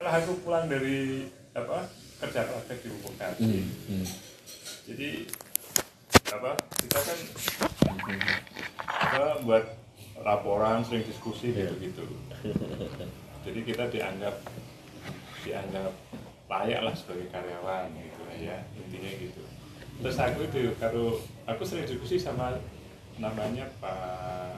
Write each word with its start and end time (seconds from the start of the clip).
setelah 0.00 0.16
aku 0.16 0.32
pulang 0.40 0.64
dari 0.64 1.28
apa 1.52 1.84
kerja 2.16 2.48
praktek 2.48 2.80
di 2.80 2.88
Kati 3.20 3.44
Hmm. 3.44 3.68
Hmm. 3.84 4.06
jadi 4.88 5.28
apa 6.32 6.56
kita 6.56 6.98
kan 7.04 7.18
apa 8.88 9.44
buat 9.44 9.64
laporan 10.24 10.80
sering 10.80 11.04
diskusi 11.04 11.52
Iya. 11.52 11.68
gitu 11.76 12.00
gitu 12.00 12.64
jadi 13.44 13.60
kita 13.60 13.84
dianggap 13.92 14.40
dianggap 15.44 15.92
layak 16.48 16.80
lah 16.80 16.94
sebagai 16.96 17.28
karyawan 17.28 17.92
gitu 17.92 18.20
lah 18.24 18.36
ya 18.40 18.56
intinya 18.80 19.12
gitu 19.20 19.44
terus 20.00 20.16
aku 20.16 20.48
itu 20.48 20.80
kalau 20.80 21.20
aku 21.44 21.60
sering 21.60 21.84
diskusi 21.84 22.16
sama 22.16 22.56
namanya 23.20 23.68
Pak 23.76 24.56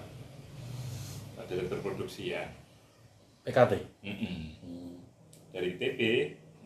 Pak 1.35 1.51
Direktur 1.51 1.83
Produksi 1.83 2.31
ya 2.31 2.47
PKT. 3.43 3.91
Mm-mm. 4.07 4.39
Hmm. 4.63 4.92
Dari 5.53 5.77
ITB 5.77 6.01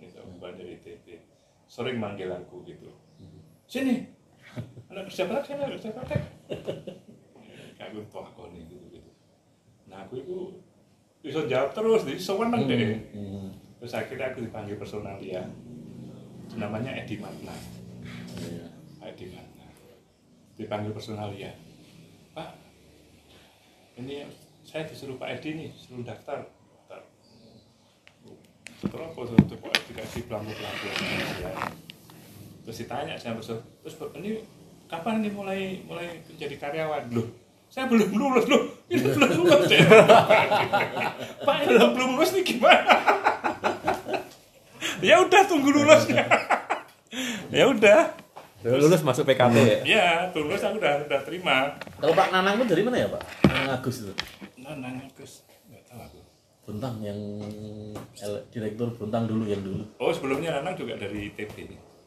gitu 0.00 0.19
bukan 0.39 0.57
dari 0.57 0.79
ITB 0.79 1.06
sering 1.66 1.98
manggil 1.98 2.30
aku 2.30 2.62
gitu. 2.62 2.88
Sini. 3.66 4.06
Anak 4.88 5.11
kerja 5.11 5.27
praktek 5.27 5.59
anak 5.59 5.77
kerja 5.77 5.91
praktek 5.92 6.23
aku 7.87 7.97
tuh 8.09 8.23
aku 8.25 8.42
nih 8.55 8.62
gitu 8.66 8.84
gitu. 8.95 9.11
Nah 9.91 10.06
aku 10.06 10.23
itu 10.23 10.37
bisa 11.20 11.42
jawab 11.51 11.75
terus 11.75 12.06
jadi 12.06 12.20
sewenang 12.23 12.70
deh. 12.70 13.02
Hmm. 13.12 13.51
terus 13.77 13.92
akhirnya 13.92 14.33
aku 14.33 14.41
dipanggil 14.41 14.80
personalia 14.80 15.45
namanya 16.56 16.97
Edi 16.97 17.20
Matna. 17.20 17.53
Iya. 18.41 18.66
Edi 19.12 19.27
Matna. 19.34 19.66
Dipanggil 20.56 20.92
personalia 20.97 21.53
Pak 22.33 22.56
ini 24.00 24.25
saya 24.64 24.89
disuruh 24.89 25.20
Pak 25.20 25.41
Edi 25.41 25.50
nih 25.56 25.70
suruh 25.77 26.05
daftar 26.05 26.48
terus 28.77 29.91
kasih 29.97 30.23
belangku 30.29 30.53
belangku 30.53 30.87
ya. 30.89 31.01
terus 32.65 32.77
ditanya 32.84 33.14
sama 33.17 33.41
bos 33.41 33.48
terus 33.53 33.95
ini 34.20 34.45
kapan 34.87 35.25
nih 35.25 35.33
mulai 35.33 35.61
mulai 35.89 36.20
menjadi 36.28 36.56
karyawan 36.61 37.09
loh 37.11 37.27
saya 37.67 37.89
belum 37.91 38.12
lulus 38.15 38.45
loh 38.47 38.62
ini 38.92 39.03
belum 39.03 39.31
lulus 39.42 39.70
ya 39.73 39.83
Pak 41.47 41.56
ini 41.65 41.73
kok 41.75 41.91
belum 41.97 42.11
lulus 42.17 42.31
nih 42.37 42.45
gimana 42.45 42.95
ya 45.09 45.15
udah 45.25 45.43
tunggu 45.48 45.70
lulusnya 45.72 46.25
ya 47.56 47.65
udah 47.72 48.00
Udah 48.67 48.83
lulus 48.83 48.98
masuk 49.06 49.31
PKT 49.31 49.56
ya? 49.62 49.78
ya 49.87 50.09
lulus 50.34 50.59
aku 50.59 50.83
udah 50.83 51.06
udah 51.06 51.20
terima 51.22 51.70
Kalau 52.03 52.19
Pak 52.19 52.34
Nanang 52.34 52.59
itu 52.59 52.67
dari 52.67 52.83
mana 52.83 52.98
ya 52.98 53.06
Pak? 53.15 53.22
Nanang 53.47 53.78
Agus 53.78 54.03
itu. 54.03 54.12
nanya 54.59 55.06
Gus 55.15 55.45
nggak 55.45 55.45
tahu 55.45 55.45
aku 56.67 56.75
Bontang 56.75 56.98
yang 56.98 57.14
direktur 58.50 58.91
Bontang 58.98 59.31
dulu 59.31 59.47
yang 59.47 59.62
dulu. 59.62 59.86
oh 60.03 60.11
sebelumnya 60.11 60.59
Nanang 60.59 60.75
juga 60.75 60.98
dari 60.98 61.31
ITB 61.31 61.55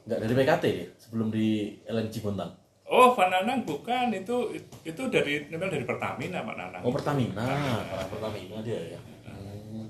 Enggak 0.04 0.20
dari 0.20 0.34
PKT 0.36 0.64
dia, 0.68 0.88
sebelum 1.00 1.32
di 1.32 1.80
LNG 1.88 2.20
Bontang. 2.20 2.52
oh 2.92 3.16
Pak 3.16 3.32
Nanang 3.32 3.64
bukan 3.64 4.12
itu 4.12 4.52
itu 4.84 5.02
dari 5.08 5.48
memang 5.48 5.72
dari 5.72 5.88
Pertamina 5.88 6.44
Pak 6.44 6.56
Nanang 6.60 6.82
Oh 6.84 6.92
Pertamina, 6.92 7.48
Pak 7.88 8.12
Pertamina 8.12 8.60
dia 8.60 9.00
ya. 9.00 9.00
Hmm. 9.32 9.88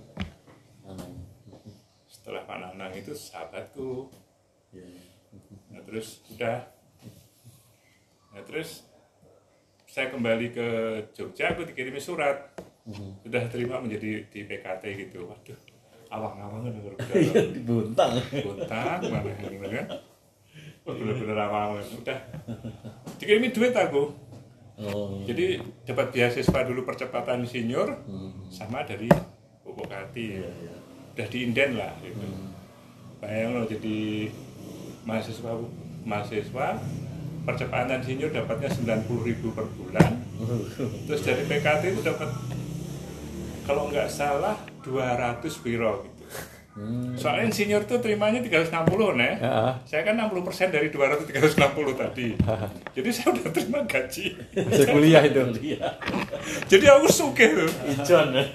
Nanang. 0.86 1.12
setelah 2.06 2.46
Pak 2.46 2.58
Nanang 2.62 2.94
itu 2.94 3.10
sahabatku 3.18 4.14
iya. 4.70 4.86
nah 5.74 5.82
terus 5.82 6.22
udah 6.30 6.62
nah 8.38 8.44
terus 8.46 8.86
saya 9.90 10.14
kembali 10.14 10.54
ke 10.54 10.68
Jogja 11.18 11.58
aku 11.58 11.66
dikirimi 11.66 11.98
surat 11.98 12.54
Mhm. 12.90 13.22
sudah 13.22 13.44
terima 13.48 13.78
menjadi 13.78 14.26
di 14.26 14.40
PKT 14.44 14.84
gitu 15.00 15.24
waduh 15.24 15.60
awang-awang 16.10 16.66
kan 16.66 16.74
Iya 17.14 17.54
di 17.54 17.62
Bontang. 17.62 18.18
bontang 18.34 18.98
mana 19.04 19.30
gitu 19.38 19.62
kan 19.62 19.86
bener-bener 20.82 21.38
awang 21.40 21.78
udah 21.78 22.18
dikirimi 23.16 23.50
duit 23.50 23.72
aku 23.72 24.10
Oh. 24.80 25.20
jadi 25.22 25.60
dapat 25.84 26.08
beasiswa 26.10 26.60
dulu 26.64 26.82
percepatan 26.82 27.44
senior 27.44 28.00
Hmm. 28.02 28.32
sama 28.48 28.80
dari 28.82 29.12
Pupuk 29.60 29.86
Kati 29.86 30.40
Iya, 30.40 30.48
iya. 30.48 30.76
udah 31.14 31.28
diinden 31.28 31.72
lah 31.76 31.92
gitu 32.00 32.16
Hmm. 32.18 32.56
bayang 33.20 33.54
lo 33.54 33.68
jadi 33.68 34.32
mahasiswa 35.04 35.52
mahasiswa 36.02 36.80
percepatan 37.44 38.00
senior 38.00 38.32
dapatnya 38.32 38.72
90.000 38.72 39.04
ribu 39.22 39.52
per 39.52 39.68
bulan 39.68 40.16
terus 41.06 41.22
dari 41.22 41.44
PKT 41.44 41.84
itu 41.90 42.02
dapat 42.02 42.30
kalau 43.70 43.86
nggak 43.86 44.10
salah 44.10 44.58
200 44.82 45.46
biro 45.62 46.02
gitu 46.02 46.18
Hmm. 46.70 47.12
soalnya 47.12 47.52
senior 47.52 47.84
tuh 47.84 48.00
terimanya 48.00 48.40
360 48.40 48.72
nih 49.14 49.36
Ya. 49.36 49.76
saya 49.84 50.02
kan 50.02 50.16
60% 50.16 50.72
dari 50.72 50.88
200 50.88 51.28
360 51.28 51.60
tadi 51.94 52.28
jadi 52.96 53.10
saya 53.12 53.36
udah 53.36 53.52
terima 53.52 53.80
gaji 53.84 54.26
Masih 54.56 54.88
kuliah 54.88 55.20
itu. 55.22 55.44
Iya. 55.66 55.92
jadi 56.66 56.86
aku 56.90 57.12
suke 57.12 57.46
tuh 57.52 57.68
Ijon. 57.84 58.32
Iya, 58.32 58.46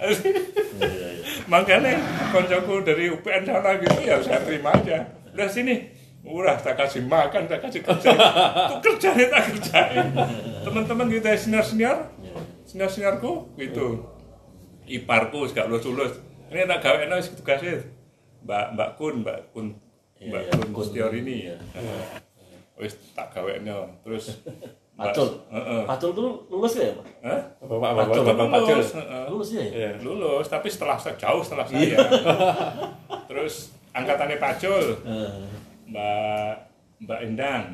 iya. 0.00 1.10
makanya 1.44 2.00
koncoku 2.30 2.80
dari 2.80 3.10
UPN 3.10 3.42
sana 3.42 3.76
gitu 3.76 3.98
ya 4.00 4.16
saya 4.18 4.40
terima 4.40 4.72
aja 4.72 5.04
udah 5.28 5.48
sini 5.48 5.84
udah 6.22 6.56
tak 6.56 6.76
kasih 6.76 7.04
makan 7.04 7.44
tak 7.44 7.60
kasih 7.60 7.80
kerja 7.80 8.08
tuh 8.68 8.78
kerjanya 8.80 9.26
tak 9.28 9.42
kerjain 9.48 10.06
teman-teman 10.60 11.08
kita 11.10 11.34
senior 11.34 11.60
senior 11.62 11.98
Iya. 12.68 12.84
senior 12.84 13.16
seniorku 13.16 13.32
gitu 13.56 14.04
iparku 14.84 15.48
gak 15.48 15.66
lulus 15.66 15.84
lulus 15.84 16.12
ini 16.48 16.64
tak 16.64 16.80
gawe 16.80 17.00
no 17.08 17.16
tugasnya 17.16 17.80
mbak 18.44 18.76
mbak 18.76 18.90
kun 18.94 19.24
mbak 19.24 19.40
kun 19.52 19.66
Iya, 20.18 20.28
mbak 20.28 20.42
iya, 20.44 20.52
kun. 20.68 20.84
Setior 20.84 21.12
ini 21.14 21.34
Iya. 21.46 21.56
wis 22.80 22.92
tak 23.12 23.32
gawe 23.32 23.52
terus 24.04 24.24
Pacul. 24.98 25.30
Heeh. 25.46 25.86
Pacul 25.86 26.10
tuh 26.10 26.42
lulus 26.50 26.74
gak 26.74 26.90
ya 26.90 26.94
Pak? 26.98 27.06
Hah? 27.22 27.40
Bapak 27.62 27.90
Pacul. 28.02 28.22
bapak 28.26 28.46
Pacul. 28.50 28.74
lulus. 28.82 28.90
Lulus 29.30 29.48
ya? 29.54 29.62
ya? 29.62 29.70
Iya. 29.70 29.90
lulus 30.02 30.46
tapi 30.50 30.66
setelah 30.66 30.98
jauh 31.14 31.38
setelah 31.38 31.62
Iya. 31.70 31.94
saya 31.94 31.98
terus 33.30 33.70
angkatannya 33.94 34.36
Pacul 34.36 34.98
Mbak 35.86 36.52
Mbak 36.98 37.20
Endang 37.24 37.64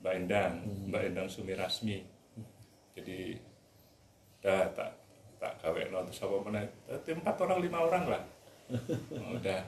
Mbak 0.00 0.14
Endang 0.16 0.52
Hmm. 0.64 0.88
Mbak 0.88 1.02
Endang 1.12 1.28
Sumirasmi 1.28 2.08
jadi 2.96 3.36
udah 4.40 4.72
tak 4.72 4.90
tak 5.36 5.52
gawe 5.60 5.80
no 5.92 6.04
terus 6.08 6.20
apa 6.24 6.36
mana 6.44 6.60
empat 6.88 7.36
orang 7.44 7.60
lima 7.60 7.78
orang 7.84 8.04
lah. 8.08 8.22
Udah. 9.36 9.60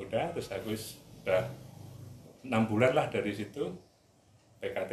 Udah 0.00 0.24
terus 0.32 0.48
aku 0.52 0.72
udah 1.24 1.44
enam 2.44 2.64
bulan 2.68 2.92
lah 2.96 3.08
dari 3.12 3.32
situ. 3.32 3.72
PKT 4.56 4.92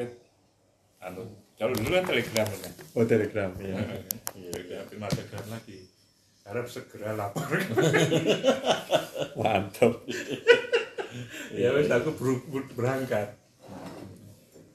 anu 1.00 1.24
kalau 1.56 1.72
dulu 1.72 1.96
kan 1.96 2.04
telegram 2.04 2.48
kan 2.48 2.74
Oh 2.96 3.06
telegram 3.08 3.52
ya. 3.60 3.76
telegram 4.36 4.84
terima 4.92 5.08
telegram 5.08 5.46
lagi. 5.48 5.80
Harap 6.44 6.68
segera 6.68 7.16
lapor. 7.16 7.48
Mantap. 9.40 10.04
ya 11.60 11.72
wes 11.72 11.88
aku 11.88 12.12
ber- 12.20 12.44
ber- 12.52 12.72
berangkat. 12.76 13.32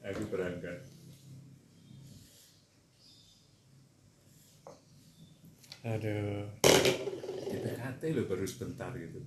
Aku 0.01 0.25
berangkat 0.33 0.88
aduh. 5.85 6.45
Di 7.49 7.57
PKT 7.59 8.01
lo 8.15 8.23
baru 8.29 8.45
sebentar 8.45 8.91
gitu. 8.95 9.19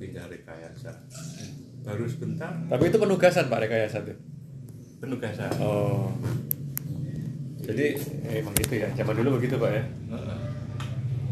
Tinggal 0.00 0.26
rekayasa. 0.32 0.90
Baru 1.86 2.04
sebentar. 2.08 2.50
Tapi 2.66 2.84
itu 2.90 2.98
penugasan 2.98 3.46
Pak 3.46 3.60
rekayasa 3.68 3.98
itu. 4.02 4.14
penugasan. 5.02 5.50
Oh. 5.58 6.14
Jadi 7.58 7.98
eh, 8.30 8.38
emang 8.38 8.54
gitu 8.54 8.78
ya. 8.78 8.88
Zaman 8.94 9.18
dulu 9.18 9.42
begitu 9.42 9.58
Pak 9.58 9.70
ya. 9.74 9.84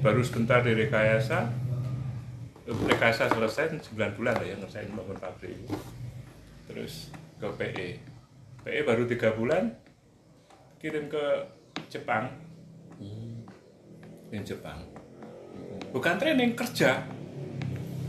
Baru 0.03 0.23
sebentar 0.27 0.63
di 0.67 0.75
rekayasa. 0.75 1.51
Rekayasa 2.67 3.31
selesai 3.31 3.79
9 3.95 4.19
bulan 4.19 4.39
lah 4.39 4.47
ya 4.47 4.55
ngerjain 4.59 4.91
bangun 4.95 5.19
pabrik. 5.19 5.55
Terus 6.71 7.11
ke 7.39 7.49
PE 7.59 7.89
PE 8.61 8.81
baru 8.85 9.09
tiga 9.09 9.33
bulan 9.33 9.73
kirim 10.81 11.09
ke 11.09 11.25
Jepang 11.89 12.29
kirim 14.31 14.47
Jepang 14.47 14.79
bukan 15.91 16.15
training 16.17 16.55
kerja 16.55 17.03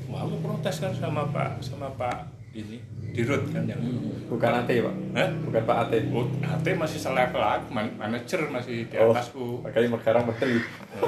wah 0.06 0.22
aku 0.22 0.38
protes 0.40 0.78
kan 0.78 0.94
sama 0.94 1.26
Pak 1.26 1.60
sama 1.60 1.90
Pak 1.92 2.30
ini 2.52 2.78
Dirut 3.12 3.44
kan 3.50 3.66
yang 3.66 3.80
Bukan 4.28 4.48
AT 4.54 4.72
Pak. 4.72 4.96
Hah? 5.12 5.28
Bukan 5.44 5.62
Pak 5.68 5.78
AT. 5.84 5.94
Oh, 6.10 6.24
AT 6.42 6.64
masih 6.72 6.96
selevel 6.96 7.44
aku, 7.44 7.68
man- 7.70 7.92
manajer 7.98 8.48
masih 8.48 8.88
di 8.88 8.96
Oh, 8.96 9.12
atasku. 9.12 9.60
makanya 9.60 10.00
sekarang 10.00 10.24
menteri. 10.24 10.56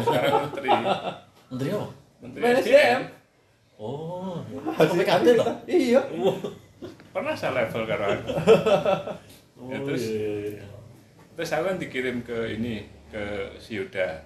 Sekarang 0.04 0.34
menteri. 0.44 0.70
Menteri 1.48 1.70
apa? 1.72 1.88
Menteri 2.20 2.42
SDM. 2.60 3.02
Oh, 3.80 4.44
sampai 4.76 5.00
PKT 5.00 5.28
toh? 5.34 5.48
Iya. 5.64 6.02
Pernah 7.10 7.32
saya 7.32 7.52
level 7.56 7.84
karo 7.86 8.04
aku. 8.06 8.28
Oh, 9.56 9.72
Ya, 9.72 9.80
terus- 9.80 10.12
iya, 10.12 10.28
iya, 10.44 10.50
iya. 10.60 10.66
Terus 11.34 11.48
saya 11.48 11.64
kan 11.64 11.80
dikirim 11.80 12.20
ke 12.20 12.36
ini 12.52 12.84
ke 13.08 13.24
Siuda. 13.56 14.20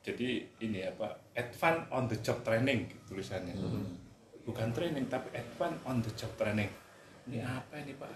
Jadi 0.00 0.28
ini 0.58 0.80
apa 0.80 1.12
advance 1.34 1.84
on 1.90 2.08
the 2.08 2.16
job 2.18 2.40
training 2.40 2.88
tulisannya. 3.04 3.52
Bukan 4.40 4.72
training 4.72 5.06
tapi 5.06 5.28
advance 5.32 5.76
on 5.84 6.00
the 6.00 6.12
job 6.14 6.32
training. 6.34 6.72
Ini 7.28 7.40
apa 7.40 7.76
ini 7.78 7.92
pak? 7.94 8.08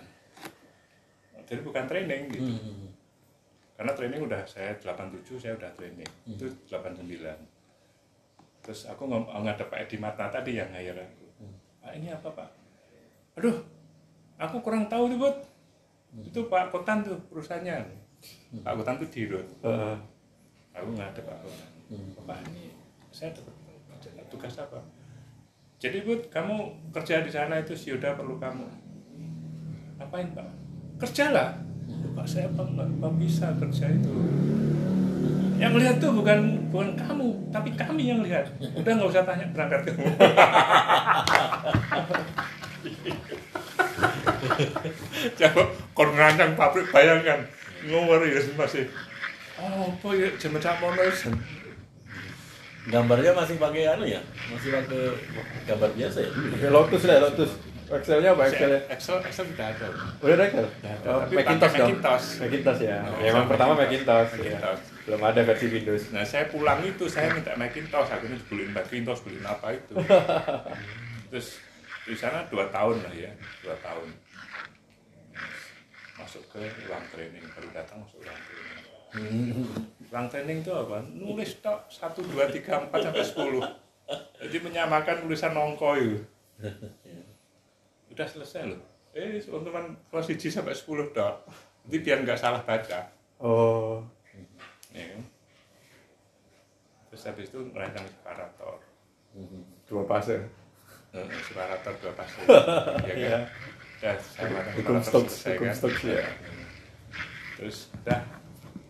Jadi 1.45 1.61
bukan 1.61 1.85
training 1.85 2.21
gitu. 2.31 2.49
Hmm. 2.49 2.89
karena 3.75 3.91
training 3.91 4.23
udah 4.23 4.39
saya 4.47 4.71
87 4.79 5.35
saya 5.37 5.53
udah 5.55 5.67
training. 5.75 6.07
Itu 6.25 6.47
89 6.65 7.05
terus 8.65 8.89
aku 8.89 9.05
ngom- 9.05 9.29
ngadep 9.29 9.69
Pak 9.69 9.77
Edi 9.85 10.01
Mata 10.01 10.25
tadi 10.31 10.57
yang 10.57 10.73
hire 10.73 10.97
aku. 10.97 11.27
Pak 11.83 11.93
ini 11.93 12.09
apa 12.09 12.33
Pak? 12.33 12.49
Aduh 13.37 13.61
aku 14.41 14.57
kurang 14.63 14.89
tahu 14.89 15.11
tuh 15.11 15.19
Bud. 15.21 15.37
Itu 16.23 16.49
Pak 16.49 16.73
Kotan 16.73 17.05
tuh 17.05 17.19
perusahaannya. 17.29 17.77
Pak 18.63 18.73
Kotan 18.73 18.97
tuh 18.97 19.11
di 19.11 19.29
road. 19.29 19.45
Heeh. 19.61 19.97
aku 20.73 20.89
ngadep 20.91 21.23
Pak 21.23 21.39
Kotan 21.39 21.69
Pak 22.25 22.39
ini 22.49 22.73
saya 23.13 23.31
tugas 24.33 24.57
apa? 24.57 24.81
Jadi 25.77 26.01
Bud 26.01 26.33
kamu 26.33 26.73
kerja 26.97 27.21
di 27.21 27.29
sana 27.29 27.61
itu 27.61 27.77
si 27.77 27.93
Yoda 27.93 28.17
perlu 28.17 28.41
kamu. 28.41 28.65
Apain 30.01 30.33
Pak 30.33 30.49
kerjalah. 30.97 31.61
Pak 32.17 32.25
saya 32.25 32.49
nggak 32.49 33.15
bisa 33.21 33.53
kerja 33.61 33.93
itu? 33.93 34.13
Yang 35.61 35.75
lihat 35.85 35.97
tuh 36.01 36.11
bukan 36.17 36.73
bukan 36.73 36.97
kamu 36.97 37.29
tapi 37.53 37.77
kami 37.77 38.09
yang 38.09 38.25
lihat. 38.25 38.49
Udah 38.75 38.93
nggak 38.97 39.13
usah 39.13 39.29
tanya 39.29 39.45
berangkat 39.53 39.93
kamu 39.93 40.09
coba 45.41 45.63
kon 45.97 46.09
ngerancang 46.13 46.53
pabrik 46.57 46.89
bayangkan. 46.93 47.45
Ngomong 47.85 48.25
ya 48.25 48.41
masih. 48.57 48.89
Oh 49.61 49.93
apa 49.93 50.09
ya 50.17 50.29
jam 50.41 50.57
mono 50.57 51.05
Gambarnya 52.85 53.33
masih 53.33 53.57
pakai 53.57 53.89
anu 53.89 54.05
ya? 54.05 54.21
Masih 54.53 54.69
pakai 54.71 55.01
gambar 55.65 55.91
biasa 55.97 56.19
ya? 56.21 56.31
Pakai 56.31 56.69
Lotus 56.69 57.03
lah, 57.05 57.17
Lotus. 57.23 57.51
Excelnya 57.85 58.33
apa 58.33 58.49
Excel 58.49 58.71
ya? 58.71 58.81
Excel 58.89 59.17
Excel 59.21 59.45
sudah 59.45 59.69
ada 59.69 59.87
Udah 60.19 60.35
ada 60.35 60.45
Excel? 60.49 60.65
Udah 60.67 60.89
ada, 60.91 61.07
Oh, 61.07 61.21
tapi 61.21 61.35
Macintosh 61.37 61.61
pakai 61.69 61.77
dong. 61.77 61.89
Macintosh. 61.93 62.27
Macintosh 62.41 62.81
ya. 62.81 62.97
Oh, 63.03 63.17
Ya, 63.21 63.29
Emang 63.29 63.45
pertama 63.45 63.73
Macintosh. 63.77 64.31
Macintosh. 64.35 64.81
ya. 64.81 65.03
Belum 65.05 65.21
ada 65.21 65.41
versi 65.45 65.67
Windows. 65.69 66.03
Nah 66.11 66.25
saya 66.25 66.45
pulang 66.49 66.81
itu 66.81 67.05
saya 67.07 67.29
minta 67.31 67.53
Macintosh, 67.55 68.09
akhirnya 68.09 68.41
dibeliin 68.41 68.73
Macintosh, 68.73 69.21
beliin 69.21 69.45
apa 69.45 69.67
itu. 69.71 69.93
Terus 71.31 71.49
di 72.05 72.17
sana 72.17 72.49
dua 72.49 72.69
tahun 72.69 73.01
lah 73.01 73.13
ya, 73.13 73.31
dua 73.61 73.77
tahun. 73.81 74.09
Masuk 76.15 76.43
ke 76.49 76.61
ruang 76.85 77.05
training, 77.11 77.45
baru 77.49 77.69
datang 77.71 78.01
masuk 78.01 78.17
ruang 78.21 78.41
training. 78.41 78.81
Ruang 80.15 80.31
training 80.31 80.63
itu 80.63 80.71
apa? 80.71 81.03
Nulis 81.11 81.59
tok 81.59 81.91
satu 81.91 82.23
dua 82.23 82.47
tiga 82.47 82.79
empat 82.87 83.11
sampai 83.11 83.27
sepuluh. 83.27 83.67
Jadi 84.39 84.63
menyamakan 84.63 85.27
tulisan 85.27 85.51
nongko 85.51 85.91
itu. 85.99 86.23
Udah 88.15 88.23
selesai 88.23 88.71
loh. 88.71 88.79
Eh 89.11 89.43
teman-teman 89.43 89.91
kelas 90.15 90.31
1 90.31 90.55
sampai 90.55 90.71
10 90.71 91.11
dok. 91.11 91.35
Jadi 91.91 91.97
biar 91.99 92.23
nggak 92.23 92.39
salah 92.39 92.63
baca. 92.63 93.11
Oh. 93.43 94.07
Ya. 94.95 95.19
Terus 97.11 97.23
habis 97.27 97.51
itu 97.51 97.59
merancang 97.75 98.07
separator. 98.07 98.79
Dua. 99.91 100.03
Eh, 101.11 101.27
separator 101.43 101.93
dua 101.99 102.13
pasir. 102.15 102.43
ya 103.03 103.15
Iya. 103.19 103.31
kan? 103.35 103.43
Udah 103.99 104.15
saya 104.23 104.47
merancang 104.47 104.75
Hukum 104.79 104.97
selesai 105.03 105.55
hukum. 105.59 105.75
Stokes, 105.75 106.03
ya. 106.07 106.23
Terus 107.59 107.77
udah 107.99 108.21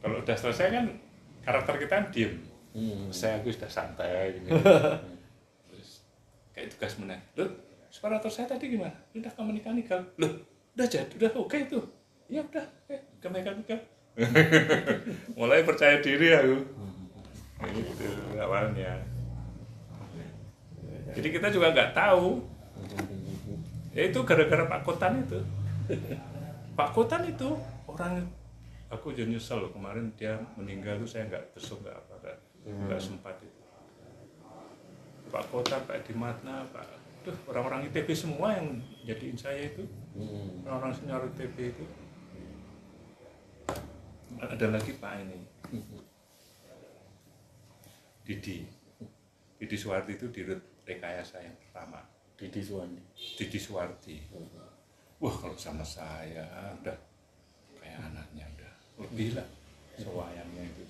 kalau 0.05 0.17
udah 0.20 0.37
selesai 0.37 0.69
kan 0.69 0.85
karakter 1.44 1.75
kita 1.85 1.93
kan 2.00 2.06
diem. 2.11 2.35
Hmm. 2.75 3.06
Saya 3.14 3.38
aku 3.38 3.55
sudah 3.55 3.70
santai 3.70 4.41
gini. 4.41 4.50
Terus 5.70 6.02
kayak 6.50 6.75
tugas 6.75 6.99
menang. 6.99 7.23
Loh, 7.38 7.50
separator 7.93 8.32
saya 8.32 8.50
tadi 8.50 8.75
gimana? 8.75 8.96
Udah 9.14 9.31
ke 9.31 9.41
mekanikal. 9.44 10.00
Loh, 10.19 10.32
udah 10.75 10.87
jadi, 10.91 11.12
udah 11.14 11.31
oke 11.38 11.55
itu. 11.55 11.79
Ya 12.26 12.43
udah, 12.43 12.64
oke, 12.64 12.96
ke 13.23 13.29
mekanikal. 13.31 13.79
Mulai 15.38 15.62
percaya 15.62 16.02
diri 16.02 16.35
aku. 16.35 16.58
Itu 17.70 18.08
awalnya. 18.41 18.99
Jadi 21.14 21.29
kita 21.31 21.46
juga 21.55 21.70
nggak 21.70 21.94
tahu. 21.94 22.43
Ya 23.94 24.11
itu 24.11 24.19
gara-gara 24.26 24.67
Pak 24.67 24.81
Kotan 24.82 25.23
itu. 25.23 25.38
Pak 26.75 26.91
Kotan 26.91 27.23
itu 27.31 27.55
orang 27.87 28.26
aku 28.92 29.12
jadi 29.12 29.31
nyesel 29.31 29.64
loh 29.64 29.70
kemarin 29.72 30.12
dia 30.16 30.36
meninggal 30.56 31.00
tuh 31.00 31.08
saya 31.08 31.28
nggak 31.28 31.56
besok 31.56 31.84
nggak 31.84 31.96
apa 31.96 32.14
nggak 32.20 32.36
nggak 32.88 33.00
sempat 33.00 33.36
itu. 33.40 33.60
Pak 35.32 35.44
Kotan, 35.50 35.82
Pak 35.88 36.06
Dimatna, 36.06 36.62
Pak 36.70 36.86
Duh, 37.25 37.32
orang-orang 37.48 37.88
ITB 37.88 38.12
semua 38.12 38.52
yang 38.52 38.84
jadiin 39.08 39.38
saya 39.40 39.72
itu. 39.72 39.88
Hmm. 40.14 40.62
orang-orang 40.69 40.92
senior 40.92 41.25
ITB 41.32 41.56
itu. 41.72 41.84
Ada 44.38 44.66
lagi 44.69 44.92
Pak 45.00 45.12
ini. 45.25 45.40
Didi. 48.28 48.69
Didi 49.56 49.76
Suwarti 49.81 50.20
itu 50.20 50.28
dirut 50.28 50.60
rekayasa 50.84 51.40
yang 51.40 51.56
pertama. 51.56 52.04
Didi 52.36 52.60
Suwandi. 52.60 53.00
Didi 53.16 53.56
Suwarti 53.56 54.16
wah 55.25 55.32
kalau 55.40 55.56
sama 55.56 55.81
saya 55.81 56.44
udah 56.84 56.96
kayak 57.81 57.96
anaknya 58.12 58.44
lebih 58.99 59.35
lah 59.35 59.46
sewayangnya 59.99 60.62
itu 60.70 60.85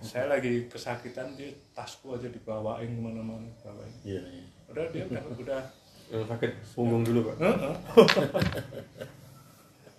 saya 0.00 0.30
lagi 0.30 0.70
kesakitan 0.70 1.34
dia 1.34 1.50
tasku 1.74 2.14
aja 2.14 2.30
dibawain 2.30 2.86
ke 2.86 3.00
mana-mana 3.02 3.50
bawain 3.66 3.94
Iya, 4.06 4.22
iya. 4.22 4.44
udah 4.70 4.84
dia 4.94 5.04
udah 5.10 5.22
udah 5.34 5.62
Yang 6.10 6.26
sakit 6.26 6.50
punggung 6.74 7.06
dulu, 7.06 7.30
Pak. 7.30 7.36
Heeh. 7.38 7.74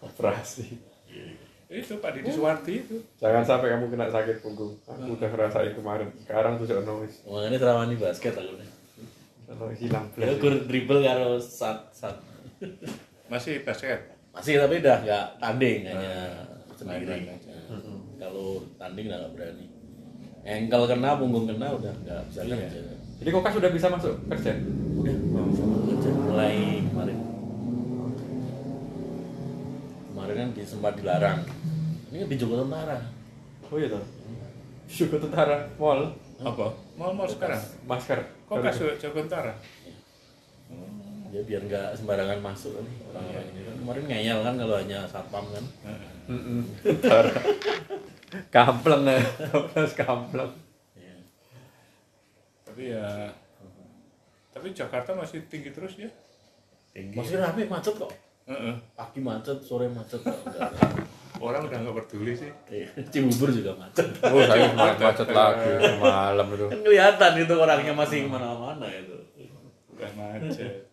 Operasi. 0.11 0.75
itu 1.71 2.03
Pak 2.03 2.11
Didi 2.19 2.27
Suwarti 2.35 2.83
itu 2.83 2.99
Jangan 3.15 3.47
sampai 3.47 3.71
kamu 3.71 3.95
kena 3.95 4.11
sakit 4.11 4.43
punggung. 4.43 4.75
Aku 4.83 5.15
udah 5.15 5.29
ngerasain 5.31 5.71
kemarin. 5.71 6.11
Sekarang 6.19 6.59
tuh 6.59 6.67
sudah 6.67 6.83
nulis. 6.83 7.23
Makanya 7.23 7.57
terawani 7.63 7.95
basket 7.95 8.35
aku 8.35 8.59
nih. 8.59 8.69
Hilang. 9.79 10.11
Ya 10.19 10.35
gur 10.35 10.67
dribble 10.67 10.99
karo 10.99 11.39
sat 11.39 11.79
sat. 11.95 12.19
masih 13.31 13.63
basket 13.63 14.11
Masih 14.31 14.57
tapi 14.57 14.79
udah 14.79 14.97
nggak 14.99 15.25
tanding 15.37 15.77
hanya 15.83 16.13
Ah, 16.39 16.73
sendiri. 16.73 17.27
Nah, 17.27 17.37
Kalau 18.17 18.47
tanding 18.77 19.05
udah 19.05 19.17
nggak 19.19 19.33
berani. 19.35 19.65
Engkel 20.41 20.83
kena, 20.87 21.09
punggung 21.15 21.45
kena 21.45 21.67
udah 21.69 21.93
nggak 22.01 22.21
bisa 22.27 22.39
Iya. 22.43 22.55
kerja. 22.57 22.81
Jadi 23.21 23.29
Kokas 23.29 23.53
sudah 23.53 23.69
bisa 23.69 23.87
masuk 23.87 24.15
kerja? 24.27 24.51
Udah 24.95 25.15
sama 25.51 25.77
kerja 25.85 26.09
mulai 26.15 26.55
kemarin. 26.83 27.17
Kemarin 30.07 30.35
kan 30.35 30.49
di, 30.51 30.63
sempat 30.63 30.93
dilarang. 30.95 31.39
Ini 32.09 32.17
kan 32.17 32.27
di 32.27 32.37
Joko 32.37 32.55
Tentara. 32.57 32.97
Oh 33.63 33.77
iya 33.77 33.87
toh. 33.87 34.03
Syukur 34.85 35.19
tentara 35.19 35.71
mall 35.77 36.11
apa 36.37 36.67
mau 36.97 37.13
mau 37.13 37.23
sekarang 37.23 37.55
masker. 37.85 38.19
kok 38.43 38.59
kasih 38.59 38.91
Jawa 38.97 39.23
Tentara 39.23 39.53
Ya 41.31 41.39
biar 41.47 41.63
nggak 41.63 41.95
sembarangan 41.95 42.43
masuk 42.43 42.75
kan 42.75 42.83
orang-orang 43.07 43.45
ini 43.55 43.61
kan 43.63 43.75
kemarin 43.79 44.03
ngeyel 44.11 44.39
kan 44.43 44.55
kalau 44.59 44.75
hanya 44.75 44.99
satpam 45.07 45.45
kan. 45.47 45.65
Kampleng 48.55 49.03
ya. 49.07 49.19
Plus 49.71 49.91
kampleng. 49.95 50.51
Ya. 50.95 51.15
tapi 52.67 52.83
ya 52.91 53.31
tapi 54.51 54.75
Jakarta 54.75 55.15
masih 55.15 55.43
tinggi 55.47 55.71
terus 55.75 55.95
ya 55.99 56.07
tinggi 56.91 57.15
Masih 57.15 57.39
rame 57.39 57.63
macet 57.67 57.95
kok. 57.95 58.11
Heeh. 58.47 58.75
Pagi 58.95 59.19
macet, 59.23 59.59
sore 59.63 59.87
macet. 59.87 60.19
kok. 60.19 60.35
Orang 61.41 61.65
udah 61.65 61.79
nggak 61.79 61.95
peduli 62.05 62.35
sih 62.35 62.51
Iya. 62.67 62.91
Cibubur 63.07 63.49
juga 63.49 63.71
macet. 63.79 64.03
Oh, 64.27 64.43
saya 64.43 64.67
macet 64.75 65.27
lagi 65.31 65.71
malam 65.97 66.47
itu. 66.53 66.65
Kan 66.67 66.79
kelihatan 66.83 67.31
itu 67.39 67.53
orangnya 67.55 67.93
masih 67.95 68.27
ke 68.27 68.29
mana-mana 68.29 68.85
itu. 68.91 69.15
udah 69.95 70.11
macet 70.17 70.90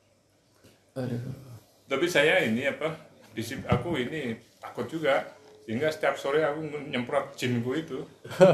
tapi 1.85 2.07
saya 2.07 2.43
ini 2.43 2.67
apa 2.67 2.91
disip 3.33 3.63
aku 3.65 3.95
ini 3.97 4.35
takut 4.59 4.85
juga 4.85 5.23
sehingga 5.63 5.93
setiap 5.93 6.17
sore 6.17 6.41
aku 6.41 6.65
nyemprot 6.89 7.37
jinku 7.37 7.77
itu 7.77 8.01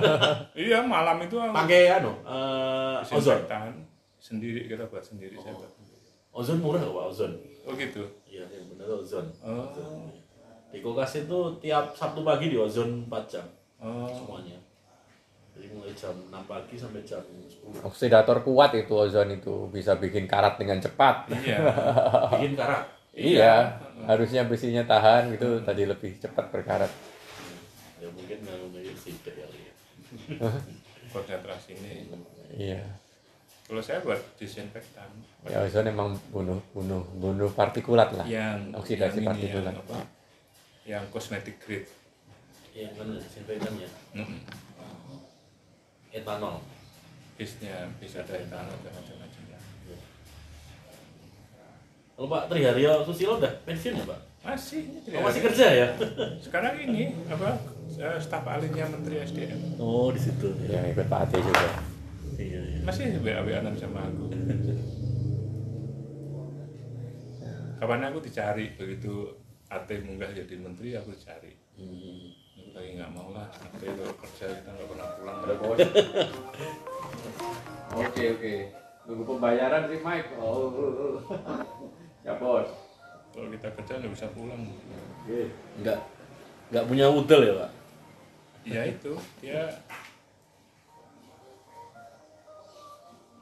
iya 0.58 0.82
malam 0.82 1.22
itu 1.22 1.38
aku 1.38 1.54
Pakai 1.54 1.94
anu, 1.94 2.10
eh, 2.20 3.14
ozon. 3.14 3.38
sendiri 4.18 4.66
kita 4.66 4.84
buat 4.88 5.00
sendiri 5.00 5.38
saya 5.38 5.54
buat 5.54 5.70
sendiri. 5.70 5.92
Ozon 6.34 6.58
murah 6.58 6.82
kok, 6.82 6.90
Pak, 6.90 7.06
ozon. 7.14 7.32
oh 7.62 7.72
gitu 7.78 8.02
Iya, 8.26 8.42
yang 8.50 8.66
benar 8.74 8.98
ozon. 8.98 9.30
Oh. 9.46 9.70
Ozon. 9.70 10.10
Di 10.74 10.82
kulkas 10.82 11.14
itu 11.14 11.38
tiap 11.62 11.94
Sabtu 11.94 12.26
pagi 12.26 12.50
di 12.50 12.58
ozon 12.58 13.06
4 13.06 13.30
jam 13.30 13.46
oh 13.78 14.10
semuanya. 14.10 14.58
Jadi 15.54 15.66
mulai 15.70 15.94
jam 15.94 16.14
6 16.28 16.34
pagi 16.44 16.74
sampai 16.74 17.02
jam 17.02 17.22
10. 17.22 17.86
Oksidator 17.86 18.42
kuat 18.42 18.74
itu 18.74 18.90
ozon 18.90 19.30
itu 19.32 19.70
bisa 19.70 19.94
bikin 19.94 20.26
karat 20.26 20.58
dengan 20.58 20.78
cepat. 20.78 21.30
iya 21.32 21.58
Bikin 22.34 22.54
karat. 22.54 22.84
Iya, 23.14 23.78
harusnya 24.04 24.42
besinya 24.42 24.82
tahan 24.82 25.30
gitu 25.30 25.62
tadi 25.62 25.86
lebih 25.86 26.18
cepat 26.18 26.50
berkarat. 26.50 26.90
Ya 27.96 28.10
mungkin 28.10 28.42
nggak 28.42 28.58
memiliki 28.60 28.98
sidik 29.00 29.34
ya. 29.34 29.46
konsentrasi 31.10 31.74
ini 31.74 32.10
Iya. 32.52 32.82
kalau 33.64 33.78
saya 33.80 33.98
buat 33.98 34.18
disinfektan 34.34 35.08
Ya 35.46 35.62
ozon 35.62 35.86
emang 35.86 36.10
bunuh 36.28 36.58
bunuh 36.70 37.06
bunuh 37.14 37.50
partikulat 37.50 38.10
lah. 38.12 38.26
yang 38.26 38.74
oksidasi 38.74 39.22
yang 39.22 39.30
partikulat. 39.30 39.70
yang, 39.70 39.78
apa, 39.80 39.98
yang 40.84 41.04
cosmetic 41.08 41.56
grade 41.58 41.86
Iya 42.74 42.90
kan 42.92 43.06
disinfektan 43.14 43.72
ya. 43.78 43.90
Mm-mm. 44.12 44.38
Etanol. 46.14 46.62
bisnya 47.34 47.90
bisa 47.98 48.22
dari 48.22 48.46
tanah 48.46 48.70
dan 48.70 48.92
macam-macam 48.94 49.42
ya. 49.50 49.58
Kalau 52.14 52.30
Pak 52.30 52.42
Triharyo 52.46 53.02
Susilo 53.02 53.42
udah 53.42 53.50
pensiun 53.66 53.98
ya 53.98 54.06
Pak? 54.06 54.20
masih 54.44 54.82
Oh, 55.18 55.24
masih 55.26 55.40
kerja 55.42 55.66
ya? 55.72 55.88
sekarang 56.44 56.78
ini 56.78 57.10
apa 57.26 57.58
eh, 57.98 58.18
staf 58.22 58.46
ahlinya 58.46 58.86
menteri 58.86 59.18
SDM 59.26 59.82
Oh 59.82 60.14
di 60.14 60.20
situ. 60.22 60.54
Ya 60.70 60.86
ikut 60.86 61.10
Pak 61.10 61.26
Ate 61.26 61.42
juga. 61.42 61.82
Iya 62.38 62.60
iya. 62.62 62.78
masih 62.86 63.18
wa 63.18 63.74
sama 63.74 64.06
aku 64.06 64.30
kapan 67.82 68.06
aku 68.06 68.18
dicari 68.22 68.78
begitu 68.78 69.34
Ate 69.66 69.98
munggah 70.02 70.30
jadi 70.30 70.54
menteri 70.58 70.94
aku 70.94 71.10
cari 71.18 71.58
Hmm. 71.74 72.43
Lagi 72.74 72.90
nggak 72.92 73.10
mau 73.10 73.30
lah 73.30 73.46
Ate 73.46 73.86
kalau 73.86 74.14
kerja 74.18 74.44
kita 74.50 74.68
nggak 74.68 74.88
pernah 74.90 75.08
pulang 75.14 75.36
bos. 75.62 75.78
Oke 77.94 78.22
oke. 78.34 78.54
Nunggu 79.06 79.24
pembayaran 79.24 79.86
sih 79.86 80.02
Mike. 80.02 80.34
Oh. 80.36 81.22
ya 82.26 82.34
bos. 82.34 82.68
kalau 83.30 83.48
kita 83.50 83.68
kerja 83.72 83.92
nggak 83.98 84.12
bisa 84.12 84.26
pulang 84.30 84.62
Enggak 85.74 85.98
enggak 86.70 86.84
punya 86.86 87.06
udel 87.08 87.40
ya 87.42 87.54
Pak? 87.56 87.70
ya 88.64 88.80
itu 88.88 89.12
dia 89.38 89.60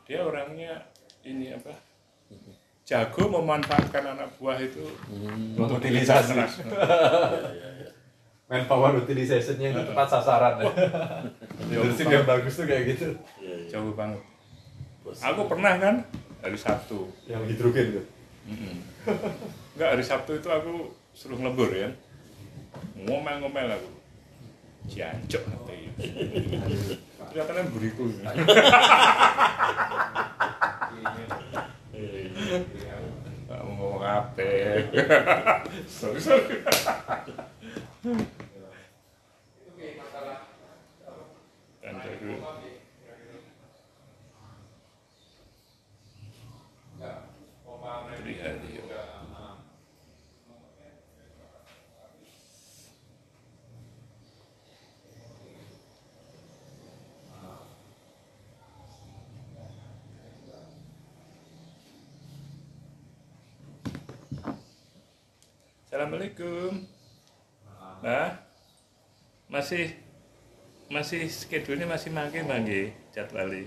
dia 0.03 0.19
orangnya 0.19 0.83
ini 1.23 1.55
apa 1.55 1.71
jago 2.83 3.31
memanfaatkan 3.31 4.03
anak 4.13 4.29
buah 4.37 4.59
itu 4.59 4.83
Hmm. 5.07 5.55
Untuk 5.55 5.79
utilisasi. 5.79 6.35
keras. 6.35 6.59
Manpower 8.53 9.01
utilization-nya 9.01 9.73
itu 9.73 9.81
tepat 9.89 10.07
sasaran 10.13 10.55
ya. 10.61 10.69
Leadership 11.73 12.13
yang 12.13 12.29
bagus 12.29 12.53
tuh 12.61 12.69
kayak 12.69 12.85
gitu. 12.93 13.09
Iya 13.41 13.55
iya. 13.65 13.69
jauh 13.73 13.97
banget 13.97 14.21
Bos. 15.01 15.25
aku 15.25 15.49
pernah 15.49 15.81
kan 15.81 16.05
hari 16.45 16.59
Sabtu 16.61 17.09
Yang 17.25 17.57
hidrogen 17.57 17.87
tuh. 17.97 18.05
Enggak 19.73 19.89
hari 19.97 20.05
Sabtu 20.05 20.37
itu 20.37 20.49
aku 20.53 20.93
suruh 21.17 21.41
ngelebur 21.41 21.73
ya 21.73 21.89
ngomel-ngomel 23.05 23.69
aku 23.69 23.91
jancok 24.89 25.43
nanti 25.49 25.93
ternyata 27.31 27.53
kan 27.53 27.67
beriku 27.73 28.05
Iya, 31.93 32.59
iya. 32.75 32.97
mau 33.47 33.69
ngomong 33.77 34.03
apa 34.03 34.43
sorry 36.01 36.19
sorry 36.19 36.57
Triharyo. 42.23 42.39
Assalamualaikum. 65.91 66.87
Nah, 67.99 68.47
masih 69.51 69.91
masih 70.93 71.25
schedule 71.33 71.89
masih 71.89 72.13
mangke 72.13 72.45
mangke 72.45 72.93
jadwali. 73.17 73.65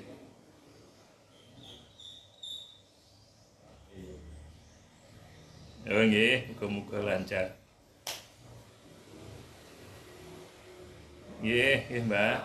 Oh 5.85 6.01
nggih, 6.01 6.49
muga-muga 6.53 6.97
lancar. 7.01 7.57
Nggih, 11.45 11.77
nggih, 11.89 12.03
Mbak. 12.09 12.37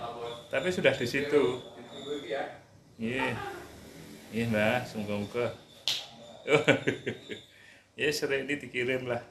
Tapi 0.52 0.68
sudah 0.68 0.92
di 0.92 1.06
situ. 1.08 1.44
Nggih. 3.00 3.32
Nggih, 4.28 4.44
Mbak, 4.52 4.78
semoga-moga. 4.84 5.56
ya 8.00 8.08
sering 8.12 8.44
ini 8.44 8.60
dikirim 8.60 9.08
lah. 9.08 9.24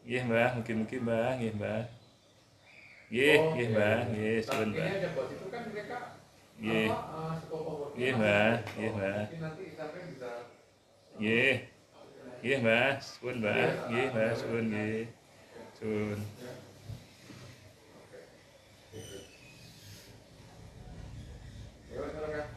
Nggih, 0.00 0.22
Mbak, 0.24 0.50
mungkin-mungkin, 0.56 1.00
Mbak, 1.04 1.30
nggih, 1.36 1.52
Mbak. 1.60 2.05
Nggih, 3.10 3.38
nggih, 3.52 3.68
Mbak, 3.74 3.98
nggih, 4.10 4.36
suwun, 4.46 4.68
Mbak. 4.74 4.94
Nggih. 6.60 6.90
Nggih, 7.94 8.12
Mbak, 8.18 8.56
nggih, 8.76 8.90
Mbak. 8.96 9.26
Nggih. 11.18 11.54
Nggih, 12.40 12.58
Mbak, 12.64 12.92
suwun, 13.08 13.36
Mbak. 13.42 13.70
Nggih, 13.88 14.06
Mbak, 14.14 14.30
suwun, 14.40 14.64
nggih. 14.72 15.04
Suwun. 15.76 16.20
Aduh. 21.90 22.55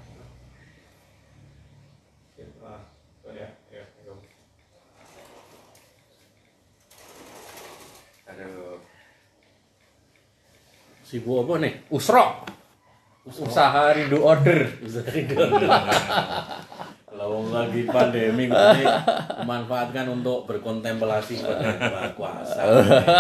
Sibuk 11.10 11.42
apa 11.42 11.58
nih? 11.58 11.74
Usro. 11.90 12.46
Usaha 13.26 13.98
rindu 13.98 14.22
order. 14.22 14.70
Bisa 14.78 15.02
tidur. 15.10 15.50
Kalau 17.10 17.50
lagi 17.50 17.90
pandemi 17.90 18.46
ini 18.46 18.86
memanfaatkan 19.42 20.06
untuk 20.14 20.46
berkontemplasi 20.46 21.42
pada 21.42 22.14
kuasa. 22.14 22.62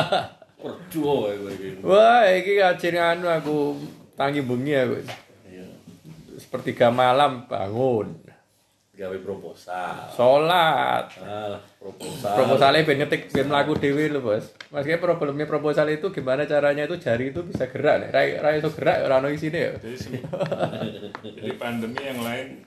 Perjuo 0.61 1.33
ya. 1.33 1.49
Wah, 1.81 2.29
iki 2.29 2.61
kajine 2.61 2.99
anu 3.01 3.25
aku 3.25 3.81
tangi 4.13 4.45
bengi 4.45 4.77
aku. 4.77 4.95
Iya. 5.49 5.65
Sepertiga 6.37 6.93
malam 6.93 7.49
bangun. 7.49 8.21
Gawe 8.93 9.17
proposal. 9.25 10.13
Sholat. 10.13 11.09
Ah, 11.25 11.57
proposal. 11.89 12.33
Proposalnya 12.37 12.81
ben 12.85 12.97
ngetik 13.01 13.21
ben 13.33 13.45
mlaku 13.49 13.73
dhewe 13.77 14.05
lho, 14.13 14.21
Bos. 14.21 14.53
Maksudnya 14.69 14.99
problemnya 15.01 15.49
proposal 15.49 15.89
itu 15.89 16.13
gimana 16.13 16.45
caranya 16.45 16.85
itu 16.85 17.01
jari 17.01 17.33
itu 17.33 17.41
bisa 17.41 17.65
gerak 17.65 18.05
nih. 18.05 18.09
Rai 18.13 18.27
rai 18.37 18.55
itu 18.61 18.69
gerak 18.69 19.09
ora 19.09 19.17
ono 19.17 19.33
isine 19.33 19.59
ya. 19.59 19.71
Jadi, 19.81 21.51
pandemi 21.57 22.01
yang 22.05 22.21
lain 22.21 22.61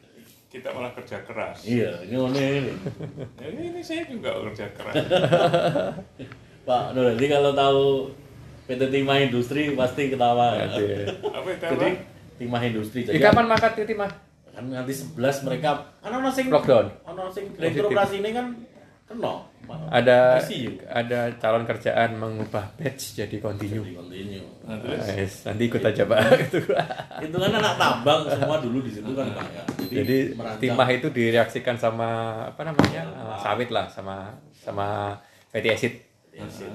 kita 0.50 0.68
malah 0.74 0.92
kerja 0.92 1.22
keras. 1.22 1.64
Iya, 1.64 2.02
ini 2.04 2.18
ini. 2.18 2.72
Ya, 3.40 3.46
ini 3.48 3.80
saya 3.80 4.04
juga 4.10 4.36
kerja 4.50 4.66
keras. 4.74 4.94
Pak 6.68 6.84
Nur, 6.94 7.14
jadi 7.18 7.26
kalau 7.38 7.50
tahu 7.56 7.84
PT 8.70 8.82
Timah 8.94 9.18
Industri 9.18 9.74
pasti 9.74 10.12
ketawa. 10.12 10.60
Apa 10.60 11.48
itu 11.50 11.66
Jadi? 11.66 11.90
Timah 12.38 12.62
Industri. 12.62 13.00
Jadi 13.08 13.18
kapan 13.18 13.46
makat 13.50 13.74
titi 13.78 13.96
mah? 13.96 14.32
kan 14.52 14.64
nanti 14.68 14.92
11 14.92 15.48
mereka 15.48 15.70
kan 16.04 16.12
ono 16.12 16.28
sing 16.28 16.52
Lockdown. 16.52 16.86
ono 17.08 17.32
sing 17.32 17.56
direktur 17.56 17.88
operasi 17.88 18.20
ini 18.20 18.30
kan 18.36 18.46
kena. 19.12 19.34
Ada 19.88 20.42
yuk. 20.44 20.82
ada 20.84 21.32
calon 21.38 21.62
kerjaan 21.62 22.10
mengubah 22.14 22.74
batch 22.74 23.14
jadi 23.14 23.36
continue. 23.38 23.80
Jadi 23.80 23.94
continue. 23.94 24.44
Nah, 24.62 24.76
terus 24.76 24.98
Nice. 25.00 25.36
Nanti 25.46 25.62
ikut 25.64 25.80
aja 25.80 26.02
Pak 26.02 26.18
gitu. 26.42 26.58
Itu 27.22 27.36
kan 27.38 27.50
anak 27.52 27.74
tambang 27.76 28.20
semua 28.26 28.56
dulu 28.58 28.78
di 28.80 28.90
situ 28.90 29.12
kan 29.12 29.26
Pak 29.30 29.46
ya. 29.48 29.62
Jadi 29.92 30.16
merancang- 30.34 30.60
timah 30.60 30.88
itu 30.90 31.08
direaksikan 31.08 31.76
sama 31.76 32.08
apa 32.46 32.62
namanya? 32.64 33.02
eh, 33.06 33.36
sawit 33.38 33.70
lah 33.70 33.86
sama 33.86 34.34
sama 34.52 35.14
fatty 35.48 35.68
acid. 35.68 35.94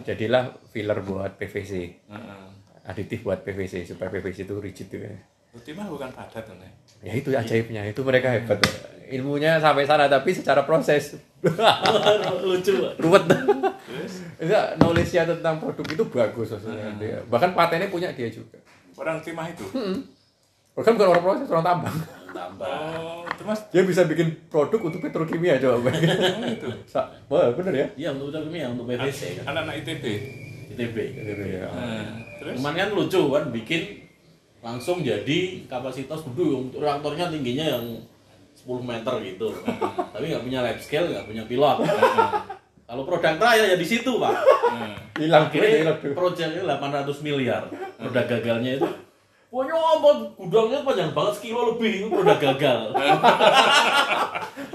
Jadilah 0.03 0.53
filler 0.67 0.99
buat 1.01 1.35
PVC. 1.35 1.73
Heeh. 2.07 2.41
Aditif 2.87 3.19
buat 3.19 3.43
PVC 3.43 3.83
supaya 3.83 4.07
PVC 4.07 4.47
itu 4.47 4.55
rigid 4.57 4.87
tuh. 4.87 5.01
Berarti 5.51 5.71
mah 5.73 5.87
bukan 5.87 6.09
padat 6.09 6.43
kan 6.45 6.57
ya? 6.57 6.71
Ya 7.03 7.13
itu 7.13 7.29
ajaibnya, 7.29 7.83
itu 7.83 7.99
mereka 7.99 8.31
hebat. 8.31 8.63
Ilmunya 9.07 9.55
sampai 9.57 9.83
sana 9.83 10.05
tapi 10.05 10.31
secara 10.31 10.61
proses 10.61 11.15
lucu. 12.43 12.75
Ruwet. 12.97 13.23
Terus 13.27 14.13
Enggak, 14.37 14.65
knowledge-nya 14.77 15.23
tentang 15.27 15.57
produk 15.57 15.85
itu 15.87 16.03
bagus 16.05 16.47
maksudnya. 16.51 16.91
Dia- 16.97 17.23
Bahkan 17.25 17.51
patennya 17.53 17.87
punya 17.87 18.11
dia 18.11 18.27
juga. 18.27 18.59
orang 18.97 19.21
timah 19.21 19.45
itu. 19.47 19.61
Bahkan 20.73 20.91
bukan 20.93 21.09
orang 21.09 21.23
proses, 21.23 21.47
orang 21.47 21.65
tambang. 21.65 21.97
Tambah. 22.27 22.69
Oh, 22.69 23.23
mas 23.45 23.61
Dia 23.69 23.81
bisa 23.81 24.03
bikin 24.03 24.29
produk 24.47 24.77
untuk 24.83 24.99
petrokimia 24.99 25.57
coba 25.57 25.89
oh, 25.89 25.93
itu. 26.45 26.67
Sa- 26.85 27.09
Wah, 27.27 27.49
bener 27.53 27.73
ya? 27.73 27.87
Iya 27.95 28.09
untuk 28.13 28.29
ya 28.51 28.67
untuk 28.67 28.85
PVC 28.85 29.41
kan. 29.41 29.53
Anak-anak 29.53 29.81
ITB. 29.81 30.03
ITB. 30.73 30.97
Iya. 31.17 31.65
Nah, 31.65 32.05
terus 32.37 32.53
Cuman 32.57 32.73
kan 32.73 32.89
lucu 32.91 33.21
kan 33.23 33.43
bikin 33.49 33.81
langsung 34.59 35.01
jadi 35.01 35.39
kapasitas 35.65 36.25
gede 36.25 36.45
untuk 36.51 36.81
reaktornya 36.81 37.29
tingginya 37.29 37.65
yang 37.77 37.85
10 38.67 38.83
meter 38.83 39.13
gitu. 39.23 39.47
Tapi 40.11 40.25
nggak 40.27 40.43
punya 40.43 40.59
lab 40.59 40.79
scale 40.83 41.07
nggak 41.07 41.25
punya 41.31 41.43
pilot. 41.47 41.77
Kalau 42.87 43.03
produk 43.07 43.35
raya 43.39 43.63
ya 43.71 43.77
di 43.79 43.87
situ 43.87 44.11
pak. 44.19 44.35
Nah, 44.71 44.95
hilang 45.19 45.47
akhirnya 45.47 45.95
proyeknya 46.11 46.63
800 46.67 47.23
miliar. 47.23 47.63
Produk 47.95 48.25
gagalnya 48.27 48.83
itu 48.83 48.87
Pokoknya 49.47 49.79
apa 49.79 50.09
gudangnya 50.35 50.83
panjang 50.83 51.11
banget 51.15 51.33
sekilo 51.39 51.71
lebih. 51.71 52.03
Itu 52.03 52.07
produk 52.11 52.35
gagal. 52.35 52.79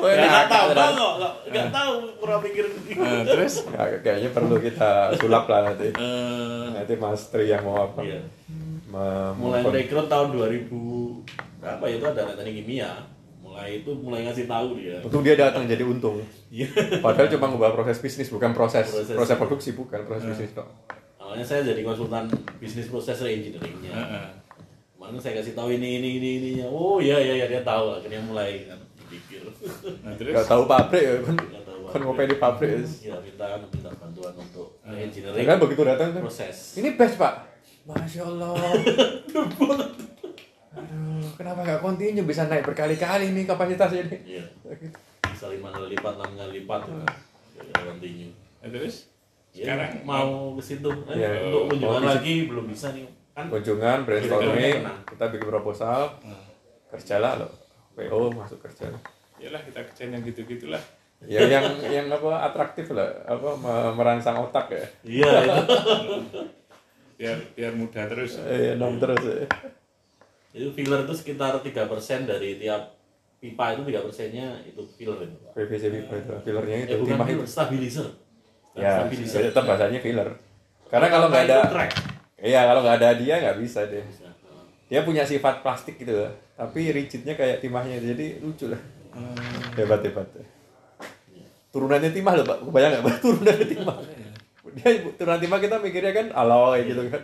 Oh, 0.00 0.08
ini 0.08 0.24
Nggak 0.24 0.48
tahu 0.48 0.66
nggak 0.72 0.90
nggak 0.96 1.32
nggak 1.52 1.68
tahu 1.68 1.92
kurang 2.16 2.40
pikir. 2.40 2.64
nah, 2.96 3.20
terus? 3.20 3.68
Ya, 3.68 3.84
kayaknya 4.04 4.30
perlu 4.32 4.56
kita 4.56 5.12
sulap 5.20 5.44
lah 5.52 5.68
nanti. 5.68 5.92
Eh, 5.92 6.64
nanti 6.72 6.94
Mas 6.96 7.28
Tri 7.28 7.52
yang 7.52 7.68
mau 7.68 7.84
apa? 7.84 8.00
Iya. 8.00 8.24
Mulai 9.36 9.60
rekrut 9.60 10.08
tahun 10.08 10.36
2000 10.36 10.72
berapa 11.62 11.84
ya 11.86 11.94
itu 11.94 12.06
ada 12.10 12.34
teknik 12.34 12.54
kimia 12.58 12.90
mulai 13.52 13.84
itu 13.84 13.90
mulai 13.92 14.20
ngasih 14.24 14.48
tahu 14.48 14.80
dia. 14.80 14.96
Untung 15.04 15.20
dia 15.20 15.36
datang 15.36 15.68
jadi 15.68 15.84
untung. 15.84 16.24
Iya. 16.48 16.68
padahal 17.04 17.28
cuma 17.28 17.52
ngubah 17.52 17.76
proses 17.76 18.00
bisnis 18.00 18.32
bukan 18.32 18.56
proses 18.56 18.88
Proses. 18.88 19.12
proses, 19.12 19.36
produksi 19.36 19.70
bukan 19.76 20.00
proses 20.08 20.24
bisnis 20.24 20.56
kok 20.56 20.68
awalnya 21.16 21.44
saya 21.44 21.64
jadi 21.64 21.80
konsultan 21.80 22.28
bisnis 22.60 22.88
proses 22.88 23.16
engineeringnya. 23.20 23.92
Heeh. 23.92 24.26
mana 24.96 25.16
saya 25.18 25.40
kasih 25.40 25.52
tahu 25.52 25.74
ini 25.74 26.00
ini 26.00 26.08
ini 26.16 26.28
ini. 26.38 26.50
Oh 26.64 26.96
iya 26.96 27.18
iya 27.20 27.34
iya 27.40 27.46
dia 27.48 27.60
tahu. 27.60 27.92
Akhirnya 28.00 28.20
mulai 28.24 28.68
kan 28.68 28.80
nah, 30.00 30.12
terus? 30.16 30.32
Nggak 30.32 30.48
tahu 30.48 30.62
pabrik 30.64 31.02
ya 31.02 31.14
kan? 31.24 31.36
Kan 31.92 32.00
ngopi 32.04 32.24
di 32.24 32.36
pabrik 32.40 32.70
ya. 32.72 32.80
ya 33.12 33.16
minta 33.20 33.46
minta 33.68 33.90
bantuan 34.00 34.32
untuk 34.36 34.80
Ya 34.84 35.04
engineering 35.04 35.44
kan 35.44 35.58
begitu 35.60 35.82
datang 35.84 36.16
kan? 36.16 36.22
proses. 36.24 36.76
Ini 36.80 36.96
best 36.96 37.20
pak. 37.20 37.34
Masya 37.82 38.22
allah 38.24 38.54
aduh 40.72 41.28
kenapa 41.36 41.60
nggak 41.62 41.80
kontinu 41.80 42.22
bisa 42.22 42.46
naik 42.46 42.64
berkali-kali 42.64 43.28
nih 43.30 43.44
kapasitasnya 43.44 44.02
ini. 44.02 44.18
Iya. 44.30 44.44
Bisa 45.22 45.46
lima 45.48 45.68
kali 45.68 45.92
lipat 45.92 46.14
enam 46.16 46.30
kali 46.34 46.50
lipat 46.58 46.80
Hmm. 46.84 47.04
ya 47.52 47.80
continue. 47.84 48.32
Nah, 48.58 48.68
terus? 48.68 49.12
Ya, 49.52 49.64
sekarang? 49.68 49.90
Mau 50.02 50.56
ke 50.56 50.62
situ? 50.62 50.88
Eh, 51.06 51.14
Ya, 51.14 51.28
untuk 51.44 51.68
kunjungan 51.70 52.02
lagi? 52.06 52.34
Belum 52.46 52.64
bisa 52.66 52.88
nih. 52.90 53.04
Kan 53.32 53.46
kunjungan 53.48 53.98
brainstorming. 54.02 54.80
kita 55.06 55.24
bikin 55.28 55.46
proposal. 55.46 56.00
Kerjalah 56.88 57.36
lo 57.36 57.48
PO 57.92 58.28
masuk 58.30 58.60
kerja 58.60 58.88
yalah 59.36 59.58
kita 59.60 59.82
kerjain 59.82 60.14
yang 60.14 60.22
gitu 60.22 60.46
gitulah 60.46 60.78
ya 61.20 61.42
yang 61.42 61.66
yang 61.82 62.06
apa 62.08 62.46
atraktif 62.46 62.88
lah. 62.90 63.10
Apa 63.26 63.52
me- 63.54 63.92
merangsang 63.92 64.38
otak 64.38 64.70
ya. 64.70 64.84
Iya 65.02 65.30
itu. 65.42 65.62
Biar 67.14 67.38
biar 67.52 67.72
mudah 67.72 68.04
terus. 68.06 68.38
Eh, 68.40 68.74
nom 68.74 68.96
terus 68.96 69.18
ya. 69.20 69.42
Itu 70.52 70.68
filler 70.76 71.08
itu 71.08 71.14
sekitar 71.16 71.56
tiga 71.64 71.88
persen 71.88 72.28
dari 72.28 72.60
tiap 72.60 72.92
pipa 73.40 73.72
itu 73.72 73.82
tiga 73.88 74.00
persennya 74.04 74.60
itu 74.68 74.84
filler 74.94 75.24
itu. 75.24 75.36
PVC 75.56 75.82
pipa 75.88 76.14
itu 76.20 76.32
fillernya 76.44 76.76
itu. 76.84 76.96
Bukan 77.00 77.08
timah 77.16 77.26
filler 77.26 77.44
itu. 77.44 77.52
stabilizer. 77.52 78.08
Ya 78.76 79.04
Stabilizer. 79.04 79.40
tetap 79.48 79.64
bahasanya 79.64 80.00
filler. 80.00 80.28
Karena 80.92 81.08
kalau 81.08 81.26
nggak 81.32 81.44
ada 81.48 81.58
Itu 81.64 81.72
track. 81.72 81.90
Iya 82.42 82.60
kalau 82.68 82.80
nggak 82.84 82.96
ada 83.00 83.10
dia 83.16 83.34
nggak 83.38 83.56
bisa 83.62 83.80
deh 83.86 84.02
Bisa. 84.02 84.26
dia 84.90 85.00
punya 85.06 85.22
sifat 85.22 85.62
plastik 85.62 85.94
gitu 85.94 86.26
lah 86.26 86.34
tapi 86.52 86.90
rigidnya 86.90 87.32
kayak 87.38 87.64
timahnya 87.64 87.96
jadi 88.02 88.38
lucu 88.44 88.68
lah. 88.68 88.82
Hebat 89.78 90.04
hebat. 90.04 90.26
Turunannya 91.72 92.12
timah 92.12 92.32
loh 92.36 92.44
pak. 92.44 92.58
Kebayang 92.60 92.90
nggak 92.92 93.04
Pak? 93.08 93.14
turunannya 93.24 93.66
timah. 93.66 93.96
Dia 94.72 94.90
turunan 95.16 95.40
timah 95.40 95.58
kita 95.58 95.76
mikirnya 95.80 96.12
kan 96.12 96.26
alloy 96.36 96.84
gitu 96.84 97.02
kan. 97.08 97.22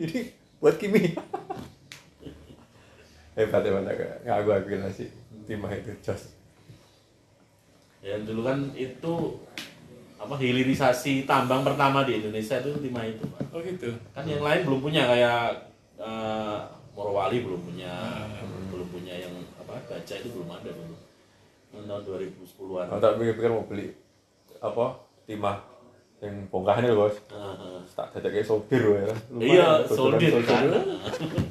Ini 0.00 0.18
buat 0.60 0.76
kimia 0.76 1.16
hebat 3.38 3.62
hebat. 3.62 3.84
Aku 4.26 4.48
akuin 4.50 4.82
lah 4.82 4.92
sih 4.92 5.08
timah 5.46 5.70
itu 5.74 5.90
jos. 6.02 6.34
Ya 8.00 8.16
dulu 8.22 8.46
kan 8.46 8.72
itu 8.74 9.12
apa 10.20 10.36
hilirisasi 10.36 11.24
tambang 11.24 11.64
pertama 11.64 12.04
di 12.04 12.20
Indonesia 12.20 12.60
itu 12.60 12.76
timah 12.76 13.04
itu 13.08 13.24
Pak. 13.24 13.40
oh 13.56 13.60
gitu? 13.64 13.88
Kan 14.12 14.24
yang 14.28 14.44
lain 14.44 14.60
belum 14.68 14.80
punya 14.80 15.02
kayak 15.08 15.40
eh, 15.96 16.58
Morowali 16.92 17.40
belum 17.40 17.60
punya 17.64 17.92
Hmm. 18.40 18.68
belum 18.72 18.88
punya 18.92 19.14
yang 19.16 19.32
apa 19.56 19.80
baja 19.88 20.14
itu 20.16 20.28
belum 20.32 20.48
ada 20.48 20.70
dulu. 20.72 20.96
Tahun 21.70 22.02
2010-an 22.02 22.86
aku 22.90 23.00
tak 23.00 23.12
pikir 23.20 23.34
pikir 23.38 23.50
mau 23.52 23.64
beli 23.64 23.94
apa 24.60 24.86
timah 25.24 25.56
yang 26.20 26.34
bongkahannya 26.52 26.92
loh 26.92 27.08
bos. 27.08 27.16
Ah, 27.32 27.56
ah. 27.56 27.80
tak 27.96 28.20
ada 28.20 28.28
kayak 28.28 28.44
solder 28.44 28.82
ya 28.84 29.02
kan 29.08 29.18
iya 29.40 29.68
solderan 29.88 30.20
solder 30.20 30.44
kan? 30.44 30.64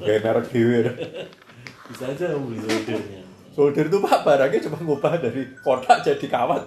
kayak 0.06 0.20
merek 0.22 0.46
dewe 0.54 0.78
ya. 0.86 0.92
bisa 1.90 2.04
aja 2.06 2.38
beli 2.38 2.58
soldernya. 2.62 3.22
Solder 3.50 3.86
itu 3.90 3.98
pak 3.98 4.22
barangnya 4.22 4.58
cuma 4.70 4.78
ngubah 4.78 5.14
dari 5.18 5.42
kotak 5.58 6.06
jadi 6.06 6.26
kawat. 6.30 6.62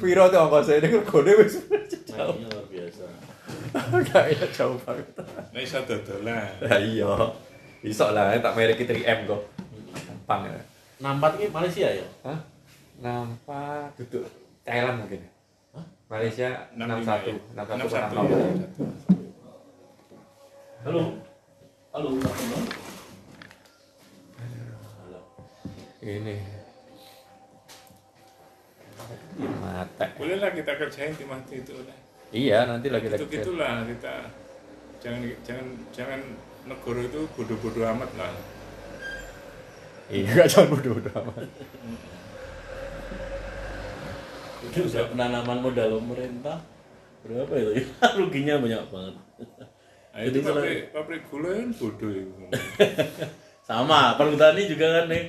Piro 0.00 0.24
tuh 0.32 0.40
ongkosnya 0.48 0.80
ini 0.80 0.88
regone 0.96 1.32
wis 1.44 1.60
jauh. 2.08 2.32
Luar 2.32 2.64
biasa. 2.72 3.04
Kayaknya 4.08 4.48
jauh 4.48 4.80
banget. 4.80 5.06
Nah 5.52 5.60
iso 5.60 5.78
dodolan. 5.84 6.48
Ya 6.64 6.76
iya. 6.80 7.12
Bisa 7.84 8.08
lah 8.16 8.32
tak 8.40 8.56
merek 8.56 8.80
3M 8.80 9.28
kok. 9.28 9.42
Gampang 10.08 10.48
ya. 10.48 10.60
Nampak 11.04 11.36
ini 11.36 11.52
Malaysia 11.52 11.88
ya? 11.92 12.08
Hah? 12.24 12.40
nampak 12.98 13.94
duduk 13.94 14.26
Thailand 14.66 15.04
mungkin. 15.04 15.22
Hah? 15.76 15.84
Malaysia 16.10 16.66
61 16.74 17.54
61 17.54 17.86
61 17.86 18.26
ya. 18.26 18.48
halo? 20.82 21.02
Halo 21.92 22.08
halo 22.08 22.30
halo 22.32 22.97
ini. 26.02 26.36
Mata. 29.38 30.06
Boleh 30.18 30.36
lah 30.42 30.50
kita 30.50 30.74
kerjain 30.74 31.14
timah 31.14 31.38
itu 31.46 31.74
lah 31.86 31.98
iya 32.28 32.68
nanti 32.68 32.92
lagi 32.92 33.08
itu 33.08 33.24
lagi. 33.24 33.34
gitulah 33.40 33.86
kita. 33.88 34.14
Jangan 35.00 35.20
jangan 35.46 35.66
jangan 35.94 36.20
negara 36.68 37.00
itu 37.06 37.20
bodoh-bodoh 37.32 37.84
amat 37.96 38.10
lah. 38.18 38.34
Iya 40.12 40.28
gak 40.42 40.48
jangan 40.52 40.68
bodoh-bodoh 40.76 41.14
amat. 41.24 41.46
Itu 44.68 44.78
udah 44.90 45.04
penanaman 45.14 45.58
modal 45.62 45.88
pemerintah 46.02 46.58
berapa 47.24 47.52
itu? 47.56 47.72
Ruginya 48.20 48.60
banyak 48.60 48.82
banget. 48.92 49.14
Nah, 50.18 50.20
itu 50.26 50.38
pabrik 50.42 50.90
pabrik 50.90 51.22
gula 51.30 51.50
kan 51.54 51.70
bodoh 51.78 52.10
itu 52.10 52.42
sama 53.68 54.16
perhutani 54.16 54.64
juga 54.64 54.86
kan 54.96 55.04
nih 55.06 55.24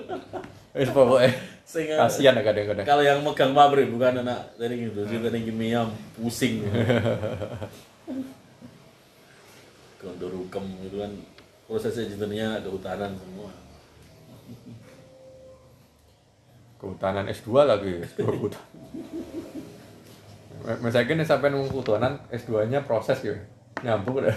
Wis 0.76 0.90
pokoknya 0.90 1.30
Sehingga- 1.62 2.02
kasihan 2.02 2.34
ya 2.34 2.42
kadang-kadang. 2.42 2.82
kalau 2.82 3.02
yang 3.02 3.22
megang 3.22 3.54
pabrik 3.54 3.86
bukan 3.88 4.22
anak 4.22 4.54
teknik 4.54 4.90
industri 4.90 5.18
teknik 5.18 5.46
kimia 5.46 5.86
pusing 6.14 6.62
untuk 10.00 10.28
rukem 10.28 10.64
itu 10.82 10.96
kan 10.96 11.12
proses 11.64 11.94
engineer-nya 11.96 12.58
kehutanan 12.60 13.14
semua 13.14 13.50
Kehutanan 16.80 17.28
S2 17.28 17.52
lagi, 17.60 17.92
S2 18.00 18.24
hutan. 18.40 18.64
Misalnya 20.80 21.28
sampai 21.28 21.52
nunggu 21.52 21.68
kehutanan 21.70 22.16
S2-nya 22.32 22.88
proses 22.88 23.20
gitu. 23.20 23.36
Nyambung 23.84 24.24
udah. 24.24 24.32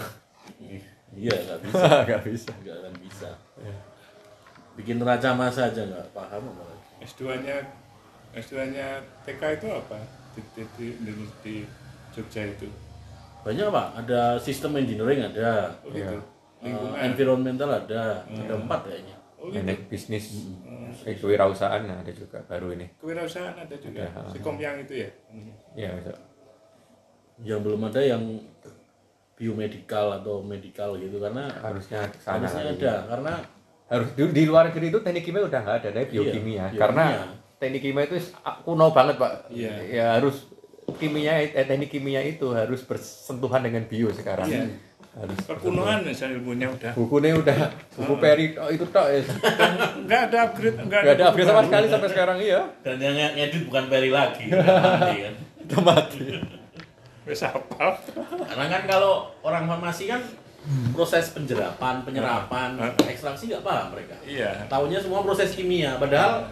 Iya 1.15 1.36
nggak 1.36 1.60
bisa. 1.65 1.86
Gak 2.06 2.21
bisa. 2.26 2.52
nggak 2.62 2.76
akan 2.82 2.93
bisa. 3.02 3.30
Bikin 4.73 4.97
neraca 4.97 5.30
masa 5.34 5.69
aja 5.69 5.82
nggak 5.86 6.08
paham 6.12 6.49
apa 6.49 6.65
S2-nya 7.04 7.58
S2-nya 8.34 8.97
TK 9.21 9.41
itu 9.62 9.67
apa? 9.69 9.99
Di, 10.34 10.41
di, 10.58 10.63
di, 10.73 10.88
di, 10.97 11.13
di 11.45 11.56
Jogja 12.10 12.41
itu. 12.47 12.65
Banyak 13.45 13.67
pak. 13.69 13.88
Ada 14.02 14.41
sistem 14.41 14.82
engineering 14.82 15.21
ada. 15.30 15.69
Oh 15.86 15.93
gitu. 15.93 16.17
Eh, 16.17 16.21
lingkungan. 16.65 16.97
Environmental 16.97 17.69
ada. 17.69 18.26
Ada 18.26 18.54
empat 18.58 18.82
kayaknya. 18.89 19.15
Oh 19.38 19.52
gitu. 19.52 19.60
Manage 19.62 19.84
bisnis, 19.91 20.26
eh, 21.04 21.13
kewirausahaan 21.19 21.84
ada 21.84 22.12
juga 22.15 22.39
baru 22.47 22.73
ini. 22.73 22.88
kewirausahaan 22.97 23.54
ada 23.54 23.76
juga. 23.78 24.08
Ada, 24.10 24.32
si 24.32 24.38
Komyang 24.39 24.82
itu 24.82 24.93
ya? 25.04 25.10
Ya, 25.76 25.89
bisa. 25.99 26.13
yang 27.43 27.60
belum 27.60 27.82
ada 27.84 27.99
yang 27.99 28.23
biomedical 29.43 30.23
atau 30.23 30.39
medical 30.39 30.95
gitu 30.95 31.19
karena 31.19 31.51
harusnya 31.60 32.08
ke 32.08 32.17
sana 32.23 32.47
harusnya 32.47 32.71
ada 32.79 32.95
karena 33.12 33.34
Harus 33.93 34.10
di, 34.17 34.23
di 34.34 34.43
luar 34.49 34.73
negeri 34.73 34.89
itu 34.89 34.99
teknik 35.06 35.23
kimia 35.27 35.45
udah 35.45 35.60
nggak 35.62 35.77
ada, 35.86 35.89
tapi 35.93 36.17
biokimia. 36.17 36.34
biokimia. 36.71 36.79
Karena 36.82 37.06
teknik 37.62 37.82
kimia 37.86 38.03
itu 38.10 38.17
kuno 38.65 38.89
banget 38.89 39.15
pak. 39.21 39.53
Iya. 39.53 39.73
Ya 39.86 40.06
harus 40.17 40.49
kimia, 40.97 41.45
eh, 41.45 41.65
teknik 41.67 41.93
kimia 41.93 42.25
itu 42.25 42.49
harus 42.58 42.82
bersentuhan 42.82 43.62
dengan 43.62 43.86
bio 43.86 44.10
sekarang. 44.10 44.49
Iya. 44.49 44.65
Harus. 45.13 45.38
kekunoan 45.45 46.01
misalnya 46.01 46.41
ilmunya 46.41 46.73
udah 46.73 46.97
Bukunya 46.97 47.38
udah 47.38 47.69
buku 47.93 48.17
peri 48.17 48.58
tok, 48.58 48.65
itu 48.73 48.86
tak 48.89 49.13
ya. 49.13 49.21
nggak 50.10 50.21
ada 50.25 50.38
upgrade 50.49 50.77
nggak 50.89 50.99
ada 51.06 51.13
buku 51.13 51.29
upgrade 51.29 51.49
sama 51.53 51.62
sekali 51.69 51.86
sampai 51.86 52.10
sekarang 52.10 52.38
iya. 52.41 52.62
dan 52.82 52.97
yang 52.97 53.13
ngedit 53.38 53.62
bukan 53.69 53.93
Perry 53.93 54.10
lagi 54.10 54.49
Mati 54.58 55.17
kan. 55.21 55.36
Udah 55.69 55.82
mati. 55.86 56.17
Wes 57.23 57.41
hafal 57.43 57.91
karena 58.47 58.65
kan 58.67 58.83
kalau 58.88 59.31
orang 59.43 59.67
farmasi 59.67 60.12
kan 60.12 60.21
proses 60.95 61.36
penjerapan, 61.36 62.07
penyerapan, 62.07 62.79
ekstraksi 63.03 63.51
nggak 63.51 63.67
paham 63.67 63.91
mereka. 63.91 64.15
iya 64.23 64.63
Tahunya 64.71 65.03
semua 65.03 65.19
proses 65.19 65.51
kimia, 65.59 65.99
padahal 65.99 66.47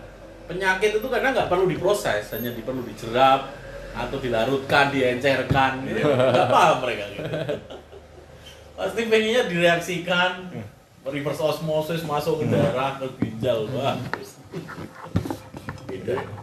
penyakit 0.52 1.00
itu 1.00 1.08
karena 1.08 1.32
nggak 1.32 1.48
perlu 1.48 1.72
diproses, 1.72 2.28
hanya 2.36 2.52
perlu 2.60 2.84
dijerap 2.84 3.48
atau 3.96 4.18
dilarutkan, 4.20 4.92
diencerkan, 4.92 5.88
gitu. 5.88 6.04
nggak 6.12 6.50
paham 6.52 6.78
mereka. 6.84 7.04
Gitu. 7.08 7.24
Pasti 8.76 9.02
pengennya 9.08 9.44
direaksikan, 9.48 10.32
reverse 11.08 11.40
osmosis 11.40 12.04
masuk 12.04 12.44
ke 12.44 12.46
darah 12.52 13.00
ke 13.00 13.08
ginjal, 13.20 13.64
wah. 13.72 13.96
Beda. 15.88 16.41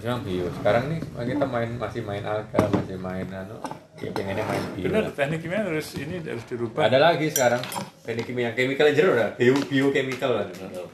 Ya. 0.00 0.16
harusnya 0.16 0.24
bio 0.24 0.46
sekarang 0.56 0.84
nih 0.88 0.98
kita 1.28 1.44
main 1.44 1.70
masih 1.76 2.00
main 2.00 2.24
alga 2.24 2.60
masih 2.66 2.96
main 2.96 3.26
anu 3.26 3.56
ya 3.96 4.10
pengennya 4.10 4.44
main 4.44 4.64
bio 4.72 4.86
benar 4.88 5.04
teknik 5.12 5.38
kimia 5.40 5.60
harus 5.60 5.88
ini 5.94 6.14
harus 6.20 6.44
dirubah 6.46 6.82
ada 6.88 6.98
lagi 6.98 7.26
sekarang 7.28 7.60
teknik 8.00 8.24
kimia 8.24 8.50
chemical 8.52 8.86
engineer 8.86 9.12
udah 9.12 9.28
bio 9.36 9.54
biochemical 9.62 10.30
lah 10.32 10.44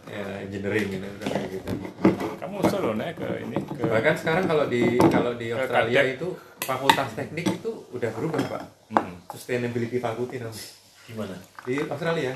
ya, 0.06 0.22
engineering 0.42 0.86
gitu 0.90 1.06
udah 1.06 1.28
kayak 1.28 1.48
gitu 1.48 1.70
kamu 2.36 2.54
usul 2.60 2.80
loh 2.80 2.94
Nek, 2.94 3.14
ke 3.14 3.26
ini 3.42 3.58
ke 3.58 3.82
bahkan 3.86 4.14
sekarang 4.14 4.44
kalau 4.44 4.64
di 4.66 4.82
kalau 5.06 5.32
di 5.34 5.50
Australia 5.50 6.00
Kadek. 6.00 6.14
itu 6.14 6.28
fakultas 6.60 7.08
teknik 7.14 7.46
itu 7.52 7.70
udah 7.90 8.10
berubah 8.12 8.42
pak 8.48 8.64
Mm. 8.86 9.18
sustainability 9.26 9.98
faculty 9.98 10.38
namanya 10.38 10.70
Gimana? 11.04 11.34
di 11.62 11.74
Australia 11.82 12.34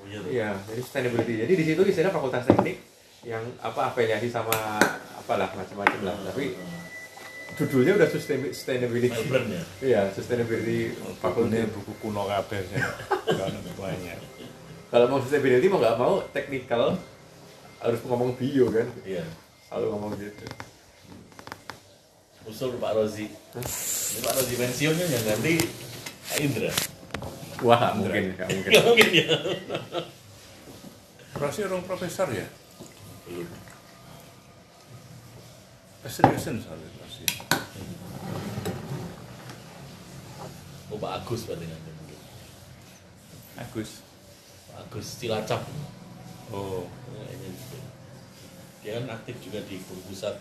Oh, 0.00 0.08
iya 0.08 0.16
tuh. 0.16 0.30
Iya, 0.32 0.48
jadi 0.64 0.80
sustainability. 0.80 1.32
Jadi 1.44 1.52
di 1.52 1.64
situ 1.68 1.82
istilah 1.84 2.08
fakultas 2.08 2.48
teknik 2.48 2.80
yang 3.20 3.44
apa 3.60 3.92
afiliasi 3.92 4.32
sama 4.32 4.80
apalah 5.30 5.46
macam-macam 5.54 6.00
lah. 6.02 6.16
Tapi 6.26 6.58
judulnya 7.54 7.94
udah 7.94 8.08
sustain- 8.10 8.50
sustainability. 8.50 9.14
Ya? 9.14 9.62
Iya, 9.78 10.00
sustainability 10.10 10.90
Bukunya 11.22 11.62
faculty. 11.62 11.70
buku 11.70 11.92
kuno 12.02 12.26
kabeh 12.26 12.58
sih. 12.66 12.82
Banyak. 13.78 14.18
Kalau 14.90 15.06
mau 15.06 15.22
sustainability 15.22 15.70
mau 15.70 15.78
nggak 15.78 15.98
mau 16.02 16.18
technical 16.34 16.98
harus 17.78 18.00
ngomong 18.02 18.34
bio 18.34 18.74
kan. 18.74 18.90
Iya. 19.06 19.22
Selalu 19.70 19.86
ngomong 19.94 20.10
gitu. 20.18 20.44
Usul 22.50 22.74
Pak 22.82 22.98
Rozi. 22.98 23.30
Ini 23.30 24.18
Pak 24.26 24.34
Rozi 24.34 24.54
pensiun 24.58 24.94
kan 24.98 25.06
yang 25.14 25.24
ganti 25.30 25.54
Pak 26.26 26.38
Indra. 26.42 26.72
Wah, 27.62 27.94
nggak 27.94 28.02
mungkin, 28.02 28.24
nggak 28.34 28.48
mungkin. 28.50 28.70
Nggak 28.74 28.84
mungkin 28.88 29.08
ya. 29.14 29.28
Prosi 31.30 31.60
orang 31.62 31.86
profesor 31.86 32.26
ya? 32.34 32.50
Belum. 33.30 33.69
Keseriusan 36.00 36.56
soalnya 36.56 36.88
prosi. 36.96 37.28
Oh 40.88 40.96
Pak 40.96 41.12
Agus 41.20 41.44
berarti 41.44 41.68
nanti 41.68 41.90
mungkin. 41.92 42.18
Agus. 43.60 44.00
Pak 44.72 44.88
Agus 44.88 45.06
Cilacap. 45.20 45.60
Oh, 46.50 46.88
Kayaknya 47.04 47.48
gitu. 47.52 47.78
Dia 48.80 48.90
kan 48.96 49.06
aktif 49.12 49.36
juga 49.44 49.60
di 49.68 49.76
guru 49.84 50.00
pusat 50.08 50.40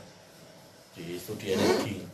di 0.95 1.19
studi 1.19 1.53
energi. 1.53 2.07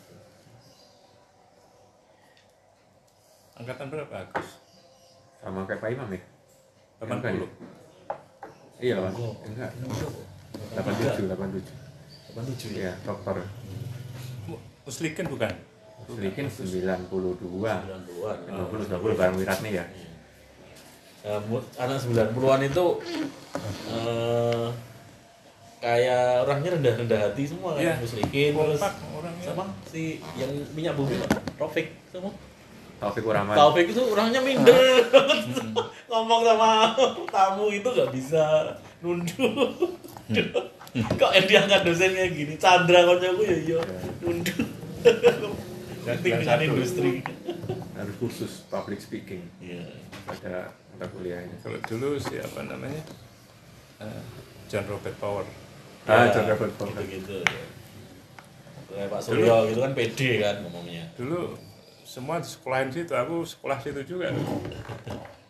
angkatan 3.55 3.87
berapa 3.87 4.13
Agus? 4.27 4.59
Sama 5.39 5.63
kayak 5.63 5.79
Pak 5.79 5.89
Imam 5.95 6.09
ya? 6.11 6.21
80. 6.99 7.47
Iya, 8.83 8.95
Pak. 8.99 9.11
Oh. 9.15 9.37
Enggak. 9.47 9.71
Delapan 10.75 10.93
87, 10.97 11.31
87. 11.71 11.84
87 12.35 12.75
ya. 12.75 12.81
Iya, 12.81 12.93
dokter. 13.01 13.35
Muslikin 14.83 15.25
bukan? 15.25 15.51
Sedikit 16.05 16.45
92. 16.45 17.09
90-an. 17.09 17.81
90, 18.45 18.91
90 18.91 19.15
bareng 19.15 19.35
Wiratni 19.35 19.69
ya. 19.73 19.85
Mu- 21.41 21.65
anak 21.75 21.97
90-an 21.97 22.61
itu 22.61 22.85
eh, 23.89 24.67
kayak 25.79 26.45
orangnya 26.45 26.69
rendah-rendah 26.77 27.19
hati 27.23 27.43
semua 27.45 27.73
Iya. 27.73 27.97
kayak 27.97 28.03
Muslikin 28.03 28.51
terus 28.53 28.81
orangnya. 29.09 29.43
sama 29.43 29.63
si 29.85 30.03
yang 30.35 30.51
minyak 30.75 30.93
bumi 30.93 31.17
Pak, 31.17 31.57
Taufik 31.57 31.97
semua. 32.11 32.29
Taufik 32.95 33.23
Uraman. 33.23 33.57
Taufik 33.57 33.89
itu 33.89 34.01
orangnya 34.03 34.39
minder 34.39 34.77
ngomong 36.09 36.41
sama 36.43 36.93
tamu 37.27 37.67
itu 37.69 37.87
nggak 37.87 38.11
bisa 38.11 38.43
nunduk 39.01 39.97
kok 41.19 41.31
yang 41.31 41.45
diangkat 41.45 41.81
dosennya 41.83 42.25
gini 42.29 42.53
Chandra 42.55 43.03
koncoku 43.03 43.41
ya 43.43 43.57
iya 43.57 43.79
nunduk 44.23 44.57
tingkat 46.23 46.45
satu. 46.45 46.63
industri 46.63 47.11
Harus 47.95 48.15
khusus 48.19 48.51
public 48.67 48.99
speaking 48.99 49.41
iya 49.59 49.83
pada 50.23 50.71
mata 50.91 51.07
kuliahnya. 51.11 51.59
Kalau 51.59 51.75
dulu 51.85 52.15
siapa 52.17 52.63
namanya? 52.63 53.03
Eh, 53.99 54.21
John 54.65 54.87
Robert 54.87 55.15
Power. 55.15 55.43
Ah, 56.03 56.25
Ya, 56.25 56.33
John 56.33 56.47
Robert 56.49 56.73
Power. 56.75 56.95
gitu, 57.03 57.03
gitu. 57.11 57.37
kayak 58.89 59.11
Pak 59.11 59.19
Suryo 59.19 59.67
gitu 59.67 59.79
kan 59.79 59.91
pede 59.91 60.29
kan 60.39 60.55
ngomongnya 60.63 61.03
Dulu 61.15 61.55
semua 62.01 62.39
di 62.39 62.47
sekolahin 62.47 62.87
situ, 62.89 63.11
aku 63.11 63.43
sekolah 63.43 63.75
situ 63.79 64.01
juga. 64.05 64.31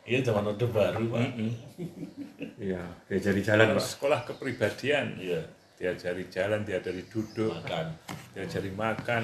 iya 0.01 0.21
zaman 0.21 0.45
orde 0.47 0.65
baru 0.65 1.03
pak. 1.09 1.29
Iya, 2.65 2.81
diajari 3.05 3.41
jalan, 3.41 3.65
Kalau 3.67 3.77
Pak. 3.77 3.85
sekolah 3.85 4.19
kepribadian, 4.25 5.05
iya 5.21 5.41
diajari 5.75 6.23
jalan, 6.31 6.63
diajari 6.63 7.03
duduk, 7.05 7.51
makan 7.53 7.93
diajari 8.33 8.71
makan. 8.73 9.23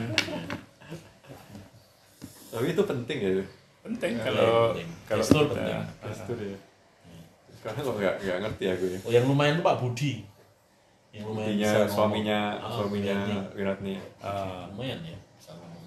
Tapi 2.52 2.66
itu 2.70 2.84
penting 2.84 3.18
ya. 3.18 3.32
Penting 3.82 4.12
Ya, 4.14 4.22
kalau 4.22 4.76
penting. 4.76 4.90
kalau 5.08 5.24
Gestur 5.24 5.44
kita- 5.48 5.56
penting. 5.56 5.80
Gestur 6.06 6.38
ya. 6.38 6.58
Sekarang 7.56 7.82
kok 7.82 7.96
nggak 7.96 8.16
nggak 8.20 8.38
ngerti 8.44 8.64
aku 8.68 8.86
ya. 8.86 8.98
oh 9.00 9.12
yang 9.12 9.26
lumayan 9.26 9.54
tuh 9.56 9.66
Pak 9.66 9.78
Budi 9.78 10.14
yang 11.12 11.24
lumayan 11.26 11.50
Intinya 11.52 11.62
bisa 11.62 11.78
ngomong. 11.80 11.94
suaminya 11.94 12.40
suaminya 12.68 13.16
Wiratni. 13.16 13.38
Wiratni. 13.56 13.94
Ah, 14.20 14.66
lumayan 14.70 15.00
ya 15.02 15.18
bisa 15.36 15.52
ngomong 15.54 15.84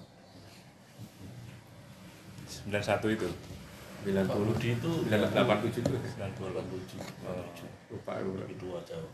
91 2.47 3.09
itu. 3.11 3.27
90 4.05 4.21
Pak 4.23 4.37
Budi 4.37 4.69
itu 4.71 4.91
87 5.09 5.81
itu. 5.81 5.95
90. 6.13 6.53
87 6.53 7.25
Oh. 7.25 7.41
Lupa 7.89 8.11
aku. 8.15 8.37
lebih 8.37 8.55
tua 8.55 8.77
jauh 8.83 9.09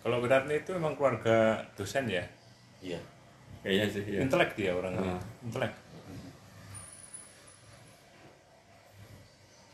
Kalau 0.00 0.16
Wiratni 0.18 0.56
itu 0.56 0.72
memang 0.72 0.96
keluarga 0.96 1.60
dosen 1.74 2.08
ya. 2.08 2.24
iya 2.80 2.96
Kayaknya 3.60 3.86
sih 3.86 4.02
ya. 4.08 4.18
Intelek 4.24 4.56
dia 4.56 4.72
orangnya. 4.72 5.12
Ah. 5.12 5.20
Intelek. 5.42 5.72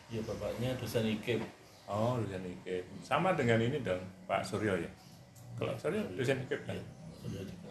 iya 0.07 0.21
bapaknya 0.23 0.71
dosen 0.75 1.07
IKIP 1.09 1.43
Oh, 1.87 2.19
dosen 2.19 2.43
IKIP. 2.43 2.83
Sama 3.01 3.31
dengan 3.33 3.63
ini 3.63 3.79
dong, 3.79 4.03
Pak 4.27 4.43
Suryo 4.43 4.75
ya. 4.75 4.91
Kalau 5.55 5.71
Suryo 5.77 6.03
dosen 6.13 6.43
IKIP 6.43 6.63
kan. 6.65 6.75
iya 6.75 6.83
Suryo 7.23 7.41
juga 7.41 7.71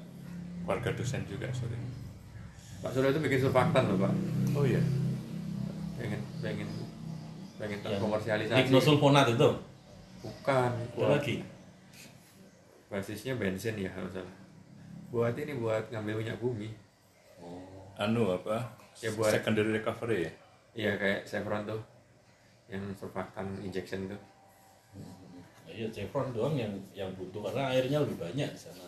Keluarga 0.64 0.90
dosen 0.96 1.22
juga 1.28 1.48
Suryo. 1.52 1.76
Pak 2.80 2.92
Surya 2.92 3.12
itu 3.12 3.20
bikin 3.20 3.40
surfaktan 3.42 3.84
loh, 3.86 4.00
Pak. 4.00 4.14
Oh 4.54 4.64
iya. 4.64 4.80
Pengen 6.06 6.22
pengen 6.38 6.70
pengen 7.58 7.78
Yang 7.82 8.02
komersialisasi. 8.06 8.58
Diknosulfonat 8.62 9.26
itu 9.34 9.50
Bukan. 10.22 10.72
Buat, 10.94 11.10
lagi 11.18 11.36
basisnya 12.86 13.34
bensin 13.42 13.76
ya 13.82 13.90
kalau 13.90 14.10
salah. 14.14 14.36
Buat 15.10 15.34
ini 15.42 15.58
buat 15.58 15.90
ngambil 15.90 16.22
minyak 16.22 16.38
bumi. 16.38 16.70
oh 17.42 17.90
Anu 17.98 18.30
apa? 18.30 18.62
Ya, 19.02 19.10
buat- 19.18 19.34
secondary 19.34 19.74
recovery 19.74 20.30
ya. 20.30 20.32
Iya 20.76 20.92
kayak 21.02 21.20
Chevron 21.26 21.66
tuh. 21.66 21.82
Yang 22.70 22.94
surfaktan 23.02 23.48
injection 23.66 24.06
tuh. 24.06 24.22
Nah, 24.96 25.74
iya 25.74 25.90
Chevron 25.90 26.30
doang 26.32 26.54
yang 26.54 26.72
yang 26.94 27.10
butuh 27.18 27.50
karena 27.50 27.74
airnya 27.74 27.98
lebih 28.06 28.22
banyak 28.22 28.50
di 28.54 28.60
sana 28.62 28.86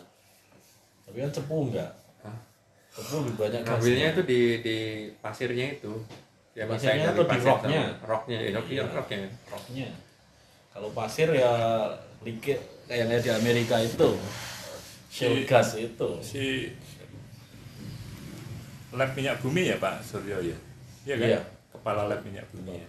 tapi 1.08 1.24
kan 1.24 1.32
cepu 1.32 1.72
enggak 1.72 1.88
Hah? 2.20 2.36
cepu 2.92 3.24
lebih 3.24 3.34
banyak 3.40 3.60
Ngambilnya 3.64 4.08
itu 4.12 4.22
di 4.28 4.40
di 4.60 4.76
pasirnya 5.24 5.72
itu. 5.72 5.92
Dia 6.58 6.66
Pasirnya 6.66 7.14
atau 7.14 7.22
di 7.22 7.38
rocknya? 7.38 7.82
Rocknya, 8.02 8.38
ya, 8.42 8.50
rock, 8.58 8.66
Iya. 8.66 8.82
rocknya. 8.90 9.30
rocknya 9.46 9.88
kalau 10.74 10.90
pasir 10.90 11.30
ya 11.30 11.50
liquid 12.22 12.58
kayak 12.86 13.06
yang 13.06 13.10
di 13.22 13.30
Amerika 13.30 13.78
itu 13.78 14.10
shale 15.06 15.38
Si- 15.38 15.46
gas 15.46 15.68
itu 15.74 16.08
Si 16.18 16.42
lab 18.90 19.10
minyak 19.14 19.38
bumi 19.38 19.70
ya 19.70 19.76
Pak 19.78 20.02
Suryo 20.02 20.42
ya. 20.42 20.58
Iya 21.06 21.14
kan? 21.14 21.28
Iya. 21.30 21.40
Kepala 21.70 22.10
lab 22.10 22.22
minyak 22.26 22.46
bumi 22.50 22.82
ya. 22.82 22.88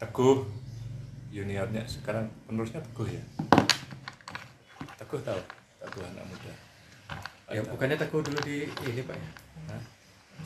Teguh 0.00 0.48
juniornya 1.28 1.84
sekarang 1.84 2.32
penerusnya 2.48 2.80
Teguh 2.80 3.12
ya. 3.12 3.22
Teguh 4.96 5.20
tahu? 5.20 5.40
Teguh 5.84 6.02
anak 6.04 6.24
muda. 6.24 6.52
Ya 7.52 7.60
bukannya 7.66 7.96
teguh 7.96 8.24
dulu 8.24 8.38
di 8.40 8.64
ini 8.88 9.02
Pak 9.04 9.16
ya? 9.16 9.30
Hah? 9.68 9.82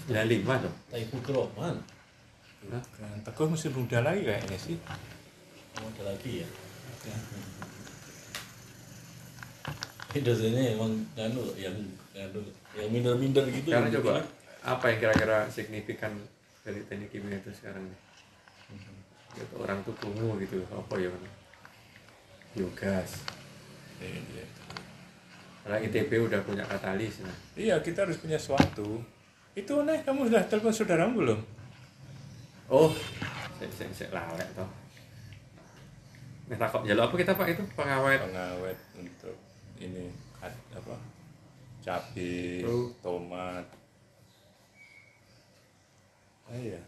95 0.06 0.64
tuh. 0.64 0.74
Taifu 0.90 1.16
Kroman 1.24 1.76
Hah? 2.72 2.82
Kan 2.96 3.18
Teguh 3.24 3.48
masih 3.52 3.70
muda 3.72 4.00
lagi 4.00 4.24
kayaknya 4.24 4.58
sih. 4.58 4.76
oh, 5.76 5.88
ada 5.90 6.02
lagi 6.12 6.44
ya 6.44 6.48
ini 10.14 10.22
dosennya 10.22 10.78
emang 10.78 10.94
anu 11.18 11.42
yang 11.58 11.74
anu 12.14 12.40
yang 12.78 12.88
minder-minder 12.88 13.44
gitu 13.50 13.74
yang 13.74 13.90
coba 13.90 14.22
apa 14.62 14.84
yang 14.94 14.98
kira-kira 15.02 15.50
signifikan 15.50 16.14
dari 16.62 16.80
teknik 16.86 17.10
kimia 17.10 17.36
itu 17.36 17.50
sekarang 17.52 17.82
nih 17.84 17.98
gitu, 19.34 19.54
orang 19.58 19.82
tuh 19.82 19.92
kungu 19.98 20.38
gitu 20.40 20.62
apa 20.70 20.94
ya 20.96 21.10
biogas 22.54 23.26
Iya. 23.98 24.46
karena 25.64 25.76
ITB 25.82 26.10
udah 26.28 26.40
punya 26.46 26.62
katalis 26.66 27.22
nah 27.24 27.34
Iya, 27.56 27.78
kita 27.80 28.04
harus 28.04 28.18
punya 28.20 28.36
sesuatu. 28.36 29.00
Itu 29.54 29.82
nih, 29.82 30.02
kamu 30.02 30.26
sudah 30.30 30.42
telepon 30.46 30.74
saudaramu 30.74 31.14
belum? 31.22 31.40
oh 32.64 32.88
saya 33.60 33.68
saya 33.76 33.92
saya 33.92 34.08
lalek 34.16 34.48
toh 34.56 34.64
Nih 36.48 36.56
takut 36.56 36.80
jalur 36.88 37.04
apa 37.04 37.14
kita 37.20 37.32
pak 37.36 37.52
itu 37.52 37.62
pengawet 37.76 38.20
Pengawet 38.24 38.78
untuk 38.96 39.36
ini 39.76 40.08
apa? 40.72 40.96
Cabai, 41.84 42.64
Oh. 42.64 42.88
tomat. 43.04 43.68
Ah, 46.48 46.56
iya. 46.56 46.80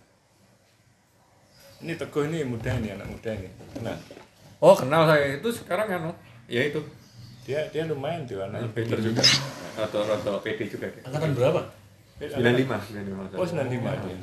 Ini 1.84 1.92
teguh 1.92 2.24
ini 2.24 2.40
muda 2.48 2.72
ini 2.80 2.96
anak 2.96 3.04
muda 3.08 3.28
ini. 3.36 3.48
Nah, 3.84 3.96
oh 4.64 4.72
kenal 4.72 5.04
saya 5.04 5.36
itu 5.36 5.48
sekarang 5.52 5.88
kan 5.88 6.00
ya 6.48 6.64
itu 6.64 6.80
dia 7.44 7.68
dia 7.68 7.84
lumayan 7.84 8.24
tuh 8.24 8.40
anaknya 8.40 8.72
pinter 8.72 8.96
juga 9.00 9.20
atau 9.76 10.00
atau 10.08 10.40
PD 10.40 10.64
juga 10.72 10.88
dia 10.88 11.04
Angkatan 11.04 11.36
berapa? 11.36 11.60
Sembilan 12.18 12.54
lima 12.54 12.76
sembilan 12.78 13.04
lima 13.04 13.22
Oh, 13.32 13.44
95 13.44 14.02
dia. 14.02 14.16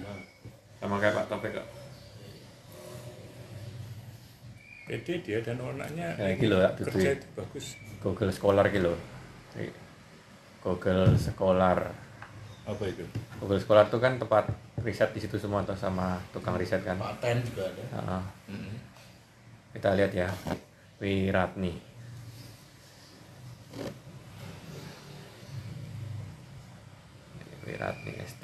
sama 0.79 0.95
kayak 0.97 1.13
Pak 1.13 1.25
Taufik 1.27 1.51
kok 1.51 1.67
PD 4.83 5.07
dia 5.21 5.39
dan 5.39 5.57
anaknya 5.57 6.07
Ya, 6.15 6.27
iki 6.29 6.45
lho, 6.45 6.59
ya, 6.59 6.69
kerja 6.73 7.15
itu 7.15 7.27
bagus. 7.33 7.65
Google 7.99 8.31
Scholar 8.31 8.67
gitu 8.67 8.91
Google 10.59 11.15
Scholar 11.15 11.79
Apa 12.63 12.83
itu? 12.85 13.03
Google 13.39 13.59
Scholar 13.59 13.87
itu 13.87 13.97
kan 13.97 14.15
tempat 14.17 14.47
riset 14.79 15.11
di 15.11 15.19
situ 15.19 15.35
semua 15.37 15.63
tuh 15.63 15.75
sama 15.75 16.19
tukang 16.31 16.55
riset 16.55 16.81
kan 16.81 16.95
Paten 16.97 17.39
juga 17.43 17.67
ada. 17.67 17.83
Heeh. 17.93 18.23
Mm-mm. 18.49 18.75
kita 19.73 19.89
lihat 19.93 20.11
ya 20.11 20.29
Wiratni 20.97 21.79
Wiratni 27.73 28.13
ST 28.21 28.43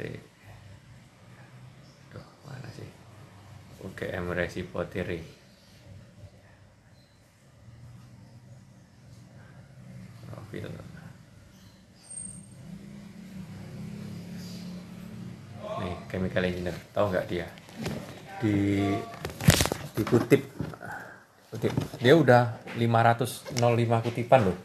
Duh, 2.10 2.26
mana 2.50 2.66
sih? 2.74 2.90
UGM 3.86 4.34
Resipotiri 4.34 5.22
Profil 10.26 10.66
Nih, 15.80 15.96
chemical 16.12 16.44
engineer. 16.44 16.76
Tahu 16.92 17.06
nggak 17.14 17.26
dia? 17.30 17.48
Di 18.42 18.58
dikutip. 19.96 20.44
Kutip. 21.54 21.72
Dia 22.02 22.20
udah 22.20 22.60
505 22.76 23.64
kutipan 24.04 24.42
loh. 24.50 24.58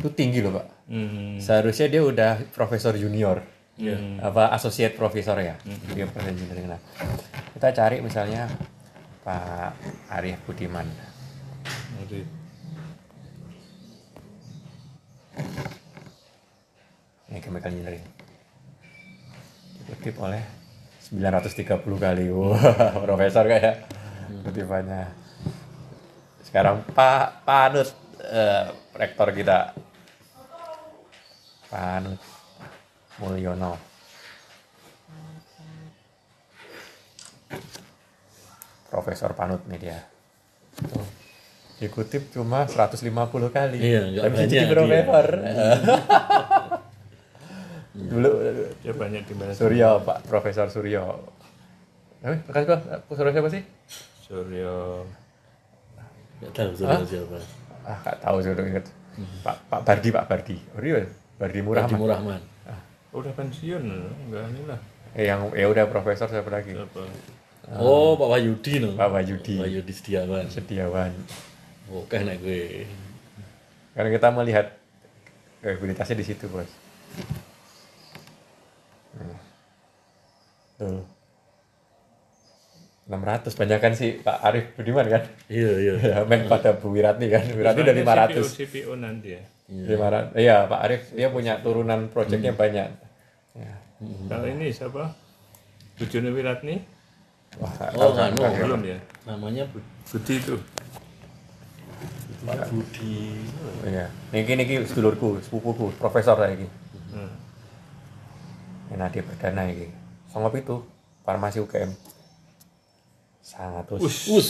Itu 0.00 0.08
tinggi 0.16 0.40
loh 0.40 0.56
pak. 0.56 0.66
Hmm. 0.86 1.42
seharusnya 1.42 1.90
dia 1.90 2.02
udah 2.06 2.32
profesor 2.54 2.94
junior 2.94 3.42
Iya. 3.76 4.24
apa 4.24 4.56
associate 4.56 4.96
profesor 4.96 5.36
ya? 5.36 5.52
Engineering 5.68 6.64
nah 6.64 6.80
kita 7.52 7.72
cari 7.76 8.00
misalnya 8.00 8.48
Pak 9.24 9.72
Arif 10.12 10.38
Budiman. 10.44 10.86
Jadi, 11.98 12.20
ini 17.32 17.38
chemical 17.40 17.72
engineering. 17.72 18.04
Dikutip 19.82 20.14
oleh 20.20 20.44
930 21.10 21.80
kali. 21.98 22.28
Wah 22.36 22.92
profesor 23.02 23.48
kayak 23.48 23.88
kutipannya. 24.46 25.10
Sekarang 26.44 26.86
Pak 26.92 27.42
Panut 27.42 27.88
eh, 28.20 28.68
rektor 28.94 29.32
kita. 29.34 29.74
Panut 31.66 32.35
Mulyono. 33.22 33.72
Profesor 38.92 39.32
Panut 39.36 39.60
nih 39.68 39.78
dia. 39.80 39.98
Tuh. 40.76 41.04
dikutip 41.76 42.32
cuma 42.32 42.64
150 42.64 43.04
kali. 43.52 43.76
Iya, 43.76 44.08
nggak 44.08 44.22
tapi 44.24 44.36
jadi 44.48 44.48
banyak 44.48 44.68
profesor. 44.72 45.26
Dulu 48.16 48.30
dia 48.80 48.92
banyak 48.96 49.22
di 49.28 49.34
mana? 49.36 49.52
Suryo 49.52 50.00
Pak. 50.00 50.24
Profesor 50.24 50.72
Suryo. 50.72 51.04
Eh 52.24 52.40
makasih 52.48 52.66
kok 52.68 52.80
Suryo 53.12 53.32
siapa 53.32 53.48
sih? 53.52 53.62
Suryo. 54.24 55.04
Gak 56.40 56.52
tahu 56.52 56.70
saudara 56.76 57.04
siapa. 57.04 57.38
ah 57.86 57.98
gak 58.02 58.18
tahu 58.18 58.36
sih 58.42 58.50
udah 58.50 58.64
inget 58.66 58.86
Pak 59.46 59.56
Pak 59.68 59.80
Bardi 59.84 60.08
Pak 60.12 60.24
Bardi. 60.28 60.56
Oh 60.76 60.80
iya. 60.80 61.04
Bardi 61.36 61.60
Murah 61.60 61.84
Haji 61.84 61.96
Murahman. 61.96 62.40
Udah 63.16 63.32
pensiun, 63.32 63.80
enggak 64.22 64.44
ini 64.46 64.62
lah. 64.64 64.80
eh, 65.12 65.24
yang 65.24 65.48
ya 65.50 65.66
udah 65.66 65.88
profesor 65.88 66.28
siapa 66.28 66.52
lagi 66.52 66.76
Apa? 66.76 67.00
Oh, 67.74 68.12
Pak 68.14 68.28
Wahyudi 68.28 68.78
no. 68.78 68.92
Pak 68.92 69.08
Wahyudi. 69.10 69.56
Pak 69.56 69.64
Wahyudi 69.64 69.90
Setiawan. 69.90 70.44
Setiawan 70.46 71.10
Oke 71.88 72.18
nek 72.18 72.38
gue. 72.38 72.84
karena 73.90 74.12
kita 74.12 74.28
melihat 74.30 74.66
kredibilitasnya 75.58 76.14
di 76.14 76.26
situ 76.26 76.44
bos 76.46 76.68
Nih. 79.16 79.40
tuh 80.76 81.00
600 83.06 83.48
banyak 83.54 83.78
kan 83.78 83.92
si 83.94 84.18
Pak 84.18 84.42
Arif 84.42 84.74
Budiman 84.74 85.06
kan 85.06 85.22
Iya, 85.48 85.72
iya. 85.78 85.92
ya 86.12 86.18
main 86.22 86.44
pada 86.44 86.74
Bu 86.74 86.90
Wiratni 86.90 87.30
kan 87.30 87.46
Wiratni 87.48 87.80
udah 87.80 87.94
500 87.94 88.36
CPO, 88.36 88.44
CPO 88.44 88.92
nanti 88.98 89.28
ya. 89.32 89.42
500 89.66 90.36
iya 90.36 90.66
Pak 90.66 90.80
Arif 90.82 91.02
dia 91.10 91.28
punya 91.30 91.56
turunan 91.56 92.10
proyeknya 92.10 92.52
banyak 92.52 92.90
ya. 93.56 93.74
Kalau 94.26 94.46
ini 94.46 94.68
siapa? 94.68 95.12
Bujone 95.96 96.28
Wiratni? 96.28 96.76
wah 97.56 97.72
Oh, 97.96 98.12
tahu 98.12 98.12
kan 98.12 98.30
anu. 98.30 98.44
Belum 98.54 98.80
ya. 98.82 98.98
Namanya 99.24 99.64
Bu- 99.66 99.80
Budi 100.06 100.34
itu. 100.36 100.56
Pak 102.38 102.68
Budi. 102.68 103.42
iya 103.82 104.06
niki 104.30 104.54
niki 104.54 104.74
sedulurku 104.84 105.40
sepupuku 105.40 105.90
profesor 105.96 106.36
lah 106.36 106.46
ini 106.48 106.68
Hmm. 107.08 107.32
ini 108.86 108.94
Nadi 108.94 109.18
Perdana 109.18 109.64
ini 109.64 109.90
songop 110.28 110.54
itu 110.54 110.76
farmasi 111.22 111.58
UGM 111.58 111.90
sangat 113.40 113.88
us 113.90 114.02
Us. 114.28 114.48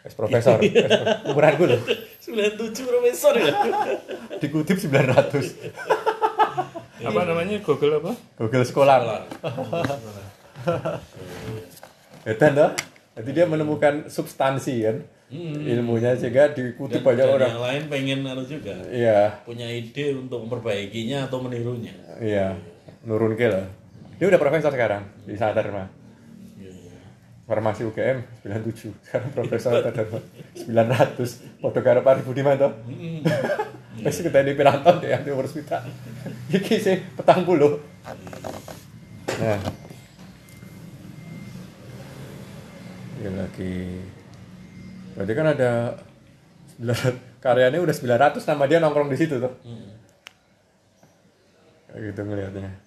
Wes 0.00 0.14
profesor 0.14 0.58
wes 0.60 0.72
pro- 0.72 1.30
umuranku 1.30 1.64
loh 1.66 1.78
97 2.18 2.82
profesor 2.82 3.34
ya. 3.36 3.52
dikutip 4.42 4.80
900 4.80 4.90
Apa 6.96 7.20
namanya? 7.24 7.56
Google 7.60 8.00
apa? 8.00 8.12
Google 8.36 8.64
Scholar. 8.64 9.26
Edan 12.26 12.52
loh 12.56 12.72
jadi 13.16 13.30
dia 13.32 13.46
menemukan 13.48 14.12
substansi 14.12 14.74
kan? 14.84 14.96
Ilmunya 15.32 16.14
sehingga 16.14 16.52
diikuti 16.52 17.00
banyak 17.02 17.24
Dan 17.24 17.34
orang. 17.34 17.48
yang 17.50 17.64
lain 17.64 17.82
pengen 17.88 18.18
anu 18.22 18.44
juga. 18.44 18.76
iya. 18.92 19.40
Punya 19.42 19.66
ide 19.66 20.14
untuk 20.14 20.44
memperbaikinya 20.44 21.26
atau 21.26 21.40
menirunya. 21.40 21.96
iya. 22.20 22.54
Nurun 23.02 23.34
ke 23.34 23.48
lah. 23.48 23.66
Dia 24.20 24.28
udah 24.28 24.38
profesor 24.38 24.70
sekarang 24.70 25.02
di 25.24 25.34
sadar 25.34 25.66
mah 25.72 25.88
farmasi 27.46 27.86
UGM 27.86 28.42
97 28.42 29.06
sekarang 29.06 29.30
profesor 29.30 29.78
sadar 29.78 30.02
mah 30.10 30.22
900 30.58 31.62
foto 31.62 31.78
karo 31.78 32.02
Pak 32.02 32.26
Budiman 32.26 32.58
toh 32.58 32.74
Wes 34.04 34.20
kita 34.20 34.44
di 34.44 34.52
tahun 34.52 34.96
deh 35.00 35.10
di 35.24 35.30
umur 35.32 35.48
kita 35.48 35.80
iki 36.52 36.76
sih 36.76 37.00
petang 37.16 37.48
puluh. 37.48 37.80
Nah. 39.40 39.60
Ini 43.16 43.30
lagi. 43.32 43.74
Berarti 45.16 45.32
kan 45.32 45.46
ada 45.56 45.70
900 46.76 47.40
karyanya 47.40 47.80
udah 47.80 47.94
900 47.96 48.48
nama 48.52 48.64
dia 48.68 48.78
nongkrong 48.84 49.08
di 49.08 49.16
situ 49.16 49.40
tuh. 49.40 49.52
Kayak 51.88 52.12
gitu 52.12 52.20
ngelihatnya 52.28 52.86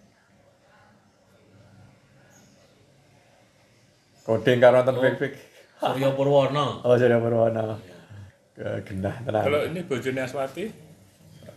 coding 4.29 4.61
karo 4.61 4.85
nonton 4.85 5.01
fake 5.01 5.17
fake 5.17 5.37
Suryo 5.81 6.13
Purwono. 6.13 6.85
oh 6.85 6.93
jadi 6.93 7.17
Purwono. 7.17 7.81
Ke- 8.53 8.83
genah 8.85 9.15
tenang. 9.25 9.43
Kalau 9.47 9.61
ini 9.65 9.81
bojone 9.87 10.21
Aswati? 10.21 10.88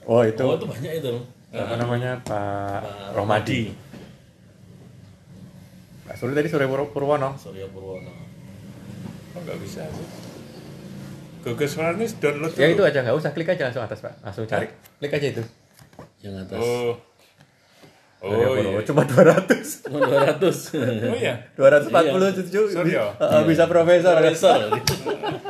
Oh 0.07 0.23
itu? 0.23 0.43
Oh, 0.43 0.55
itu 0.57 0.67
banyak 0.67 0.93
itu. 0.99 1.13
apa 1.53 1.75
namanya? 1.77 2.17
Pak 2.25 2.81
Pak 2.81 3.13
Rohmadi 3.13 3.77
Pak 6.09 6.15
Suri 6.17 6.33
tadi 6.33 6.49
Surya 6.49 6.67
Pur- 6.67 6.91
Purwono. 6.91 7.37
Suryo 7.37 7.69
Purwono. 7.71 8.13
Oh, 9.33 9.41
nggak 9.41 9.59
bisa 9.61 9.85
sih. 9.87 10.07
Google 11.43 11.67
Scholar 11.69 11.95
ini 11.99 12.07
download 12.23 12.53
ya 12.55 12.71
dulu. 12.71 12.75
itu 12.79 12.83
aja. 12.87 12.99
Nggak 13.03 13.17
usah 13.19 13.31
klik 13.35 13.49
aja 13.51 13.63
langsung 13.71 13.83
atas 13.85 13.99
Pak. 14.01 14.15
Langsung 14.23 14.45
cari. 14.47 14.67
Klik 14.99 15.13
aja 15.13 15.27
itu. 15.39 15.43
Yang 16.23 16.35
atas. 16.47 16.59
Oh, 16.63 16.93
Oh 18.23 18.55
iya. 18.55 18.79
Cuma 18.87 19.03
200. 19.03 19.91
Cuma 19.91 19.99
200. 20.39 21.11
Oh 21.11 21.17
iya. 21.19 21.35
240 21.59 22.39
cucu. 22.39 22.61
Sorry, 22.71 22.95
ya. 22.95 23.11
Heeh, 23.19 23.43
bisa 23.45 23.67
profesor. 23.67 24.15
Profesor. 24.15 24.59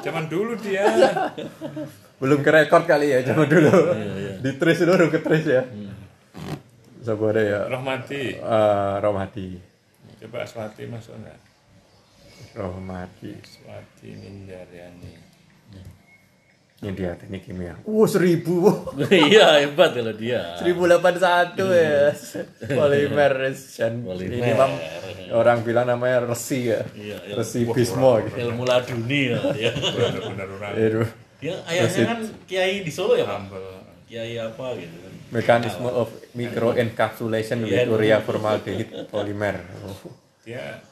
Zaman 0.00 0.24
dulu 0.32 0.56
dia. 0.56 0.88
Belum 2.16 2.40
ke 2.40 2.48
rekor 2.48 2.88
kali 2.88 3.12
ya 3.12 3.20
zaman 3.22 3.44
dulu. 3.44 3.92
iya. 3.92 4.40
Di 4.40 4.50
trace 4.56 4.82
dulu 4.82 4.96
baru 4.96 5.06
ke 5.12 5.20
trace 5.20 5.50
ya. 5.52 5.62
Sabar 7.02 7.34
ya. 7.36 7.68
Rohmati. 7.68 8.40
Eh, 8.40 8.94
Rohmadi. 9.02 9.48
Coba 10.22 10.46
Aswati 10.46 10.86
masuk 10.86 11.18
enggak? 11.18 11.34
Rohmadi. 12.54 13.36
Aswati 13.36 14.08
Ninjaryani. 14.14 15.31
Ini 16.82 16.98
dia 16.98 17.14
teknik 17.14 17.46
kimia. 17.46 17.78
Wah, 17.86 18.10
seribu. 18.10 18.58
Iya, 19.06 19.62
hebat 19.62 19.94
kalau 19.94 20.10
dia. 20.18 20.58
1081 20.58 21.54
ya. 21.62 22.10
Polimer 22.74 23.32
dan 23.78 23.92
Polimer. 24.02 24.34
ini 24.42 24.50
mam 24.58 24.72
orang 25.30 25.62
bilang 25.62 25.86
namanya 25.86 26.26
resi 26.26 26.74
ya. 26.74 26.82
Iya, 26.90 27.22
iya. 27.22 27.34
Resi 27.38 27.70
Bismo 27.70 28.18
gitu. 28.26 28.34
Ilmu 28.34 28.66
laduni 28.66 29.30
ya. 29.30 29.38
Benar-benar 29.78 30.48
orang. 30.58 30.74
Dia 31.38 31.54
ayahnya 31.70 32.02
kan 32.06 32.20
kiai 32.50 32.82
di 32.82 32.90
Solo 32.90 33.14
ya, 33.14 33.30
Pak? 33.30 33.46
Kiai 34.10 34.34
apa 34.42 34.66
gitu 34.74 34.96
kan. 35.06 35.12
Mekanisme 35.32 35.86
of 35.86 36.10
micro 36.34 36.74
encapsulation 36.74 37.62
with 37.62 37.78
Iya, 37.78 37.86
urea 37.86 38.18
formaldehyde 38.26 39.06
polymer. 39.06 39.62
Oh, 39.86 40.10
Dia 40.42 40.82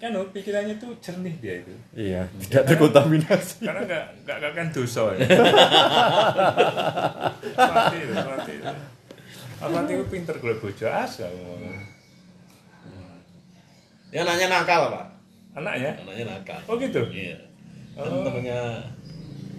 kan 0.00 0.16
oh, 0.16 0.24
pikirannya 0.32 0.80
tuh 0.80 0.96
jernih 1.04 1.36
dia 1.44 1.54
itu. 1.60 1.74
iya, 1.92 2.22
tidak 2.48 2.72
terkontaminasi. 2.72 3.68
Karena 3.68 3.84
enggak 3.84 4.04
enggak 4.24 4.36
enggak 4.40 4.52
kan 4.56 4.66
dosa 4.72 5.02
ya. 5.12 5.28
Aswati 7.52 7.96
itu, 8.00 8.12
Aswati 8.16 8.52
itu. 8.56 8.74
Itu 9.60 10.04
pinter 10.08 10.34
kalau 10.40 10.56
bojo 10.56 10.86
asa 10.88 11.28
ngomong. 11.28 11.76
Dia 14.10 14.24
nanya 14.24 14.46
nakal, 14.48 14.88
Pak. 14.88 15.06
Anaknya? 15.60 15.90
Anaknya 16.00 16.24
nakal. 16.32 16.60
Oh 16.64 16.74
gitu. 16.80 17.04
Iya. 17.12 17.36
Kan 17.94 18.24
temennya 18.24 18.60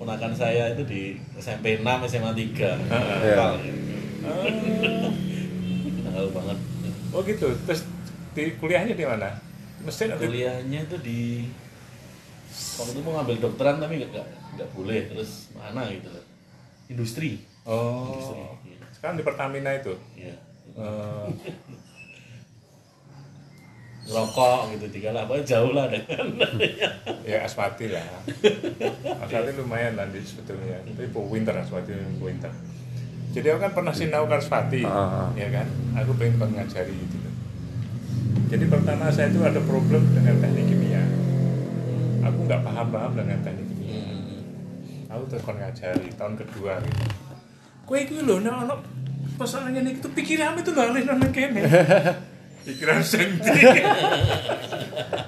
ponakan 0.01 0.33
saya 0.33 0.73
itu 0.73 0.83
di 0.89 1.01
SMP 1.37 1.77
6, 1.79 1.85
SMA 2.09 2.31
3. 2.33 2.89
Nakal. 2.89 3.53
Oh, 4.25 4.45
Nakal 6.09 6.25
banget. 6.33 6.57
oh 7.13 7.21
gitu. 7.21 7.47
Terus 7.69 7.85
di 8.33 8.43
kuliahnya 8.57 8.97
di 8.97 9.05
mana? 9.05 9.50
Mesin 9.81 10.09
atau 10.13 10.27
Kuliahnya 10.29 10.79
itu 10.85 10.97
di 11.01 11.19
waktu 12.51 12.91
itu 12.93 13.01
mau 13.01 13.13
ngambil 13.21 13.37
dokteran 13.39 13.79
tapi 13.79 14.03
nggak 14.03 14.27
nggak 14.59 14.69
boleh 14.75 14.99
terus 15.09 15.49
mana 15.55 15.87
gitu 15.89 16.09
loh. 16.11 16.25
Industri. 16.91 17.41
Oh. 17.63 18.11
Industri. 18.11 18.41
Iya. 18.67 18.77
Sekarang 18.91 19.15
di 19.17 19.23
Pertamina 19.23 19.71
itu. 19.73 19.93
Iya. 20.17 20.35
Eh, 20.77 21.27
Rokok 24.11 24.75
gitu 24.75 24.85
tiga 24.91 25.13
lah, 25.13 25.29
pokoknya 25.29 25.45
jauh 25.45 25.71
lah 25.77 25.85
dengan 25.87 26.35
ya 27.29 27.45
Aswati 27.45 27.85
lah. 27.93 28.01
Aswati 29.23 29.53
lumayan 29.55 29.93
lah 29.95 30.09
di 30.09 30.19
sebetulnya. 30.19 30.81
Tapi 30.83 31.07
winter 31.13 31.53
Aswati 31.55 31.93
winter. 32.19 32.49
Jadi 33.31 33.47
aku 33.47 33.59
kan 33.63 33.71
pernah 33.71 33.93
sinau 33.95 34.27
ke 34.27 34.35
Aswati, 34.35 34.83
Ah. 34.83 35.31
ya 35.37 35.47
kan? 35.53 35.63
Aku 36.03 36.11
pengen 36.19 36.35
mengajari 36.41 36.91
gitu. 36.91 37.30
Jadi 38.51 38.65
pertama 38.67 39.07
saya 39.07 39.31
itu 39.31 39.39
ada 39.39 39.63
problem 39.63 40.03
dengan 40.11 40.35
teknik 40.43 40.65
kimia. 40.67 41.03
Aku 42.27 42.37
nggak 42.43 42.61
paham-paham 42.67 43.11
dengan 43.15 43.39
teknik 43.39 43.67
kimia. 43.71 44.03
Aku 45.11 45.23
terus 45.31 45.43
kon 45.47 45.55
ngajari 45.55 46.09
tahun 46.19 46.33
kedua 46.35 46.83
gitu. 46.83 47.03
Kue 47.87 48.07
itu 48.07 48.19
loh, 48.23 48.39
nah, 48.43 48.63
no, 48.67 48.79
persoalannya 49.35 49.83
nih 49.83 49.93
itu 49.99 50.07
pikiran 50.11 50.59
itu 50.59 50.71
nggak 50.71 50.87
alih 50.91 51.03
nang 51.07 51.31
kene. 51.31 51.61
Pikiran 52.67 53.01
sendiri. 53.01 53.81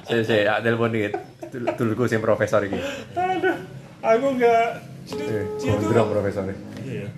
Saya 0.06 0.22
saya 0.22 0.62
telepon 0.62 0.94
dikit. 0.94 1.18
Sing 2.06 2.22
profesor 2.22 2.62
iki. 2.62 2.78
Aduh, 3.18 3.58
aku 4.06 4.28
nggak. 4.38 4.68
Gondrong 5.64 6.10
profesor. 6.14 6.46
Iya. 6.86 7.10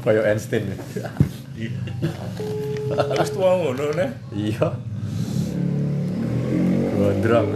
Kayak 0.00 0.24
Einstein. 0.32 0.64
Terus 1.68 3.30
tua 3.36 3.50
ngono 3.60 3.92
nih. 3.92 4.08
Iya. 4.32 4.68
Gondrong. 6.96 7.48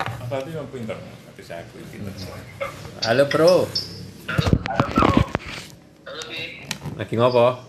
Apa 0.00 0.34
itu 0.44 0.50
yang 0.52 0.68
pinter? 0.68 0.96
Tapi 1.00 1.40
saya 1.40 1.64
aku 1.64 1.80
pinter. 1.88 2.12
Halo, 3.00 3.24
Bro. 3.32 3.64
Halo, 6.04 6.22
Bi. 6.28 6.68
Lagi 7.00 7.14
ngopo? 7.16 7.64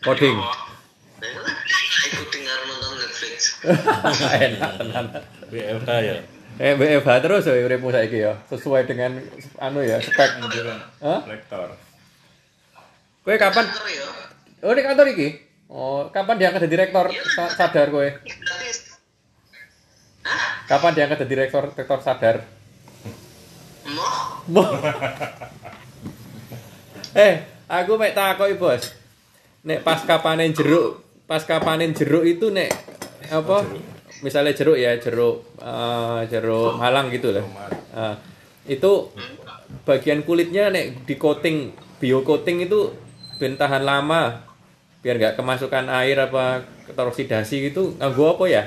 Coding. 0.00 0.36
Aku 0.40 2.22
dengar 2.32 2.58
nonton 2.64 2.92
Netflix. 2.96 3.60
Enak 4.48 4.72
tenan. 4.80 5.06
BFH 5.52 5.90
ya. 6.00 6.37
Eh, 6.58 6.74
BFH 6.74 7.22
terus 7.22 7.46
ya 7.46 7.54
uripmu 7.54 7.94
saiki 7.94 8.18
ya, 8.18 8.34
sesuai 8.50 8.82
dengan 8.90 9.14
anu 9.62 9.78
ya, 9.78 10.02
spek. 10.02 10.42
Hah? 10.98 11.22
Lektor. 11.30 11.70
Kowe 13.22 13.36
kapan? 13.38 13.62
Oh, 14.66 14.74
di 14.74 14.82
kantor 14.82 15.06
iki. 15.14 15.28
Oh, 15.70 16.10
kapan 16.10 16.34
diangkat 16.34 16.66
jadi 16.66 16.74
direktur? 16.74 17.06
Sa- 17.14 17.54
sadar 17.54 17.94
kowe. 17.94 18.08
Gratis. 18.10 18.98
Kapan 20.66 20.92
diangkat 20.98 21.18
jadi 21.22 21.30
direktur, 21.30 21.70
direktur 21.70 22.00
sadar? 22.02 22.42
Eh, 27.14 27.32
aku 27.70 27.92
mek 27.94 28.18
takoki, 28.18 28.58
Bos. 28.58 28.82
Nek 29.62 29.86
pasca 29.86 30.18
panen 30.18 30.50
jeruk, 30.50 31.06
pasca 31.28 31.62
panen 31.62 31.94
jeruk 31.94 32.26
itu 32.26 32.50
nek 32.50 32.72
apa? 33.30 33.62
Misalnya 34.18 34.50
jeruk 34.50 34.74
ya, 34.74 34.98
jeruk 34.98 35.46
eh, 35.62 36.20
jeruk 36.26 36.74
Malang 36.74 37.10
gitu 37.14 37.30
loh. 37.30 37.44
Eh, 37.94 38.14
itu 38.68 39.10
bagian 39.84 40.26
kulitnya 40.26 40.68
nek 40.68 41.06
di 41.06 41.14
coating 41.16 41.72
bio 42.02 42.20
coating 42.26 42.66
itu 42.66 42.90
ben 43.38 43.54
tahan 43.54 43.84
lama 43.86 44.44
biar 44.98 45.14
nggak 45.16 45.34
kemasukan 45.38 45.86
air 45.86 46.18
apa 46.18 46.66
teroksidasi 46.90 47.70
gitu 47.70 47.94
nganggo 47.96 48.34
apa 48.34 48.44
ya? 48.50 48.64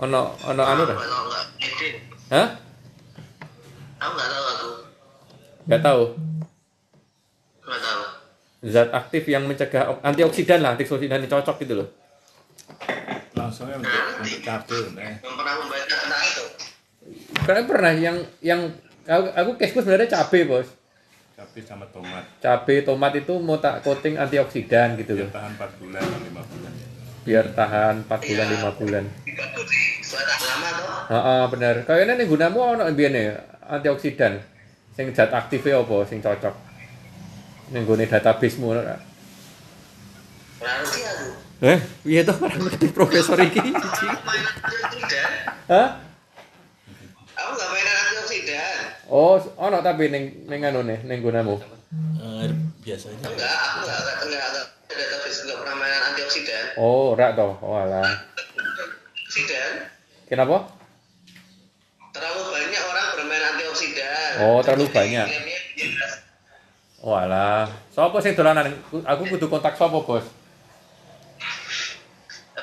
Ono 0.00 0.32
ono 0.48 0.62
anu 0.64 0.82
dah 0.88 0.96
hah? 2.32 2.48
Aku 4.00 4.12
nggak 4.16 4.28
tahu 4.32 4.44
aku. 4.48 4.70
nggak 5.68 5.82
tahu. 5.84 6.02
Nggak 7.68 7.80
tahu. 7.84 8.02
zat 8.60 8.88
aktif 8.92 9.24
yang 9.28 9.44
mencegah 9.44 9.92
ok- 9.92 10.04
antioksidan 10.04 10.60
lah 10.60 10.76
antioksidan 10.76 11.20
yang 11.20 11.32
cocok 11.32 11.64
gitu 11.64 11.80
loh 11.80 11.88
Langsungnya 13.34 13.76
untuk 13.78 13.90
untuk 13.90 14.40
cabai, 14.42 14.80
nih. 14.94 15.14
Yang 15.22 15.34
pernah 15.38 15.54
membaca 15.58 15.94
tentang 15.96 16.22
itu. 16.22 16.44
karena 17.42 17.60
pernah 17.64 17.92
yang 17.96 18.16
yang 18.44 18.60
aku, 19.08 19.26
aku 19.32 19.50
cashku 19.56 19.80
sebenarnya 19.80 20.12
cabai 20.12 20.44
bos 20.44 20.68
Cabai 21.34 21.60
sama 21.64 21.88
tomat. 21.88 22.24
cabai 22.38 22.84
tomat 22.84 23.12
itu 23.16 23.34
mau 23.40 23.56
tak 23.56 23.80
coating 23.80 24.20
antioksidan 24.20 25.00
gitu 25.00 25.16
Biar 25.16 25.24
loh 25.24 25.30
tahan 25.32 25.52
4 25.56 25.80
bulan 25.80 26.02
atau 26.04 26.20
5 26.20 26.52
bulan. 26.52 26.72
biar 27.24 27.46
tahan 27.56 27.94
4 28.04 28.28
bulan 28.28 28.46
5 28.52 28.78
bulan 28.78 29.04
Tiga 29.24 29.44
tuh 29.56 29.64
di 29.64 29.80
suara 30.04 30.34
lama 30.36 30.68
tuh. 30.76 30.88
Heeh, 31.10 31.42
bener. 31.50 31.74
Kayaknya 31.88 32.12
nih 32.20 32.26
gunamu 32.28 32.58
ono 32.60 32.82
mbiyene 32.92 33.22
antioksidan. 33.66 34.38
Sing 34.94 35.10
zat 35.16 35.32
aktifnya 35.32 35.80
apa 35.80 35.96
sing 36.06 36.20
cocok? 36.20 36.54
Ning 37.72 37.82
gone 37.88 38.04
databasemu 38.06 38.66
ono 38.68 38.80
ora? 38.84 38.96
Aku. 40.60 41.09
Eh, 41.60 41.76
piye 42.00 42.24
to 42.24 42.32
kan 42.32 42.56
ngerti 42.56 42.88
profesor 42.88 43.36
iki? 43.36 43.60
Main 43.60 44.44
antioksidan. 44.48 45.30
Hah? 45.68 45.88
Aku 47.36 47.50
nggak 47.52 47.68
mainan 47.68 47.96
antioksidan. 48.08 48.76
Oh, 49.12 49.36
ono 49.60 49.84
tapi 49.84 50.08
ning 50.08 50.48
ning 50.48 50.64
anune 50.64 51.04
ning 51.04 51.20
gunamu. 51.20 51.60
Eh, 52.16 52.48
biasanya 52.80 53.28
Enggak, 53.28 53.52
aku 53.60 53.76
nggak 53.84 53.98
nggak 54.00 54.16
nggak 54.16 54.16
nggak 54.24 54.42
ada 54.48 54.60
database 54.88 55.40
nggak 55.44 55.58
pernah 55.60 55.76
mainan 55.76 56.02
antioksidan. 56.16 56.64
Oh, 56.80 57.12
ora 57.12 57.26
to. 57.36 57.48
Oh, 57.60 57.76
alah. 57.76 58.08
Antioksidan. 58.08 59.72
Kenapa? 60.32 60.56
Terlalu 62.16 62.40
banyak 62.56 62.82
orang 62.88 63.06
bermain 63.20 63.44
antioksidan. 63.52 64.30
Oh, 64.48 64.64
terlalu 64.64 64.88
banyak. 64.88 65.28
Jelas. 65.76 66.24
Oh, 67.04 67.12
alah. 67.12 67.68
Sopo 67.92 68.16
sing 68.24 68.32
dolanan? 68.32 68.80
Aku 69.04 69.28
kudu 69.28 69.44
kontak 69.52 69.76
sopo, 69.76 70.08
Bos? 70.08 70.40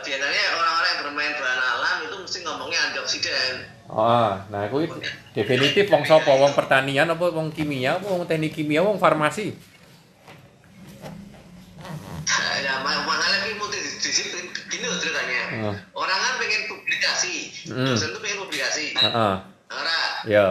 Biasanya 0.07 0.43
orang-orang 0.55 0.87
yang 0.87 1.01
bermain 1.03 1.33
bahan 1.35 1.59
alam 1.59 1.97
itu 2.07 2.15
mesti 2.15 2.39
ngomongnya 2.47 2.79
antioksidan. 2.87 3.53
Oh, 3.87 4.35
nah 4.51 4.67
aku 4.67 4.83
definitif 5.31 5.87
wong 5.87 6.03
sopo? 6.03 6.27
Wong 6.29 6.51
pertanian 6.51 7.07
apa 7.07 7.31
wong 7.31 7.47
kimia, 7.49 7.95
apa 7.95 8.05
wong 8.05 8.27
teknik 8.27 8.51
kimia, 8.53 8.83
wong 8.83 8.99
farmasi? 8.99 9.55
Nah, 12.27 12.55
ya, 12.59 12.83
mak- 12.83 13.07
makanya 13.07 13.47
ini 13.47 13.55
multidisiplin 13.55 14.45
gini 14.67 14.85
loh 14.85 14.99
ceritanya. 14.99 15.41
Hmm. 15.47 15.75
Orang 15.95 16.19
kan 16.19 16.33
pengen 16.35 16.61
publikasi, 16.67 17.35
Hmm. 17.71 17.87
dosen 17.87 18.11
tuh 18.11 18.19
pengen 18.19 18.43
publikasi. 18.43 18.91
Heeh. 18.91 19.33
Ora. 19.67 20.01
Ya. 20.27 20.47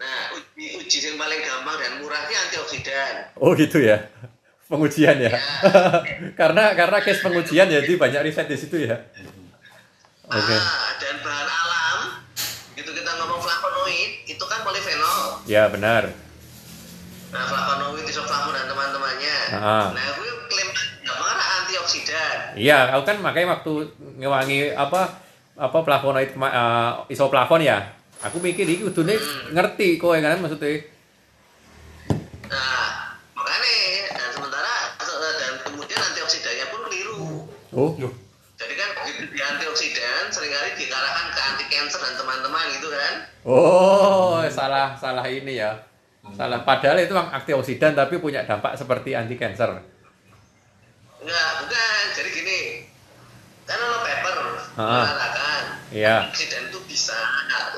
Nah, 0.00 0.32
uji, 0.32 0.80
uji 0.80 0.98
yang 1.02 1.20
paling 1.20 1.40
gampang 1.44 1.76
dan 1.76 1.92
murah 2.00 2.24
ini 2.24 2.34
antioksidan. 2.38 3.14
Oh 3.36 3.52
gitu 3.52 3.76
ya. 3.76 4.08
Pengujian 4.64 5.20
ya. 5.20 5.28
Ya. 5.28 5.40
karena 6.40 6.72
karena 6.72 6.98
case 7.02 7.20
pengujian 7.20 7.68
ya, 7.68 7.84
jadi 7.84 7.98
banyak 7.98 8.24
riset 8.24 8.48
di 8.48 8.56
situ 8.56 8.88
ya. 8.88 8.96
Oke. 10.24 10.56
Ah, 10.56 10.94
dan 10.96 11.20
bahan 11.20 11.48
Ya 15.50 15.66
benar. 15.66 16.14
Nah, 17.34 17.42
flavonoid, 17.50 18.06
isoflavon 18.06 18.54
dan 18.54 18.70
teman-temannya. 18.70 19.36
Ah. 19.50 19.90
Nah, 19.90 20.08
gue 20.14 20.30
klaim 20.46 20.68
nggak 21.02 21.16
marah 21.18 21.46
antioksidan. 21.66 22.36
Iya, 22.54 22.94
aku 22.94 23.02
kan 23.02 23.18
makanya 23.18 23.58
waktu 23.58 23.90
ngewangi 24.22 24.70
apa 24.78 25.18
apa 25.58 25.78
flavonoid 25.82 26.38
kema- 26.38 26.54
eh, 26.54 26.90
isoflavon 27.10 27.66
ya. 27.66 27.82
Aku 28.22 28.38
mikir 28.38 28.62
iki 28.62 28.86
kudune 28.86 29.18
ngerti 29.50 29.98
kowe 29.98 30.14
kan 30.22 30.38
maksudnya. 30.38 30.86
Nah, 32.46 33.18
makanya 33.34 33.74
dan 34.14 34.30
sementara 34.30 34.74
dan 35.34 35.52
kemudian 35.66 35.98
antioksidannya 35.98 36.66
pun 36.70 36.80
keliru. 36.86 37.22
Oh, 37.74 37.90
Jadi 38.54 38.74
kan 38.78 38.88
begitu 39.02 39.34
di 39.34 39.40
antioksidan 39.42 40.19
cancer 41.80 41.96
dan 41.98 42.14
teman-teman 42.14 42.64
gitu 42.70 42.88
kan. 42.88 43.14
Oh, 43.42 44.44
salah 44.46 44.92
salah 44.94 45.24
ini 45.24 45.56
ya. 45.56 45.72
Salah. 46.30 46.60
Padahal 46.60 47.00
itu 47.00 47.16
antioksidan 47.16 47.96
tapi 47.96 48.20
punya 48.20 48.44
dampak 48.44 48.76
seperti 48.76 49.16
anti 49.16 49.34
cancer. 49.34 49.72
Enggak, 51.18 51.50
bukan. 51.58 52.02
Jadi 52.12 52.28
gini. 52.30 52.60
Kan 53.64 53.78
lo 53.78 54.02
paper 54.02 54.36
Ah. 54.72 55.04
mengatakan 55.04 55.62
Iya. 55.90 56.26
antioksidan 56.26 56.68
itu 56.68 56.80
bisa 56.84 57.16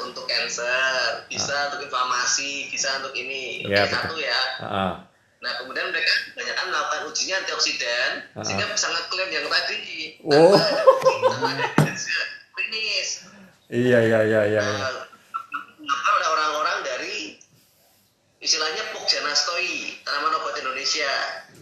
untuk 0.00 0.24
cancer, 0.26 1.24
bisa 1.28 1.70
untuk 1.70 1.84
inflamasi, 1.84 2.68
bisa 2.68 3.00
untuk 3.00 3.14
ini. 3.14 3.62
Oke, 3.64 3.72
Iya, 3.72 3.82
satu 3.86 4.16
ya. 4.16 4.40
Heeh. 4.60 4.92
Nah, 5.42 5.52
kemudian 5.58 5.90
mereka 5.90 6.12
kebanyakan 6.28 6.66
melakukan 6.70 7.02
ujinya 7.08 7.36
antioksidan 7.38 8.10
Ah. 8.32 8.42
sehingga 8.42 8.66
bisa 8.68 8.86
ngeklaim 8.88 9.30
yang 9.30 9.46
tadi. 9.46 10.18
Oh. 10.22 10.54
Ada 11.42 11.92
klinis. 12.52 13.26
Iya 13.72 13.98
iya 14.04 14.20
iya 14.28 14.40
iya. 14.52 14.62
dilakukan 15.80 16.12
oleh 16.12 16.28
orang-orang 16.28 16.78
dari 16.84 17.40
istilahnya 18.36 18.92
Pokjanastoi, 18.92 19.96
tanaman 20.04 20.36
obat 20.36 20.60
Indonesia. 20.60 21.08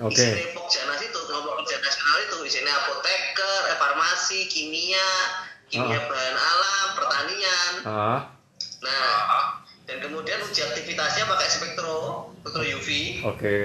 Oke. 0.02 0.18
Isinya 0.18 0.50
Pokjanas 0.58 1.00
itu, 1.00 1.18
kelompok 1.22 1.62
Pokjan 1.62 1.78
nasional 1.78 2.18
itu 2.26 2.36
isinya 2.42 2.72
apoteker, 2.82 3.62
farmasi, 3.78 4.50
kimia, 4.50 5.10
kimia 5.70 5.86
Ah. 5.96 6.06
bahan 6.10 6.34
alam, 6.34 6.86
pertanian. 6.98 7.72
Ah, 7.86 8.20
Nah, 8.80 9.60
dan 9.84 10.00
kemudian 10.00 10.40
uji 10.40 10.64
aktivitasnya 10.64 11.28
pakai 11.28 11.46
spektro, 11.46 12.32
spektro 12.40 12.62
UV, 12.64 12.88
oke. 13.22 13.56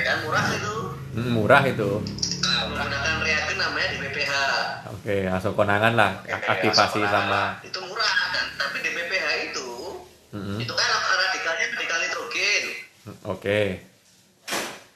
dan 0.00 0.16
murah 0.24 0.46
itu. 0.48 0.74
Hmm, 1.12 1.30
murah 1.34 1.62
itu. 1.66 1.90
Nah, 2.52 2.68
menggunakan 2.68 3.14
reagen 3.22 3.56
namanya 3.56 3.86
DPPH. 3.92 4.32
Oke, 4.92 5.16
langsung 5.24 5.52
konangan 5.52 5.92
lah 5.94 6.10
aktivasi 6.26 7.00
sama. 7.02 7.56
Itu 7.60 7.80
murah, 7.80 8.12
dan 8.30 8.46
tapi 8.56 8.76
DPPH 8.80 9.26
itu 9.46 9.68
Mm-mm. 10.30 10.58
itu 10.58 10.68
kan 10.70 10.88
radikalnya 10.92 11.66
radikal 11.70 11.98
nitrogen. 11.98 12.62
Oke. 13.24 13.60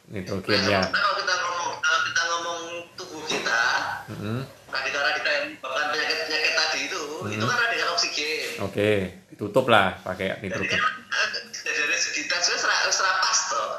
Nitrogennya. 0.06 0.80
Nah, 0.82 0.92
kalau 0.92 1.14
kita 1.16 1.34
ngomong 1.34 1.70
kalau 1.76 2.00
kita 2.04 2.22
ngomong 2.24 2.60
tubuh 2.94 3.22
kita, 3.24 3.62
Mm-mm. 4.08 4.38
radikal-radikal 4.68 5.32
yang 5.32 5.44
menyebabkan 5.50 5.84
penyakit-penyakit 5.90 6.52
tadi 6.54 6.78
itu, 6.84 7.02
itu 7.26 7.42
Hmm. 7.42 7.50
kan 7.50 7.58
radikal 7.58 7.88
oksigen. 7.92 8.48
Oke, 8.62 8.90
ditutup 9.28 9.66
lah 9.66 9.98
pakai 10.00 10.38
nitrogen. 10.40 10.78
kan 10.78 10.92
eh, 11.66 11.74
dari 11.74 11.96
segi 11.96 12.22
tesnya 12.24 12.56
serah 12.56 12.78
serah 12.86 13.16
pas 13.18 13.38
toh. 13.48 13.70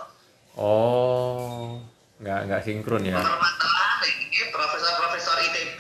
Oh, 0.58 1.80
nggak 2.18 2.40
nggak 2.50 2.62
sinkron 2.66 3.06
ya? 3.06 3.22
Profesor-profesor 4.48 5.38
ITB 5.38 5.80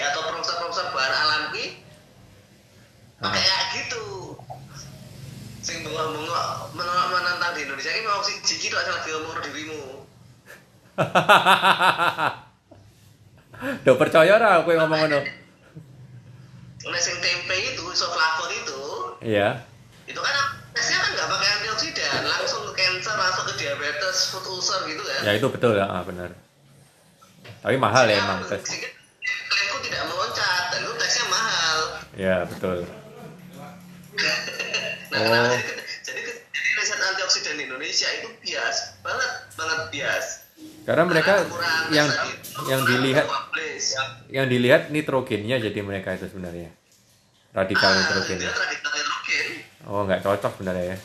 atau 0.00 0.20
profesor-profesor 0.32 0.86
bahan 0.96 1.12
alam 1.12 1.42
Ah. 3.20 3.32
kayak 3.32 3.60
gitu. 3.80 4.36
Sing 5.64 5.80
bengok-bengok 5.80 6.76
menolak 6.76 7.06
menantang 7.08 7.52
di 7.56 7.64
Indonesia 7.64 7.92
ini 7.92 8.04
mau 8.04 8.20
si 8.20 8.36
jiki 8.44 8.68
tuh 8.68 8.76
asal 8.80 9.00
ngomong 9.00 9.40
dirimu. 9.40 9.80
Do 13.84 13.96
percaya 13.96 14.36
ora 14.36 14.60
kowe 14.60 14.76
ngomong 14.76 14.98
ngono? 15.08 15.20
Nah, 16.84 17.00
sing 17.00 17.16
tempe 17.16 17.56
itu, 17.56 17.80
isoflavon 17.80 18.50
itu, 18.52 18.80
Iya. 19.24 19.64
itu 20.04 20.20
kan 20.20 20.36
tesnya 20.74 20.98
kan 20.98 21.10
nggak 21.12 21.28
pakai 21.30 21.48
antioksidan, 21.54 22.20
langsung 22.22 22.62
ke 22.66 22.72
cancer, 22.74 23.14
langsung 23.14 23.44
ke 23.46 23.54
diabetes, 23.56 24.16
food 24.28 24.46
ulcer 24.48 24.80
gitu 24.84 25.00
kan. 25.00 25.20
Ya 25.22 25.32
itu 25.32 25.46
betul 25.48 25.72
ya, 25.74 25.86
ah, 25.86 26.02
benar. 26.02 26.30
Tapi 27.60 27.76
mahal 27.76 28.04
ya 28.06 28.18
emang 28.18 28.42
tes. 28.42 28.60
Klaimku 28.60 29.78
tidak 29.80 30.02
meloncat, 30.04 30.62
dan 30.68 30.80
itu 30.82 30.94
tesnya 30.96 31.24
mahal. 31.28 31.78
Ya 32.14 32.36
betul. 32.44 32.78
Nah, 35.10 35.20
Oh. 35.20 35.22
kenapa? 35.24 35.54
jadi, 35.54 35.82
jadi, 36.02 36.22
riset 36.74 36.98
antioksidan 37.00 37.54
di 37.54 37.64
Indonesia 37.64 38.08
itu 38.12 38.28
bias, 38.36 38.98
banget, 38.98 39.30
banget 39.54 39.78
bias. 39.88 40.26
Karena 40.82 41.02
mereka 41.04 41.32
kekurangan 41.40 41.86
yang 41.88 42.08
yang 42.64 42.82
Kurang 42.82 42.82
dilihat 42.84 43.26
yang 44.28 44.46
dilihat 44.48 44.82
nitrogennya 44.90 45.56
jadi 45.60 45.80
mereka 45.80 46.14
itu 46.14 46.26
sebenarnya 46.26 46.70
radikal 47.52 47.88
Ah, 47.88 47.96
nitrogen. 47.96 48.38
dia 48.38 48.50
radikal 48.50 48.66
nitrogen. 48.66 48.93
Oh 49.84 50.02
nggak 50.02 50.20
cocok 50.20 50.52
sebenarnya 50.54 50.84
ya. 50.92 50.98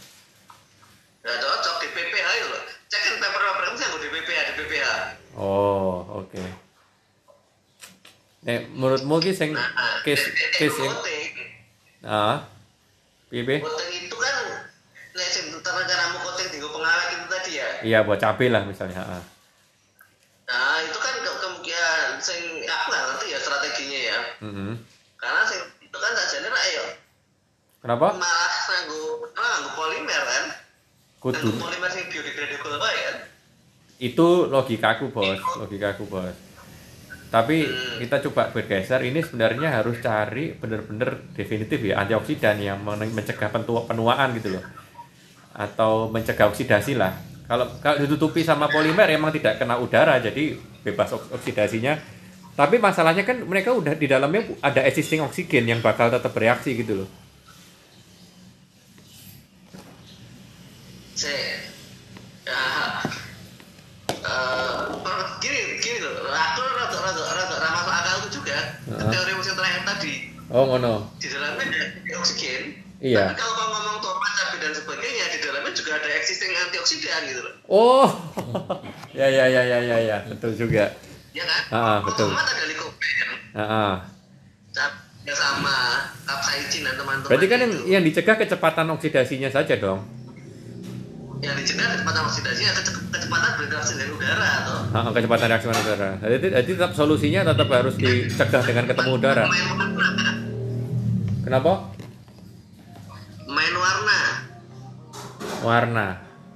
Nggak 1.21 1.37
cocok 1.37 1.75
di 1.77 1.87
PPH 1.91 2.27
itu 2.33 2.47
loh. 2.47 2.61
Cek 2.87 2.99
kan 3.01 3.13
paper-paper 3.17 3.63
kamu 3.65 3.77
yang 3.77 3.93
di 3.97 4.09
PPH, 4.09 4.39
di 4.41 4.53
PPH. 4.57 4.87
Oh 5.35 5.93
oke. 6.17 6.43
Nek 8.39 8.71
menurutmu 8.71 9.19
ki 9.19 9.31
sing 9.31 9.51
Nah, 9.51 9.99
case 10.01 10.23
case 10.55 10.79
yang 10.79 10.95
ah 12.01 12.47
piye? 13.27 13.43
voting 13.59 13.91
itu 13.99 14.15
kan 14.15 14.35
nek 15.13 15.27
sing 15.27 15.51
cara 15.59 16.03
mau 16.09 16.23
voting 16.23 16.47
tinggal 16.49 16.71
pengawet 16.71 17.07
itu 17.13 17.25
tadi 17.27 17.51
ya. 17.53 17.67
Iya 17.83 17.99
buat 18.01 18.17
cabai 18.17 18.47
lah 18.47 18.63
misalnya. 18.63 19.03
ah. 19.03 19.23
Nah, 20.47 20.81
itu 20.81 20.97
kan 20.97 21.13
ke 21.13 21.31
kemungkinan 21.35 22.17
sing 22.17 22.39
aku 22.63 22.85
nggak 22.89 23.03
ngerti 23.05 23.25
ya 23.27 23.37
strateginya 23.37 23.99
ya. 24.01 24.19
Mm-mm. 24.39 24.71
Karena 25.19 25.41
sing 25.43 25.59
itu 25.77 25.93
kan 25.93 26.11
sajane 26.15 26.47
ra 26.47 26.63
ya 26.65 26.85
Kenapa? 27.79 28.07
malah 28.11 28.53
nganggo 28.65 29.01
malah 29.29 29.49
nganggo 29.53 29.71
polimer 29.73 30.21
kan. 30.23 30.45
Kudu. 31.19 31.51
Nganggo 31.51 31.67
polimer 31.67 31.89
sing 31.91 32.07
biodegradable 32.07 32.75
wae 32.79 32.99
kan. 33.03 33.15
Itu 33.99 34.47
logikaku 34.47 35.11
bos, 35.11 35.39
logikaku 35.59 36.07
bos. 36.07 36.35
Tapi 37.29 37.61
kita 38.01 38.25
coba 38.25 38.49
bergeser, 38.49 39.05
ini 39.05 39.21
sebenarnya 39.21 39.69
harus 39.69 40.01
cari 40.01 40.49
bener-bener 40.55 41.29
definitif 41.37 41.77
ya 41.85 42.01
antioksidan 42.01 42.57
yang 42.57 42.81
men- 42.81 43.13
mencegah 43.13 43.53
pentua- 43.53 43.85
penuaan 43.85 44.33
gitu 44.33 44.57
loh, 44.57 44.63
atau 45.53 46.09
mencegah 46.09 46.49
oksidasi 46.49 46.97
lah. 46.97 47.13
Kalau 47.45 47.69
kalau 47.85 48.01
ditutupi 48.01 48.41
sama 48.41 48.65
polimer 48.65 49.05
emang 49.13 49.29
tidak 49.29 49.61
kena 49.61 49.77
udara, 49.77 50.17
jadi 50.17 50.57
bebas 50.81 51.13
ok- 51.13 51.37
oksidasinya. 51.37 52.01
Tapi 52.57 52.81
masalahnya 52.81 53.21
kan 53.21 53.45
mereka 53.45 53.77
udah 53.77 53.93
di 53.93 54.09
dalamnya 54.09 54.49
ada 54.65 54.81
existing 54.89 55.21
oksigen 55.21 55.69
yang 55.69 55.85
bakal 55.85 56.09
tetap 56.09 56.33
bereaksi 56.33 56.73
gitu 56.73 57.05
loh. 57.05 57.09
Saya 61.19 61.59
ya 62.47 62.63
eh 64.23 64.79
gini 65.43 65.59
gini 65.83 65.99
loh, 65.99 66.31
aku 66.31 66.59
rada 66.63 66.95
rada 66.95 67.21
rada 67.35 67.55
rada 67.59 67.67
masuk 67.75 67.91
akalku 67.91 68.27
juga 68.31 68.57
teori 68.87 69.33
terakhir 69.35 69.83
tadi 69.83 70.13
Oh 70.47 70.63
ngono. 70.63 71.11
di 71.19 71.27
dalamnya 71.27 71.67
ada 71.67 72.15
oksigen. 72.17 72.87
Iya. 73.03 73.31
Tapi 73.31 73.35
kalau 73.37 73.53
kau 73.53 73.67
ngomong 73.69 73.97
tomat, 74.01 74.31
cabai 74.33 74.57
dan 74.59 74.73
sebagainya, 74.73 75.25
di 75.29 75.37
dalamnya 75.45 75.71
juga 75.71 75.91
ada 75.99 76.09
existing 76.09 76.51
antioksidan 76.51 77.21
gitu 77.29 77.41
loh. 77.45 77.53
Oh, 77.69 78.07
ya 79.19 79.27
ya 79.29 79.45
ya 79.45 79.61
ya 79.61 79.79
ya 79.79 79.97
ya, 80.01 80.17
betul 80.25 80.51
juga. 80.57 80.89
Ya 81.31 81.43
kan? 81.45 81.61
Ah, 81.69 81.97
betul. 82.01 82.33
Tomat 82.33 82.47
ada 82.49 82.63
lycopene, 82.65 83.27
Ah, 83.53 83.61
ah. 83.61 83.93
cabai 84.73 85.35
sama 85.37 85.75
capsaicin 86.25 86.81
dan 86.81 86.95
teman-teman. 86.97 87.29
Berarti 87.29 87.45
kan 87.45 87.57
yang, 87.61 87.71
itu. 87.71 87.83
yang 87.87 88.03
dicegah 88.03 88.35
kecepatan 88.35 88.87
oksidasinya 88.89 89.47
saja 89.53 89.77
dong. 89.77 90.01
Yang 91.39 91.55
dicegah 91.55 91.87
kecepatan 91.89 92.21
oksidasinya 92.25 92.71
kece- 92.75 92.99
kecepatan 93.09 93.49
berinteraksi 93.55 93.93
dengan 93.95 94.11
udara 94.13 94.47
atau 94.59 94.75
Ah, 94.91 95.07
kecepatan 95.09 95.47
reaksi 95.47 95.67
udara. 95.69 96.09
Jadi, 96.19 96.35
jadi 96.51 96.69
tetap 96.69 96.91
solusinya 96.93 97.41
tetap 97.45 97.67
harus 97.69 97.95
dicegah 97.95 98.61
dengan 98.61 98.85
ketemu 98.85 99.11
udara. 99.13 99.43
main 99.45 99.65
warna 99.69 100.07
Kenapa? 101.41 101.71
main 103.47 103.73
warna 103.73 104.19
Warna. 105.59 106.07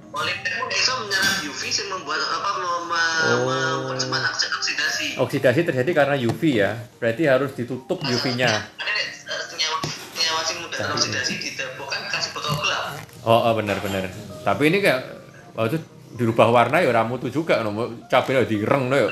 polimer 0.06 0.46
itu 0.70 0.92
menyerap 0.94 1.34
UV 1.42 1.60
yang 1.66 1.88
membuat 1.90 2.20
apa 2.22 2.50
Oh. 2.54 3.44
mempercepat 3.82 4.20
oksi- 4.30 4.52
oksidasi 4.52 5.06
Oksidasi 5.16 5.60
terjadi 5.64 5.90
karena 5.92 6.16
UV 6.16 6.42
ya. 6.54 6.70
Berarti 6.96 7.22
harus 7.24 7.50
ditutup 7.52 7.98
UV-nya. 7.98 8.46
senyawa 8.46 9.78
senyawa 9.82 10.40
yang 10.44 10.58
mudah 10.60 10.78
Oh, 13.24 13.40
oh 13.40 13.52
benar 13.56 13.80
benar. 13.80 14.04
Tapi 14.44 14.68
ini 14.68 14.78
kayak 14.78 15.00
waktu 15.56 15.80
dirubah 16.14 16.52
warna 16.52 16.78
ya 16.78 16.92
ora 16.92 17.02
mutu 17.02 17.26
juga 17.28 17.64
no. 17.64 17.72
Cabenya 18.06 18.44
direng 18.44 18.86
no 18.86 18.96
ya. 18.96 19.08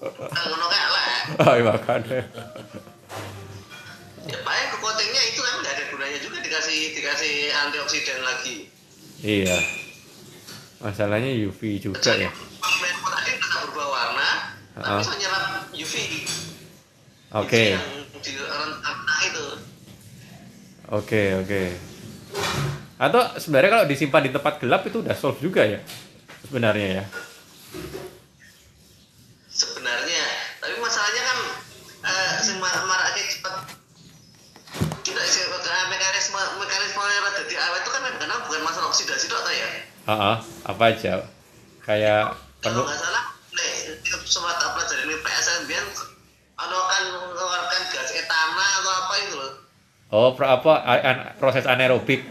Ngono 0.00 0.66
kayak 0.66 0.88
lah. 0.88 1.06
Ah, 1.38 1.54
iya, 1.54 1.62
makanya. 1.62 2.24
Ya 4.24 4.38
paling 4.40 4.68
ke 4.72 4.76
coatingnya 4.80 5.22
itu 5.28 5.40
kan 5.40 5.54
nggak 5.60 5.72
ada 5.76 5.84
gunanya 5.88 6.18
juga 6.18 6.38
dikasih 6.40 6.96
dikasih 6.96 7.34
antioksidan 7.52 8.20
lagi. 8.24 8.56
Iya. 9.20 9.56
Masalahnya 10.80 11.28
UV 11.44 11.60
juga 11.78 12.00
ya. 12.16 12.32
Merah 12.32 13.12
tadi 13.12 13.30
tetap 13.36 13.60
berubah 13.66 13.88
warna, 13.88 14.28
Ah. 14.72 14.96
tapi 14.96 15.04
bisa 15.04 15.14
nyerap 15.16 15.44
UV. 15.74 15.94
Oke. 17.36 17.64
UV 17.66 17.76
Yang 17.76 18.24
di 18.24 18.32
rentan 18.40 18.96
itu. 19.20 19.46
Oke, 20.88 21.22
oke. 21.36 21.62
Atau 22.98 23.22
sebenarnya 23.38 23.70
kalau 23.70 23.86
disimpan 23.86 24.26
di 24.26 24.30
tempat 24.34 24.58
gelap 24.58 24.82
itu 24.90 25.00
udah 25.00 25.14
solve 25.14 25.38
juga 25.38 25.62
ya? 25.62 25.78
Sebenarnya 26.42 27.02
ya. 27.02 27.04
sebenarnya 29.58 30.24
tapi 30.62 30.74
masalahnya 30.78 31.22
kan 31.26 31.38
eh 32.06 32.32
sing 32.46 32.56
mar 32.62 32.70
marake 32.86 33.26
cepet 33.26 33.54
kita 35.02 35.18
eh, 35.18 35.84
mekanisme 35.90 36.38
mekanisme 36.62 37.02
yang 37.02 37.26
jadi 37.42 37.54
awet 37.66 37.82
itu 37.82 37.90
kan 37.90 38.02
kadang 38.22 38.40
bukan 38.46 38.62
masalah 38.62 38.86
oksidasi 38.86 39.26
ta 39.26 39.50
ya 39.50 39.68
Heeh, 40.08 40.36
apa 40.64 40.82
aja? 40.88 41.20
Kayak 41.84 42.32
penuh 42.64 42.80
kalau 42.80 42.88
nggak 42.88 42.96
salah 43.02 43.24
nek 43.52 43.70
sempat 44.24 44.56
ini 45.04 45.14
PSN 45.20 45.60
biar 45.68 45.84
ada 46.58 46.78
kan 46.78 47.02
mengeluarkan 47.12 47.82
gas 47.92 48.10
etana 48.14 48.66
atau 48.80 48.92
apa 48.94 49.14
itu 49.26 49.34
loh 49.36 49.52
Oh, 50.08 50.32
apa 50.32 50.72
proses 51.36 51.68
anaerobik. 51.68 52.24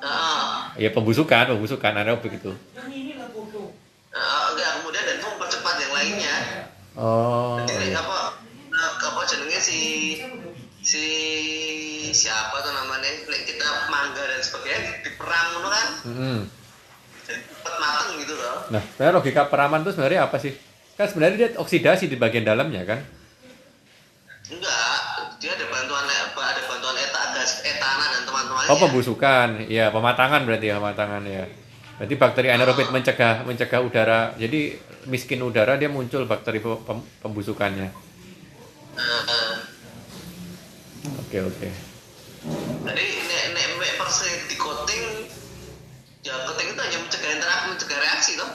Nah, 0.00 0.72
Ya 0.74 0.90
pembusukan, 0.90 1.44
pembusukan 1.46 1.92
anaerobik 1.92 2.32
itu. 2.34 2.52
nah, 4.10 4.40
enggak 4.50 4.70
kemudian 4.80 5.04
dan 5.04 5.16
itu 5.16 5.26
mempercepat 5.26 5.74
yang 5.78 5.92
lainnya 5.92 6.36
Oh. 6.90 7.62
jadi 7.64 7.94
apa 7.94 8.34
eh, 8.66 8.92
apa 8.98 9.20
jenenge 9.24 9.58
si 9.58 9.80
si 10.80 11.04
siapa 12.10 12.58
tuh 12.58 12.72
namanya 12.72 13.06
Nek 13.24 13.46
kita 13.46 13.62
mangga 13.86 14.18
dan 14.20 14.40
sebagainya 14.40 14.78
diperang 15.00 15.46
ngono 15.54 15.68
kan 15.70 15.88
Mm-mm. 16.02 16.38
jadi 17.22 17.40
cepet 17.40 17.74
mateng 17.78 18.18
gitu 18.18 18.34
loh 18.34 18.58
Nah, 18.68 18.82
sebenarnya 18.84 19.14
logika 19.14 19.42
peraman 19.46 19.80
itu 19.80 19.90
sebenarnya 19.92 20.26
apa 20.26 20.36
sih? 20.36 20.52
Kan 20.92 21.06
sebenarnya 21.06 21.36
dia 21.36 21.48
oksidasi 21.56 22.04
di 22.04 22.14
bagian 22.14 22.42
dalamnya 22.42 22.82
kan? 22.84 23.00
enggak 24.48 24.89
dia 25.40 25.56
ada 25.56 25.64
bantuan 25.66 26.04
apa 26.04 26.42
ada 26.52 26.60
bantuan 26.68 26.94
eta 26.94 27.22
gas 27.32 27.64
etana 27.64 28.04
dan 28.12 28.22
teman-temannya 28.28 28.68
Oh, 28.68 28.76
pembusukan. 28.76 29.48
Iya, 29.64 29.88
pematangan 29.88 30.44
berarti 30.44 30.68
ya, 30.68 30.76
pematangan 30.76 31.22
ya. 31.24 31.44
Berarti 31.96 32.14
bakteri 32.16 32.48
anaerobik 32.48 32.92
mencegah 32.92 33.44
mencegah 33.44 33.80
udara. 33.80 34.36
Jadi 34.36 34.76
miskin 35.08 35.40
udara 35.40 35.80
dia 35.80 35.88
muncul 35.88 36.24
bakteri 36.24 36.60
pe- 36.60 36.82
pem- 36.84 37.08
pembusukannya. 37.20 37.88
Eh, 38.94 39.00
eh. 39.00 39.52
Oke, 41.24 41.38
oke. 41.40 41.68
jadi 42.80 43.04
nek 43.20 43.44
nek 43.52 43.66
mek 43.76 43.92
persen 43.96 44.32
di 44.48 44.56
coating 44.56 45.28
ya 46.20 46.40
coating 46.44 46.72
itu 46.72 46.80
hanya 46.80 46.98
mencegah 46.98 47.30
interaksi 47.32 47.64
mencegah 47.68 47.98
reaksi 48.00 48.32
toh 48.36 48.50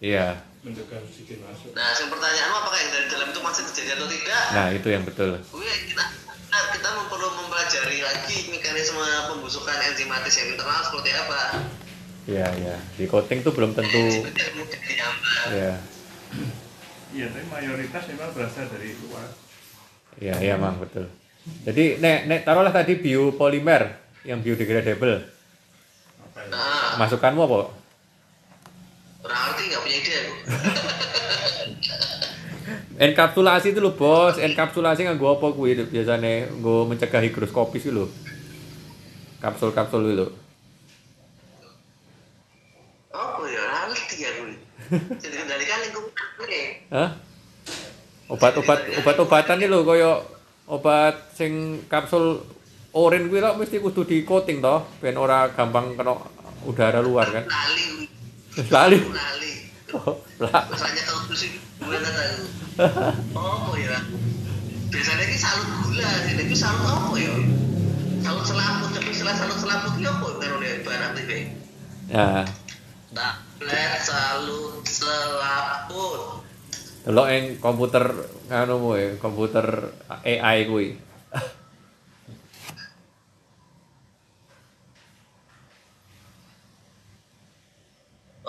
Iya. 0.00 0.26
Mencegah 0.58 0.98
oksigen 1.00 1.38
masuk. 1.46 1.70
nah 1.70 1.94
yang 1.94 2.10
pertanyaan 2.10 2.50
apakah 2.50 2.78
yang 2.82 2.90
dari 2.90 3.06
dalam 3.06 3.28
itu 3.30 3.40
masih 3.40 3.62
terjadi 3.70 3.90
atau 3.94 4.08
tidak 4.10 4.42
Nah, 4.50 4.66
itu 4.74 4.88
yang 4.90 5.04
betul. 5.06 5.30
Wih, 5.54 5.78
kita 5.86 6.04
kita, 6.48 6.58
kita 6.74 6.88
perlu 7.06 7.28
mempelajari 7.38 7.98
lagi 8.02 8.36
mekanisme 8.50 9.04
pembusukan 9.30 9.78
enzimatis 9.86 10.34
yang 10.34 10.48
internal 10.50 10.82
seperti 10.82 11.10
apa 11.14 11.40
Iya, 12.28 12.46
iya. 12.60 12.76
Di 12.92 13.08
coating 13.08 13.40
tuh 13.40 13.56
belum 13.56 13.72
tentu 13.72 14.02
Seperti 14.12 14.40
yang 14.42 14.54
mudah 14.58 14.80
dihambat. 14.84 15.46
ya. 15.48 15.72
Iya, 17.08 17.26
tapi 17.32 17.46
mayoritas 17.48 18.02
memang 18.12 18.30
berasal 18.36 18.68
dari 18.68 18.92
luar. 19.00 19.28
Iya, 20.20 20.34
iya, 20.44 20.54
Mang, 20.60 20.76
betul. 20.76 21.08
Jadi, 21.64 21.96
nek 21.96 22.28
nek 22.28 22.40
taruhlah 22.44 22.74
tadi 22.74 23.00
biopolimer 23.00 23.96
yang 24.28 24.44
biodegradable. 24.44 25.24
Ya? 26.36 26.44
Nah, 26.52 27.00
Masukanmu 27.00 27.40
apa? 27.48 27.72
Orang 29.28 29.40
ngerti 29.52 29.62
nggak 29.68 29.82
punya 29.84 29.96
ide 30.00 30.12
aku. 30.16 30.32
Enkapsulasi 32.98 33.70
itu 33.70 33.78
lho, 33.78 33.94
Bos. 33.94 34.42
Enkapsulasi 34.42 35.06
nganggo 35.06 35.38
apa 35.38 35.54
kuwi 35.54 35.78
biasane 35.86 36.50
nggo 36.50 36.88
mencegah 36.90 37.22
higroskopis 37.22 37.86
itu 37.86 37.94
lho. 37.94 38.06
Kapsul-kapsul 39.38 40.18
itu. 40.18 40.26
Oh, 43.14 43.46
ya 43.46 43.86
ngerti 43.86 44.16
aku. 44.26 44.42
Jadi 45.22 45.34
kendalikan 45.38 45.78
lingkungan 45.86 46.44
nih. 46.48 46.66
Hah? 46.90 47.10
Obat-obat 48.28 48.80
obat-obatan 49.00 49.62
iki 49.62 49.70
lho 49.70 49.86
kaya 49.86 50.12
obat 50.68 51.32
sing 51.32 51.80
kapsul 51.86 52.42
oren 52.92 53.30
kuwi 53.30 53.40
lho 53.40 53.56
mesti 53.56 53.78
kudu 53.78 54.04
di 54.04 54.26
coating 54.26 54.58
toh 54.58 54.84
ben 54.98 55.16
ora 55.16 55.48
gampang 55.54 55.94
kena 55.94 56.18
udara 56.66 56.98
luar 56.98 57.30
kan. 57.30 57.44
Lali, 57.46 58.10
Lali. 58.56 58.98
lali. 59.04 59.52
Oh. 59.92 60.20
Rasanya 60.40 61.02
kalau 61.08 61.36
sih 61.36 61.56
gue 61.58 61.98
aku. 61.98 62.44
Oh, 63.36 63.74
ya. 63.74 63.98
Biasanya 64.88 65.24
ini 65.28 65.36
salut 65.36 65.68
gula, 65.84 66.12
ini 66.30 66.54
salut 66.56 66.84
apa 66.86 67.14
ya? 67.18 67.34
Salut 68.24 68.44
selaput, 68.44 68.90
tapi 68.96 69.10
setelah 69.12 69.36
salut 69.36 69.58
selaput 69.60 69.92
ini 70.00 70.08
apa? 70.08 70.28
Kalau 70.40 70.58
dia 70.60 70.80
barang 70.82 71.12
TV. 71.16 71.30
Ya, 72.08 72.48
Tablet 73.12 73.92
salut 74.04 74.84
selaput. 74.84 76.44
delok 77.08 77.28
ing 77.32 77.44
komputer 77.56 78.04
ngono 78.52 78.74
kuwi, 78.84 79.16
komputer 79.16 79.66
AI 80.12 80.68
kuwi. 80.68 81.07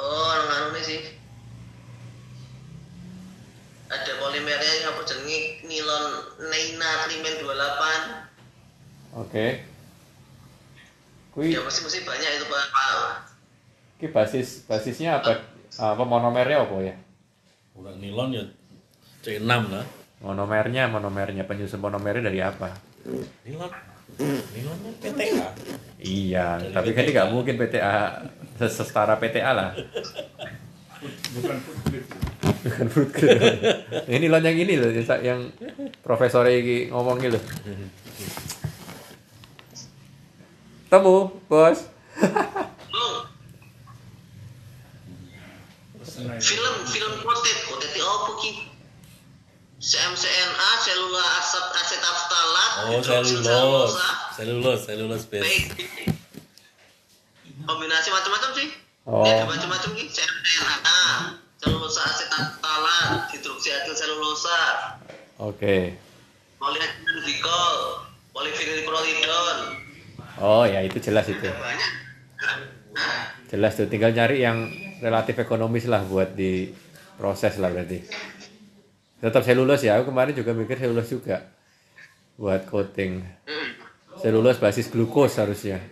Oh, 0.10 0.34
anu 0.34 0.74
nih 0.74 0.82
sih. 0.82 1.00
Ada 3.90 4.18
polimernya 4.18 4.72
yang 4.82 4.94
apa 4.94 5.02
jenenge 5.06 5.66
nilon 5.66 6.06
nitrile 6.50 7.46
28. 7.46 9.22
Oke. 9.22 9.46
Kuwi 11.34 11.54
Ya 11.54 11.62
mesti 11.62 11.86
mesti 11.86 12.00
banyak 12.06 12.30
itu 12.42 12.46
Pak. 12.46 12.66
Ki 14.02 14.08
basis 14.10 14.66
basisnya 14.66 15.22
apa? 15.22 15.46
Apa 15.78 16.04
monomernya 16.06 16.66
apa 16.66 16.76
ya? 16.82 16.96
Udah 17.78 17.94
nilon 17.98 18.34
ya 18.34 18.44
C6 19.22 19.46
lah. 19.46 19.86
Monomernya, 20.26 20.90
monomernya 20.90 21.46
penyusun 21.46 21.80
monomernya 21.82 22.30
dari 22.30 22.42
apa? 22.42 22.74
Nilon. 23.46 23.72
Nilonnya 24.54 24.92
PTA. 25.00 25.50
Iya, 26.00 26.58
Dari 26.60 26.74
tapi 26.74 26.90
kan 26.98 27.04
PTA. 27.06 27.14
nggak 27.14 27.30
mungkin 27.30 27.56
PTA 27.58 27.96
setara 28.68 29.16
PTA 29.16 29.52
lah. 29.56 29.72
Bukan 31.32 31.58
food 31.64 31.80
grade. 31.88 32.08
Bukan 32.68 32.86
fruit 32.92 33.12
grade. 33.16 33.40
ini 34.12 34.28
loh 34.28 34.44
yang 34.44 34.58
ini 34.60 34.74
loh, 34.76 34.92
yang, 34.92 35.08
yang 35.24 35.40
profesor 36.04 36.44
ini 36.52 36.92
ngomongin 36.92 37.40
loh. 37.40 37.44
Temu, 40.92 41.32
bos. 41.48 41.88
Film 46.40 46.76
film 46.84 47.14
kotet 47.24 47.58
kotet 47.64 47.92
itu 47.96 48.04
apa 48.04 48.32
ki? 48.44 48.52
CMCNA 49.80 50.70
selula 50.84 51.24
asap 51.40 51.66
asetaftalat 51.80 52.72
Oh, 52.80 53.00
selulose. 53.00 54.04
Selulose, 54.36 54.84
selulose 54.84 55.26
base. 55.32 55.72
Kombinasi 57.70 58.10
macam-macam 58.10 58.52
sih 58.58 58.70
Oh. 59.10 59.26
Ini 59.26 59.42
ada 59.42 59.46
macam-macam 59.50 59.90
ki 59.98 60.06
CMCNA 60.06 61.02
selulosa 61.58 62.06
asetaftalat 62.06 63.26
hidroksiatil 63.34 63.96
selulosa 63.98 64.60
Oke. 65.42 65.98
polyethylene 66.62 67.18
glikol 67.26 68.06
polyvinyl 68.36 68.86
prolidon 68.86 69.58
Oh 70.40 70.64
ya 70.64 70.80
itu 70.86 71.02
jelas 71.02 71.26
itu. 71.26 71.42
banyak? 71.42 71.92
Jelas 73.52 73.76
tuh. 73.76 73.92
Tinggal 73.92 74.16
nyari 74.16 74.40
yang 74.40 74.72
relatif 75.04 75.36
ekonomis 75.42 75.84
lah 75.90 76.00
buat 76.06 76.32
di 76.32 76.72
proses 77.20 77.60
lah 77.60 77.74
berarti. 77.74 78.00
Tetap 79.20 79.44
selulus 79.44 79.84
ya. 79.84 80.00
Aku 80.00 80.16
kemarin 80.16 80.32
juga 80.32 80.56
mikir 80.56 80.80
selulus 80.80 81.12
juga 81.12 81.44
buat 82.40 82.64
coating. 82.72 83.20
Hmm. 83.20 83.70
Selulus 84.22 84.64
basis 84.64 84.88
glukos 84.88 85.36
harusnya. 85.36 85.84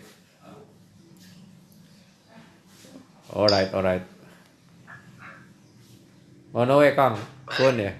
Alright, 3.28 3.72
alright. 3.76 4.04
Oh, 6.58 6.66
ono 6.66 6.82
we 6.82 6.90
Kang, 6.98 7.14
pun 7.46 7.78
ya. 7.78 7.94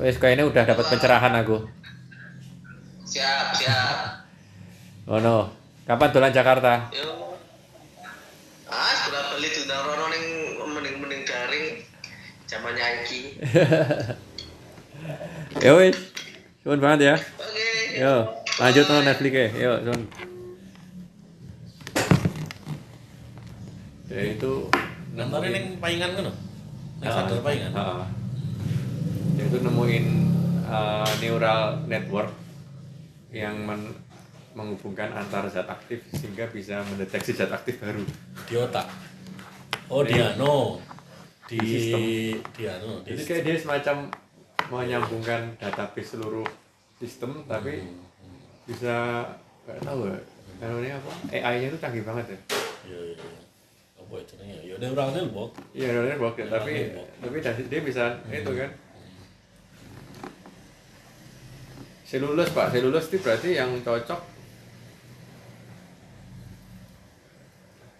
Wes 0.00 0.18
kayaknya 0.18 0.48
udah 0.48 0.64
dapat 0.66 0.86
pencerahan 0.90 1.30
aku. 1.38 1.62
Siap, 3.06 3.46
siap. 3.54 4.26
Oh, 5.06 5.22
ono, 5.22 5.54
kapan 5.86 6.10
dolan 6.10 6.34
Jakarta? 6.34 6.90
Yo. 6.90 7.38
Ah, 8.66 8.92
sudah 9.06 9.38
beli 9.38 9.48
sudah 9.54 9.78
rono 9.86 10.10
ning 10.10 10.26
mending-mending 10.66 11.22
daring 11.22 11.86
zamannya 12.50 12.82
Aiki. 12.82 13.38
Yo 15.62 15.78
wes. 15.78 15.94
Banget 16.66 17.00
ya. 17.06 17.14
Oke. 17.14 17.46
Okay. 17.46 18.02
Yo, 18.02 18.14
lanjut 18.58 18.84
nonton 18.90 19.06
Netflix 19.06 19.32
ya. 19.38 19.48
Yo, 19.54 19.72
suun. 19.86 20.02
Ya 24.06 24.22
itu 24.28 24.52
Nontonnya 25.12 25.50
neng 25.50 25.80
paingan 25.80 26.10
kan? 26.12 26.24
Neng 27.00 27.08
sadar 27.08 27.40
paingan. 27.40 27.72
Heeh. 27.72 28.04
Dia 29.34 29.44
itu 29.48 29.58
nemuin 29.60 30.06
uh, 30.64 31.08
neural 31.18 31.80
network 31.84 32.30
yang 33.30 33.56
men- 33.64 33.96
menghubungkan 34.52 35.12
antar 35.12 35.44
zat 35.46 35.68
aktif 35.68 36.00
sehingga 36.10 36.48
bisa 36.48 36.80
mendeteksi 36.86 37.32
zat 37.32 37.48
aktif 37.50 37.80
baru. 37.80 38.04
Di 38.44 38.54
otak. 38.56 38.88
Oh 39.88 40.00
di 40.00 40.16
Iya. 40.16 40.32
ano. 40.32 40.80
Di 41.44 41.56
Di 41.56 41.68
sistem. 41.70 42.00
di 42.52 42.64
ano. 42.66 42.90
Di 43.00 43.08
Jadi 43.12 43.22
kayak 43.24 43.42
dia 43.42 43.56
semacam 43.56 43.96
menyambungkan 44.66 45.40
database 45.56 46.16
seluruh 46.16 46.46
sistem 46.96 47.44
tapi 47.44 47.84
bisa 48.64 49.22
nggak 49.62 49.78
tahu 49.80 50.08
ya 50.08 50.18
namanya 50.58 50.96
apa 50.96 51.10
AI-nya 51.30 51.66
itu 51.68 51.78
canggih 51.78 52.02
banget 52.02 52.26
ya. 52.26 52.38
Iya 52.84 53.00
iya. 53.12 53.45
Apa 54.06 54.14
itu 54.22 54.32
namanya? 54.38 54.62
Ya 54.62 54.74
neural 54.78 55.08
network. 55.10 55.52
Iya, 55.74 55.86
neural 55.90 56.06
network 56.14 56.34
ya, 56.38 56.46
tapi 56.46 56.72
tapi 57.18 57.36
dari- 57.42 57.66
dia 57.66 57.80
bisa 57.82 58.04
itu 58.30 58.50
kan. 58.54 58.70
Selulus 62.06 62.48
pak, 62.54 62.70
selulus 62.70 63.10
itu 63.10 63.18
berarti 63.18 63.58
yang 63.58 63.82
cocok 63.82 64.20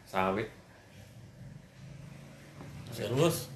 sawit. 0.07 0.49
Serius? 2.95 3.51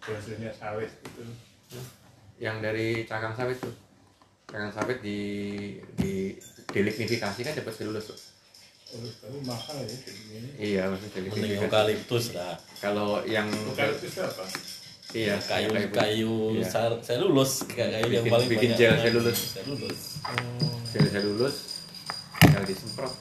hasilnya 0.00 0.50
sawit 0.50 0.90
itu 0.90 1.22
yang 2.40 2.58
dari 2.64 3.04
cangkang 3.04 3.36
sawit 3.36 3.60
tuh 3.60 3.74
cangkang 4.48 4.72
sawit 4.72 4.98
di 5.04 5.18
di 6.00 6.34
delignifikasi 6.72 7.40
kan 7.44 7.52
dapat 7.54 7.74
selulus 7.76 8.10
tuh 8.10 8.18
mahal 9.42 9.76
ya 9.80 9.96
iya 10.58 10.82
maksudnya 10.86 11.22
Mending 11.22 11.32
delignifikasi 11.32 11.64
eukaliptus 11.64 12.24
lah. 12.34 12.54
kalau 12.78 13.22
yang 13.24 13.46
apa 13.46 14.44
iya 15.10 15.34
kayu 15.38 15.68
kayak 15.70 15.90
kayu 15.90 16.34
Iya. 16.54 16.66
sar 16.66 16.92
selulus 17.00 17.66
kayak 17.66 17.90
kayu 17.96 18.08
yang 18.12 18.24
Bikin- 18.24 18.32
paling 18.32 18.48
bikin 18.48 18.68
banyak 18.68 18.78
gel 18.78 18.90
mengandung 18.92 19.24
selulus. 19.26 19.40
selulus 19.54 20.00
gel 20.90 21.06
selulus 21.08 21.56
tinggal 22.40 22.62
disemprot 22.64 23.14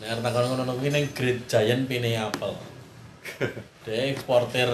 nah 0.00 0.10
karena 0.10 0.28
kalau 0.28 0.46
ngono 0.52 0.62
ngono 0.66 0.82
ini 0.84 1.08
Great 1.08 1.46
Giant 1.46 1.86
pine 1.86 2.18
apel 2.18 2.52
dia 3.86 4.10
eksportir 4.12 4.68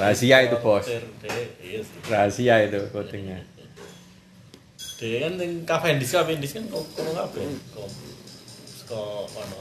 rahasia 0.00 0.36
itu 0.48 0.56
bos. 0.64 0.88
Iya 0.88 1.80
rahasia 2.08 2.54
itu 2.64 2.80
coatingnya 2.88 3.44
dia 5.00 5.24
kan 5.24 5.40
yang 5.40 5.64
Cavendish 5.64 6.12
Cavendish 6.12 6.52
kan 6.56 6.64
kok 6.68 6.84
kono 6.92 7.16
kabeh 7.16 7.44
saka 8.68 9.00
ono? 9.24 9.60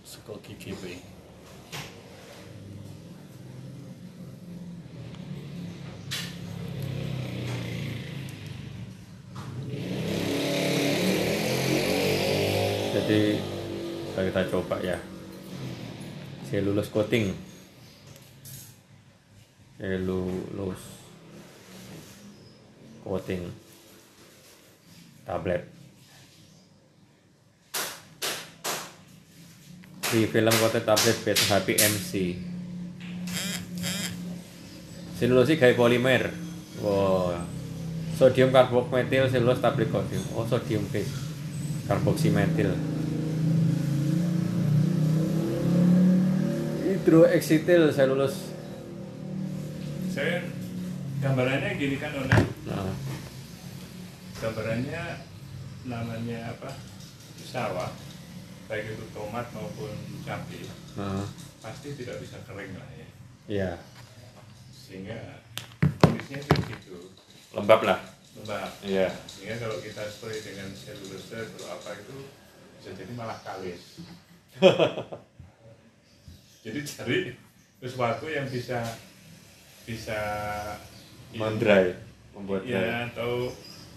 Saka 0.00 0.32
GGP 0.40 0.96
jadi 12.96 13.38
kita 14.16 14.42
coba 14.48 14.80
ya. 14.80 14.96
Selulus 16.48 16.88
coating 16.88 17.36
selulus 19.76 20.82
coating 23.04 23.52
tablet. 25.28 25.62
Di 30.06 30.24
film 30.30 30.54
coated 30.56 30.84
tablet 30.88 31.16
beta 31.20 31.44
HP 31.44 31.68
MC 31.76 32.12
selulosi 35.16 35.56
kayak 35.56 35.80
polimer 35.80 36.28
wow 36.84 37.32
sodium 38.20 38.52
karbokmetil 38.52 39.32
selulus 39.32 39.64
tablet 39.64 39.88
coating 39.92 40.24
oh 40.36 40.44
sodium 40.48 40.84
base. 40.88 41.24
Karboksimetil 41.86 42.74
hidroeksitil 46.82 47.94
selulus 47.94 48.55
saya 50.16 50.40
gambarannya 51.20 51.76
gini 51.76 52.00
kan 52.00 52.08
Ona 52.16 52.40
nah, 52.64 52.88
gambarannya 54.40 55.02
namanya 55.84 56.56
apa? 56.56 56.72
Sawah 57.44 57.92
baik 58.64 58.96
itu 58.96 59.04
tomat 59.12 59.44
maupun 59.52 59.92
cabai 60.24 60.64
nah, 60.96 61.20
pasti 61.60 61.92
tidak 62.00 62.16
bisa 62.24 62.40
kering 62.48 62.72
lah 62.80 62.88
ya. 62.96 63.08
Ya 63.44 63.70
sehingga 64.72 65.44
kondisinya 66.00 66.40
seperti 66.40 66.72
itu 66.80 67.12
lembab 67.52 67.84
lah. 67.84 68.00
Lembab. 68.40 68.70
Iya. 68.88 69.12
Sehingga 69.28 69.68
kalau 69.68 69.76
kita 69.84 70.06
spray 70.08 70.40
dengan 70.40 70.72
selulose 70.72 71.44
atau 71.44 71.76
apa 71.76 71.90
itu 71.92 72.16
bisa 72.80 72.90
jadi 72.96 73.12
malah 73.12 73.36
kalis. 73.44 74.00
Jadi 76.66 76.80
cari 76.82 77.18
sesuatu 77.78 78.26
yang 78.26 78.50
bisa 78.50 78.82
bisa 79.86 80.20
mendry 81.32 81.94
membuat 82.34 82.66
ya 82.66 83.06
atau 83.08 83.48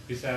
bisa 0.06 0.32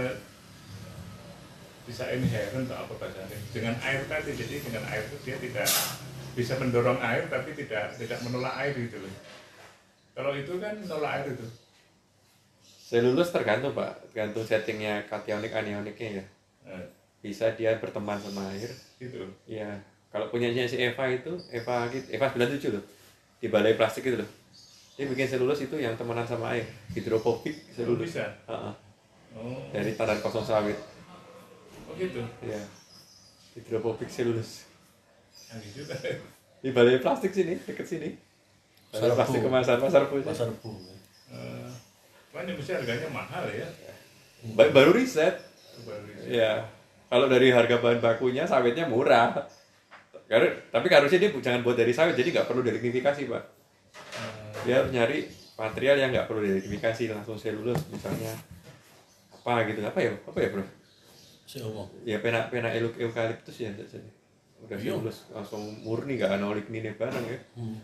bisa 1.84 2.08
inherent 2.14 2.66
atau 2.70 2.88
apa 2.88 2.94
bahasanya 2.96 3.38
dengan 3.52 3.74
air 3.84 4.02
tadi 4.08 4.32
jadi 4.32 4.64
dengan 4.64 4.84
air 4.88 5.04
itu 5.06 5.16
dia 5.28 5.36
tidak 5.36 5.68
bisa 6.32 6.56
mendorong 6.56 6.96
air 7.04 7.28
tapi 7.28 7.52
tidak 7.52 7.92
tidak 8.00 8.18
menolak 8.24 8.54
air 8.56 8.72
gitu 8.72 8.96
loh. 8.96 9.12
Kalau 10.12 10.32
itu 10.36 10.52
kan 10.56 10.76
menolak 10.80 11.20
air 11.20 11.26
itu. 11.36 11.46
Selulus 12.64 13.32
tergantung 13.32 13.76
pak. 13.76 14.08
Tergantung 14.08 14.44
settingnya 14.44 15.04
kationik 15.08 15.52
anioniknya 15.52 16.20
ya. 16.20 16.24
Nah, 16.68 16.84
bisa 17.20 17.52
dia 17.56 17.76
berteman 17.76 18.20
sama 18.20 18.48
air. 18.52 18.68
Gitu. 19.00 19.24
Iya, 19.48 19.80
kalau 20.12 20.28
punyanya 20.28 20.68
si 20.68 20.76
Eva 20.76 21.08
itu, 21.08 21.32
Eva 21.48 21.88
gitu, 21.88 22.06
Eva 22.12 22.28
97 22.28 22.68
loh, 22.68 22.84
di 23.40 23.48
balai 23.48 23.76
plastik 23.76 24.04
itu 24.04 24.20
loh. 24.20 24.30
Dia 24.92 25.06
bikin 25.06 25.24
selulus 25.26 25.60
itu 25.60 25.72
yang 25.74 25.96
temenan 25.96 26.22
sama 26.22 26.52
air, 26.52 26.68
hidrofobik 26.92 27.56
selulus. 27.70 28.12
bisa 28.12 28.28
Heeh, 28.44 28.72
oh, 29.32 29.56
dari 29.70 29.92
tanah 29.92 30.20
kosong 30.20 30.44
sawit. 30.44 30.76
oh 31.82 31.94
gitu 31.94 32.20
Iya, 32.40 32.60
hidrofobik 33.54 34.06
selulus. 34.06 34.68
canggih 35.32 35.72
juga 35.74 35.96
Di 36.62 36.70
balai 36.70 36.96
plastik 36.96 37.32
sini, 37.32 37.58
deket 37.58 37.82
sini. 37.84 38.14
Pasar 38.88 39.16
plastik 39.16 39.40
kemasan 39.40 39.80
pasar 39.80 40.02
Bu. 40.06 40.20
pasar 40.20 40.48
bu 40.54 40.70
Eh, 41.32 41.68
cuman 42.28 42.44
yang 42.44 42.54
bisa 42.54 42.76
harganya 42.76 43.08
mahal 43.08 43.48
ya 43.48 43.64
Ba- 44.52 44.68
Baru 44.68 44.92
riset. 44.92 45.32
baru 45.82 46.04
ini. 46.06 46.36
Iya. 46.36 46.68
Kalau 47.08 47.26
dari 47.26 47.48
harga 47.48 47.76
bahan 47.76 47.98
bakunya 47.98 48.44
sawitnya 48.44 48.84
murah. 48.84 49.32
Karena, 50.28 50.52
tapi 50.68 50.86
harusnya 50.86 51.18
dia 51.18 51.32
jangan 51.34 51.60
buat 51.60 51.72
dari 51.74 51.90
sawit, 51.90 52.12
jadi 52.12 52.28
nggak 52.30 52.46
perlu 52.46 52.60
delignifikasi 52.60 53.24
pak. 53.26 53.44
Dia 54.62 54.74
harus 54.82 54.90
nyari 54.94 55.18
material 55.58 55.96
yang 55.98 56.10
nggak 56.14 56.26
perlu 56.30 56.40
delignifikasi 56.42 57.02
langsung 57.12 57.36
selulus 57.38 57.78
misalnya. 57.90 58.34
Apa 59.42 59.66
gitu 59.66 59.82
apa 59.82 59.98
ya? 59.98 60.12
Apa 60.26 60.38
ya 60.38 60.48
bro 60.54 60.64
si 61.52 61.60
omong 61.60 61.84
ya 62.08 62.16
pena 62.24 62.48
pena 62.48 62.72
euk 62.72 62.96
eukaliptus 62.96 63.60
ya 63.60 63.68
udah 63.76 64.78
Iya. 64.80 64.96
selulus 64.96 65.28
langsung 65.34 65.60
murni 65.84 66.16
nggak 66.16 66.32
ada 66.32 66.48
ligninnya 66.48 66.96
bareng 66.96 67.24
ya. 67.28 67.38
Hmm. 67.60 67.76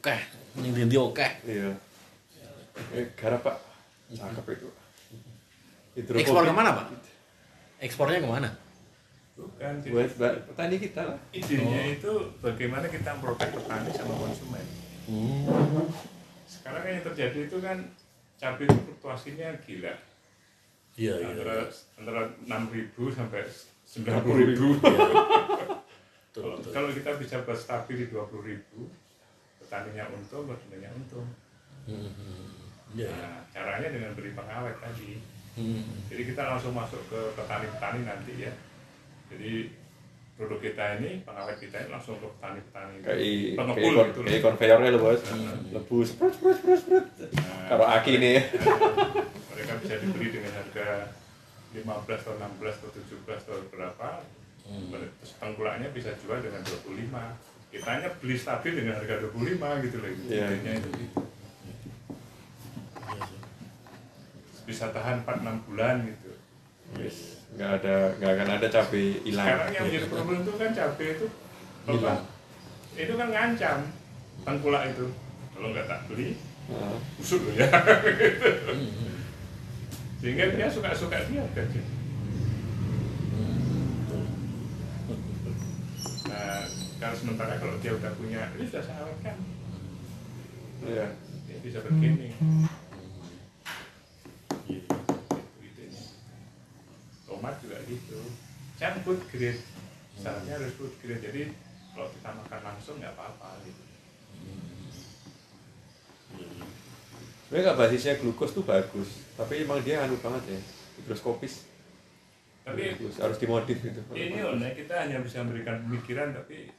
oke 0.00 0.16
yang 0.64 0.72
dinti 0.72 0.96
oke 0.96 1.28
iya. 1.44 1.76
Eh, 2.96 3.04
garap 3.20 3.44
pak. 3.44 3.56
Cakep 4.16 4.64
itu 5.92 6.10
ekspor 6.16 6.40
ke 6.48 6.54
mana 6.56 6.72
pak? 6.72 6.86
Ekspornya 7.84 8.24
ke 8.24 8.30
mana 8.32 8.48
bukan 9.32 9.72
jadi 9.80 9.92
buat 9.96 10.34
petani 10.52 10.76
kita 10.76 11.02
lah 11.08 11.18
idenya 11.32 11.82
itu 11.96 12.12
bagaimana 12.44 12.86
kita 12.88 13.16
memprotek 13.16 13.50
petani 13.56 13.88
sama 13.96 14.14
konsumen 14.20 14.66
hmm. 15.08 15.88
sekarang 16.44 16.80
kan 16.84 16.92
yang 16.92 17.04
terjadi 17.06 17.38
itu 17.48 17.56
kan 17.64 17.78
cabai 18.36 18.68
itu 18.68 18.78
fluktuasinya 18.84 19.48
gila 19.64 19.94
iya 21.00 21.14
iya 21.16 21.32
antara 21.32 21.56
antara 21.96 22.20
enam 22.44 22.62
ribu 22.68 23.08
sampai 23.08 23.40
sembilan 23.88 24.20
90.000. 24.20 24.26
puluh 24.28 24.44
ribu 24.44 24.68
betul 24.78 26.42
kalau, 26.44 26.56
betul 26.60 26.72
kalau 26.72 26.88
kita 26.92 27.10
bisa 27.16 27.34
buat 27.44 27.58
stabil 27.58 27.96
di 28.04 28.06
dua 28.12 28.24
puluh 28.28 28.44
ribu 28.52 28.88
petaninya 29.60 30.08
untung 30.12 30.48
petaninya 30.48 30.90
untung 30.96 31.28
Hmm, 31.82 32.14
iya 32.94 33.10
iya. 33.10 33.10
nah 33.10 33.42
caranya 33.50 33.90
dengan 33.90 34.14
beri 34.14 34.30
pengawet 34.38 34.78
tadi 34.78 35.18
Hmm. 35.52 35.84
Jadi 36.08 36.32
kita 36.32 36.48
langsung 36.48 36.72
masuk 36.72 37.00
ke 37.12 37.20
petani-petani 37.36 38.08
nanti 38.08 38.48
ya. 38.48 38.52
Jadi 39.32 39.52
produk 40.32 40.58
kita 40.58 40.84
ini, 40.98 41.22
pengawet 41.22 41.56
kita 41.56 41.76
ini 41.78 41.88
langsung 41.88 42.16
ke 42.16 42.26
petani-petani. 42.26 42.94
kayak 42.98 43.16
kayak, 43.16 43.56
Pengepul 43.56 43.92
kon- 43.92 44.08
gitu 44.08 44.20
kayak 44.22 44.42
konveyornya 44.42 44.88
loh 44.90 45.00
bos. 45.02 45.20
Lebu 45.70 45.96
sprut 46.02 46.32
sprut 46.32 46.56
sprut 46.56 46.78
sprut. 46.78 47.06
Nah, 47.32 47.66
karo 47.68 47.84
aki 47.86 48.12
nih. 48.16 48.38
mereka 49.52 49.72
bisa 49.78 49.94
dibeli 49.98 50.28
dengan 50.30 50.52
harga 50.52 50.88
15 51.72 51.84
atau 52.18 52.32
16 52.34 52.44
atau 52.74 52.90
17 52.90 53.42
atau 53.42 53.56
berapa. 53.70 54.08
Terus 54.62 55.30
tengkulaknya 55.36 55.88
bisa 55.90 56.10
jual 56.18 56.38
dengan 56.38 56.62
25 56.62 57.18
kitanya 57.68 58.08
beli 58.14 58.36
stabil 58.36 58.72
dengan 58.74 58.94
harga 58.94 59.16
25 59.26 59.32
gitu 59.82 59.96
loh 59.98 60.08
Iya. 60.28 60.44
intinya 60.46 60.72
itu. 60.76 60.88
Gitu. 60.92 61.20
bisa 64.62 64.88
tahan 64.88 65.26
4-6 65.26 65.66
bulan 65.66 66.06
gitu 66.06 66.30
Wis, 66.94 67.16
nggak 67.52 67.70
ada 67.78 67.94
nggak 68.16 68.30
akan 68.34 68.48
ada 68.52 68.66
cabai 68.68 69.04
hilang. 69.22 69.46
Sekarang 69.46 69.68
yang 69.70 69.82
menjadi 69.86 70.06
problem 70.08 70.36
itu 70.38 70.52
kan 70.54 70.70
cabai 70.70 71.06
itu 71.10 71.26
Hilang. 71.82 72.02
kan- 72.04 72.24
itu 72.92 73.12
kan 73.14 73.28
ngancam 73.28 73.78
tengkulak 74.42 74.82
itu. 74.88 75.06
Kalau 75.52 75.66
nggak 75.70 75.86
tak 75.86 76.00
beli 76.06 76.28
Nah, 76.62 76.94
busuk 77.16 77.42
loh 77.42 77.52
ya. 77.54 77.66
Sehingga 80.22 80.44
dia 80.50 80.66
suka-suka 80.68 81.16
dia 81.26 81.42
gaji 81.50 81.80
nah 86.22 86.62
kalau 86.96 87.14
sementara 87.14 87.56
kalau 87.56 87.74
dia 87.76 87.92
udah 87.92 88.08
punya 88.14 88.40
ini 88.54 88.62
sudah 88.64 88.80
saya 88.80 89.02
awetkan. 89.02 89.36
Iya. 90.82 91.06
Dia 91.44 91.56
bisa 91.60 91.78
begini 91.82 92.30
Gitu. 94.62 94.86
Itu 94.86 95.34
idenya. 95.60 96.02
tomat 97.24 97.54
juga 97.58 97.76
gitu 97.84 98.18
can 98.74 98.91
food 99.02 99.20
grade. 99.30 99.62
Syaratnya 100.18 100.52
harus 100.58 100.72
food 100.78 100.94
grade. 101.02 101.22
Jadi 101.22 101.42
kalau 101.92 102.08
kita 102.10 102.30
makan 102.32 102.60
langsung 102.62 102.96
nggak 102.98 103.14
apa-apa 103.14 103.48
gitu. 103.66 103.82
Sebenarnya 107.46 107.64
nggak 107.68 107.78
basisnya 107.84 108.14
glukos 108.16 108.56
tuh 108.56 108.64
bagus 108.64 109.22
tapi 109.36 109.64
emang 109.64 109.80
dia 109.84 110.04
anu 110.04 110.16
banget 110.20 110.56
ya 110.56 110.60
higroskopis 111.02 111.68
tapi 112.62 112.94
Bagus, 112.94 113.18
harus 113.18 113.36
dimodif 113.42 113.74
gitu. 113.82 114.00
ini 114.14 114.38
loh 114.38 114.54
Nek, 114.54 114.78
kita 114.78 114.94
hanya 115.02 115.18
bisa 115.18 115.42
memberikan 115.42 115.82
pemikiran 115.82 116.30
tapi 116.30 116.70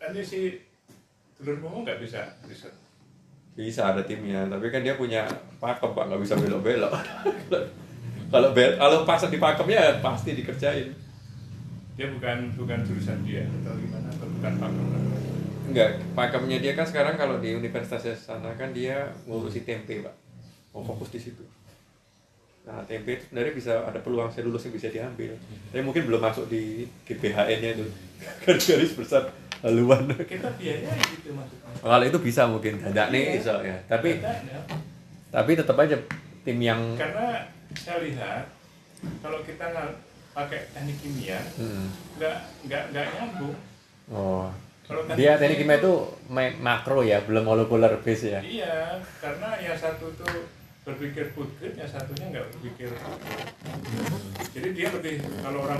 nanti 0.00 0.20
si 0.24 0.40
dulur 1.38 1.60
ngomong 1.60 1.82
nggak 1.84 2.00
bisa 2.02 2.24
riset 2.48 2.72
bisa 3.54 3.92
ada 3.92 4.02
timnya 4.06 4.48
tapi 4.48 4.72
kan 4.72 4.80
dia 4.80 4.94
punya 4.94 5.26
pakem 5.58 5.90
pak. 5.92 6.04
Nggak 6.06 6.22
bisa 6.22 6.34
belok-belok. 6.38 6.92
Kalau 8.30 8.54
bel 8.54 8.78
kalau 8.78 9.02
pas 9.02 9.18
di 9.26 9.42
pakemnya 9.42 9.98
pasti 9.98 10.38
dikerjain 10.38 10.94
dia 12.00 12.08
bukan 12.08 12.48
bukan 12.56 12.80
jurusan 12.80 13.20
dia. 13.28 13.44
Atau 13.44 13.76
gimana? 13.76 14.08
Atau 14.08 14.28
bukan 14.32 14.52
pakem? 14.56 14.86
Enggak 15.68 15.90
pakemnya 16.16 16.58
dia 16.64 16.72
kan 16.72 16.88
sekarang 16.88 17.20
kalau 17.20 17.36
di 17.36 17.52
universitas 17.52 18.08
sana 18.16 18.56
kan 18.56 18.72
dia 18.72 19.12
ngurusi 19.28 19.68
tempe 19.68 20.00
pak. 20.00 20.16
Mau 20.72 20.80
fokus 20.80 21.12
di 21.12 21.20
situ. 21.20 21.44
Nah 22.64 22.80
tempe 22.88 23.20
itu 23.20 23.28
sebenarnya 23.28 23.52
bisa 23.52 23.84
ada 23.84 24.00
peluang 24.00 24.32
selulus 24.32 24.64
yang 24.64 24.74
bisa 24.80 24.88
diambil. 24.88 25.36
Tapi 25.68 25.84
mungkin 25.84 26.08
belum 26.08 26.24
masuk 26.24 26.48
di 26.48 26.88
GBHN 27.04 27.58
nya 27.60 27.70
itu. 27.76 27.84
Garis 28.48 28.96
besar 28.96 29.28
haluan. 29.60 30.08
Kita 30.24 30.48
biaya 30.56 30.96
gitu 31.04 31.36
maksudnya. 31.36 31.68
Kalau 31.84 32.04
itu 32.08 32.18
bisa 32.24 32.48
mungkin 32.48 32.80
tidak 32.80 33.12
nih 33.12 33.36
bisa 33.36 33.60
ya 33.60 33.76
tapi 33.84 34.24
tapi 35.28 35.50
tetap 35.52 35.76
aja 35.76 36.00
tim 36.48 36.58
yang 36.64 36.80
karena 36.96 37.44
saya 37.76 38.00
lihat 38.02 38.48
kalau 39.20 39.44
kita 39.44 39.68
nggak 39.68 40.09
pakai 40.40 40.60
teknik 40.72 40.96
kimia 40.98 41.38
Hmm. 41.54 41.88
nggak 42.16 42.36
nggak 42.64 42.82
nggak 42.90 43.06
nyambung. 43.12 43.56
Oh. 44.08 44.48
Kalau 44.82 45.06
dia 45.12 45.36
teknik 45.36 45.58
kimia 45.60 45.78
itu 45.78 45.92
ma- 46.26 46.56
makro 46.58 47.04
ya 47.04 47.20
belum 47.22 47.44
molekuler 47.44 47.92
base 48.00 48.32
ya? 48.32 48.40
Iya 48.40 48.96
karena 49.20 49.60
yang 49.60 49.76
satu 49.76 50.08
tuh 50.16 50.48
berpikir 50.80 51.28
food 51.30 51.46
grade 51.60 51.76
yang 51.76 51.86
satunya 51.86 52.26
nggak 52.32 52.46
berpikir 52.50 52.88
food 52.88 53.20
grade. 53.20 53.52
jadi 54.50 54.68
dia 54.74 54.88
lebih 54.90 55.14
kalau 55.38 55.62
orang 55.62 55.78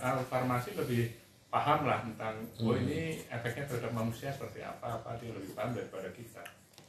ah, 0.00 0.18
farmasi 0.24 0.72
lebih 0.74 1.12
paham 1.48 1.86
lah 1.86 2.02
tentang 2.02 2.34
oh 2.58 2.74
ini 2.74 3.22
efeknya 3.28 3.64
terhadap 3.64 3.92
manusia 3.92 4.28
seperti 4.28 4.60
apa 4.60 5.00
apa 5.00 5.16
dia 5.16 5.30
lebih 5.30 5.52
paham 5.52 5.76
daripada 5.76 6.08
kita. 6.10 6.42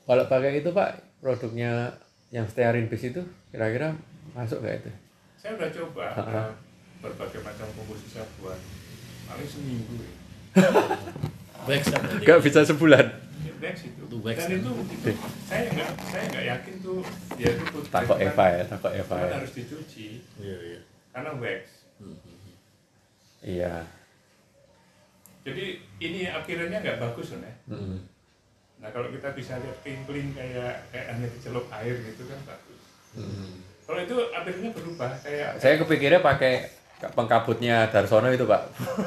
Kalau 0.03 0.23
pakai 0.25 0.57
itu 0.57 0.71
pak 0.71 0.89
produknya 1.19 1.93
yang 2.31 2.47
stearin 2.47 2.87
base 2.87 3.11
itu 3.11 3.21
kira-kira 3.51 3.93
masuk 4.33 4.63
nggak 4.63 4.81
itu? 4.81 4.91
Saya 5.37 5.51
udah 5.55 5.69
coba 5.69 6.05
berbagai 6.99 7.39
macam 7.39 7.67
komposisi 7.73 8.11
saya 8.11 8.27
buat 8.37 8.59
paling 9.25 9.47
seminggu 9.47 9.95
ya. 9.97 10.13
Nggak 12.19 12.39
bisa 12.41 12.63
sebulan 12.63 13.07
Ya, 13.39 13.55
wax 13.57 13.77
itu 13.81 14.03
Itu 14.03 14.17
wax, 14.19 14.35
dan 14.37 14.47
kan? 14.47 14.59
itu, 14.59 14.71
itu 14.89 15.09
saya 15.45 15.63
nggak 15.69 15.89
saya 16.01 16.23
nggak 16.27 16.45
yakin 16.49 16.75
tuh 16.81 16.99
dia 17.35 17.49
itu 17.49 17.63
grade 17.63 17.87
takut 17.89 18.17
kan- 18.17 18.25
Eva 18.25 18.45
ya 18.49 18.63
takut 18.65 18.91
Eva 18.91 19.15
kan 19.15 19.25
ya 19.25 19.35
harus 19.37 19.53
dicuci 19.53 20.07
Iya, 20.35 20.57
iya. 20.61 20.79
karena 21.09 21.31
wax 21.35 21.61
iya 23.39 23.73
jadi 25.39 25.65
ini 25.97 26.21
akhirnya 26.27 26.77
nggak 26.77 26.99
bagus 26.99 27.31
loh 27.31 27.39
Nek. 27.39 27.55
Mm-mm. 27.65 27.99
Nah 28.77 28.89
kalau 28.91 29.07
kita 29.09 29.31
bisa 29.31 29.55
lihat 29.57 29.77
clean 29.79 30.03
clean 30.03 30.27
kayak 30.31 30.83
kayak 30.89 31.05
hanya 31.09 31.27
dicelup 31.29 31.65
air 31.69 31.95
gitu 31.97 32.27
kan 32.27 32.39
bagus. 32.45 32.81
Mm. 33.13 33.55
Kalau 33.81 33.99
itu 33.99 34.15
akhirnya 34.29 34.69
berubah 34.69 35.11
kayak 35.17 35.57
saya 35.57 35.75
kepikirnya 35.77 36.19
pakai 36.19 36.67
pengkabutnya 36.99 37.87
Darsono 37.87 38.27
itu 38.27 38.43
pak 38.43 38.59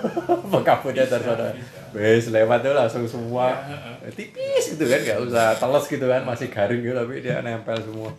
pengkabutnya 0.52 1.04
Bisa, 1.04 1.18
Darsono. 1.18 1.44
Wes 1.92 2.24
lewat 2.26 2.60
tuh 2.60 2.72
langsung 2.72 3.04
semua 3.04 3.52
Ya, 3.52 3.68
heeh. 3.68 4.12
tipis 4.12 4.64
gitu 4.72 4.84
kan 4.84 4.98
nggak 4.98 5.20
usah 5.22 5.46
teles 5.54 5.84
gitu 5.86 6.06
kan 6.06 6.22
masih 6.22 6.48
garing 6.48 6.80
gitu 6.80 6.94
tapi 6.94 7.20
dia 7.20 7.40
nempel 7.40 7.76
semua 7.76 8.10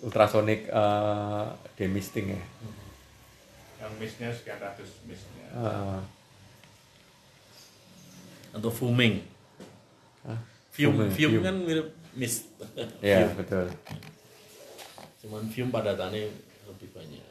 ultrasonic 0.00 0.64
eh, 0.66 1.44
demisting 1.74 2.32
ya 2.32 2.42
yang 3.80 3.92
mistnya 3.96 4.28
sekian 4.28 4.60
ratus 4.60 4.92
mistnya. 5.02 5.46
Eh, 5.50 6.00
Atau 8.50 8.68
fuming. 8.68 9.24
Hah? 10.20 10.36
Fume, 10.70 11.06
Fuming, 11.06 11.10
fume 11.10 11.32
fume. 11.32 11.40
kan 11.40 11.56
mirip 11.58 11.88
mist. 12.12 12.44
ya 13.00 13.24
betul 13.40 13.72
Cuman 15.18 15.48
fume 15.48 15.70
padatannya 15.70 16.28
lebih 16.66 16.88
banyak. 16.92 17.24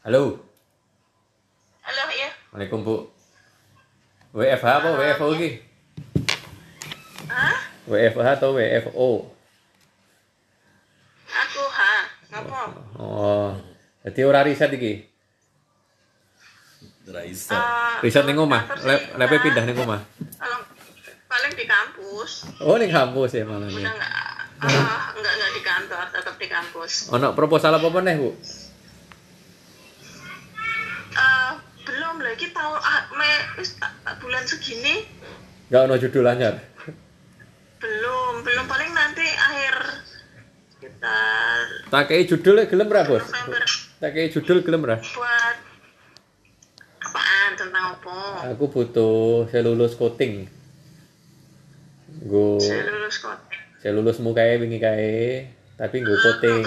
Halo 0.00 0.40
Halo, 1.80 2.02
ya. 2.14 2.30
Waalaikumsalam 2.54 2.86
bu 2.86 2.96
WFH 4.30 4.66
apa 4.66 4.88
WFO 4.94 5.26
lagi 5.34 5.50
Hah? 7.26 7.56
WFH 7.90 8.28
atau 8.38 8.50
WFO 8.54 9.08
Aku 11.30 11.62
H. 11.66 11.80
Ngapa? 12.30 12.60
oh 12.96 13.50
jadi 14.00 14.20
ora 14.24 14.40
riset 14.46 14.70
iki 14.72 15.04
Raisa. 17.10 17.58
Eh, 17.58 18.06
riset 18.06 18.22
ning 18.22 18.38
omah 18.38 18.62
lab 19.18 19.32
pindah 19.42 19.66
ning 19.66 19.74
omah 19.76 19.98
Kalau 20.38 20.58
paling 21.26 21.52
di 21.58 21.66
kampus. 21.66 22.46
oh 22.62 22.78
ning 22.78 22.90
kampus 22.90 23.34
ya 23.34 23.42
malah 23.42 23.66
Udah 23.66 23.82
enggak 23.82 24.12
ah, 24.62 25.10
enggak 25.18 25.32
enggak 25.34 25.50
di 25.50 25.62
kantor, 25.62 26.04
tetap 26.14 26.34
di 26.38 26.46
kampus. 26.46 27.10
ono 27.10 27.34
proposal 27.34 27.74
apa 27.74 27.88
meneh 27.90 28.14
bu 28.14 28.30
belum 32.40 32.48
lagi 32.48 32.56
tahu 32.56 32.72
ah, 32.72 33.02
me, 33.20 33.32
wis, 33.60 33.76
ah, 33.84 33.92
ah, 34.08 34.16
bulan 34.16 34.40
segini. 34.48 35.04
Nggak 35.68 35.82
ono 35.84 35.94
judul 36.00 36.24
anyar? 36.24 36.56
Belum 37.76 38.40
belum. 38.40 38.64
Paling 38.64 38.90
nanti 38.96 39.26
akhir 39.28 39.74
sekitar 40.72 41.60
tak 41.92 42.08
kei 42.08 42.24
judul 42.24 42.64
gelem 42.64 42.88
ra 42.88 43.04
bos? 43.04 43.28
Tak 44.00 44.10
kei 44.16 44.32
judul 44.32 44.64
gelem 44.64 44.88
ra? 44.88 44.96
Buat 44.96 45.56
apaan? 47.04 47.50
Tentang 47.60 47.84
apa? 48.00 48.18
aku 48.56 48.64
butuh 48.72 49.44
selulus 49.52 49.92
coating 50.00 50.48
gue 52.24 52.56
Saya 52.60 52.88
lulus 52.88 53.16
koting. 53.20 53.60
selulus 53.84 54.18
mukae 54.24 54.56
wingi 54.56 54.80
kae 54.80 55.44
tapi 55.76 56.00
gue 56.00 56.16
coating 56.16 56.64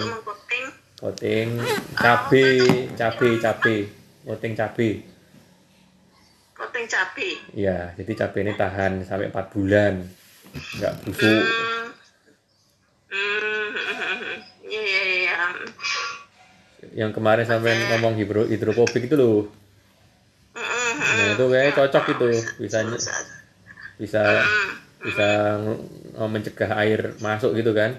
coating 1.01 1.49
cabe 1.97 2.45
cabe 2.93 3.30
cabe. 3.41 3.76
coating 4.26 4.53
cabe 4.53 5.12
cabai. 6.94 7.32
ya 7.58 7.78
jadi 7.94 8.12
cabe 8.16 8.38
ini 8.39 8.54
tahan 8.54 9.02
sampai 9.02 9.28
4 9.28 9.50
bulan 9.50 9.94
nggak 10.78 10.94
busuk 11.04 11.44
Hmm. 11.44 11.89
Hmm. 13.10 14.38
Iya 14.74 14.82
iya 14.82 15.02
iya. 15.06 15.38
yang 16.94 17.10
kemarin 17.10 17.46
sampai 17.46 17.78
ngomong 17.89 18.14
hidro 18.14 18.46
hidrofobik 18.46 19.06
itu 19.06 19.16
loh 19.16 19.50
Hmm. 20.54 20.94
nah 20.98 21.34
itu 21.34 21.46
kayaknya 21.48 21.74
cocok 21.74 22.04
itu 22.14 22.30
bisa 22.62 22.78
Bisa. 23.98 24.22
bisa 25.02 25.28
Hmm. 25.58 26.30
mencegah 26.30 26.72
air 26.78 27.18
masuk 27.20 27.54
gitu 27.54 27.74
kan 27.74 27.98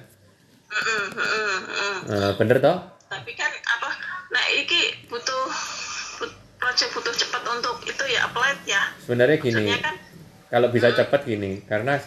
Mm-mm, 0.70 1.02
mm-mm, 1.12 1.58
mm. 1.62 1.96
Eh, 2.10 2.32
bener 2.38 2.58
toh 2.58 2.78
tapi 3.06 3.34
kan 3.34 3.50
apa 3.50 3.88
nah 4.30 4.44
iki 4.50 5.06
butuh 5.06 5.43
project 6.74 6.90
butuh 6.90 7.14
cepat 7.14 7.42
untuk 7.54 7.76
itu 7.86 8.04
ya 8.10 8.26
applied 8.26 8.58
ya. 8.66 8.82
Sebenarnya 8.98 9.38
gini 9.38 9.62
maksudnya 9.62 9.78
kan 9.78 9.94
kalau 10.50 10.68
bisa 10.74 10.90
cepat 10.90 11.22
gini 11.22 11.62
karena 11.70 12.02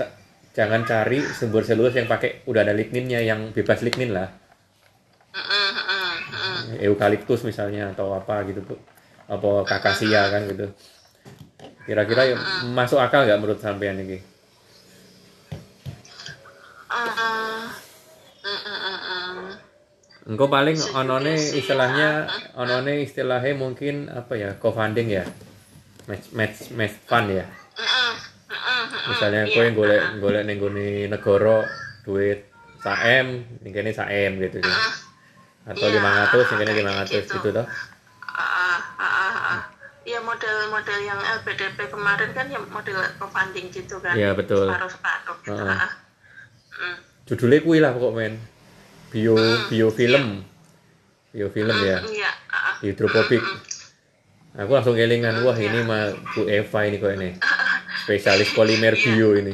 jangan 0.52 0.84
cari 0.84 1.24
sumber 1.24 1.64
selulus 1.64 1.96
yang 1.96 2.12
pakai 2.12 2.44
udah 2.44 2.68
ada 2.68 2.76
ligninnya 2.76 3.24
yang 3.24 3.56
bebas 3.56 3.80
lignin 3.80 4.12
lah. 4.12 4.28
Mm-mm, 5.32 5.70
mm-mm, 5.72 6.16
mm. 6.20 6.84
eukaliptus 6.84 7.48
misalnya 7.48 7.96
atau 7.96 8.12
apa 8.12 8.44
gitu 8.52 8.60
tuh 8.68 8.76
apa 9.32 9.64
kakasia 9.64 10.36
kan 10.36 10.44
gitu. 10.52 10.68
Kira-kira 11.88 12.28
ya 12.28 12.36
masuk 12.68 13.00
akal 13.00 13.24
nggak 13.24 13.40
menurut 13.40 13.64
sampean 13.64 14.04
ini? 14.04 14.20
Mm. 16.92 17.87
Engkau 20.28 20.52
paling 20.52 20.76
onone 20.92 21.34
istilahnya 21.56 22.28
ah, 22.28 22.62
onone 22.68 23.00
istilahnya 23.00 23.56
mungkin 23.56 24.12
apa 24.12 24.36
ya 24.36 24.50
co-funding 24.60 25.08
ya 25.08 25.24
match 26.12 26.36
match 26.36 26.58
match 26.76 26.96
fund 27.08 27.32
ya 27.32 27.48
misalnya 29.08 29.48
kowe 29.48 29.64
yang 29.64 29.76
golek 29.76 30.02
ah, 30.04 30.12
golek 30.20 30.44
ning 30.44 30.60
gone 30.60 31.08
negara 31.08 31.64
duit 32.04 32.44
saem 32.84 33.48
ning 33.64 33.72
kene 33.72 33.96
saem 33.96 34.36
gitu 34.40 34.60
sih 34.60 34.76
atau 35.68 35.88
Iya, 35.88 36.00
500 36.00 36.52
ning 36.52 36.60
kene 36.60 36.72
kayak 36.76 36.88
500 37.08 37.12
gitu. 37.24 37.34
gitu 37.40 37.50
toh 37.56 37.66
ah, 38.28 38.80
ah, 39.00 39.00
ah, 39.00 39.36
ah. 39.56 39.60
ya 40.04 40.20
model-model 40.20 41.00
yang 41.04 41.20
LPDP 41.40 41.88
kemarin 41.88 42.30
kan 42.36 42.46
ya 42.52 42.60
model 42.68 43.00
co-funding 43.16 43.68
gitu 43.72 43.96
kan 44.04 44.12
Iya, 44.12 44.36
betul. 44.36 44.68
separuh-separuh 44.68 45.36
gitu 45.44 45.56
Heeh. 45.56 45.72
ah. 45.72 45.92
Mm. 46.78 46.96
judulnya 47.28 47.60
kuwi 47.64 47.78
lah 47.80 47.92
pokok 47.96 48.12
men 48.12 48.34
bio 49.12 49.36
bio 49.72 49.88
film 49.92 50.44
bio 51.32 51.48
film 51.54 51.78
ya. 51.86 52.02
Iya, 52.04 52.32
ah, 52.52 52.56
ah. 52.56 52.76
hidropobik 52.84 53.44
aku 54.58 54.72
langsung 54.74 54.98
kelingan 54.98 55.46
wah 55.46 55.54
ini 55.54 55.80
mah 55.86 56.18
Bu 56.34 56.50
Eva 56.50 56.80
ini 56.90 56.98
kok 56.98 57.14
ini. 57.14 57.30
Spesialis 58.04 58.52
polimer 58.58 58.98
bio 58.98 59.38
ini. 59.38 59.54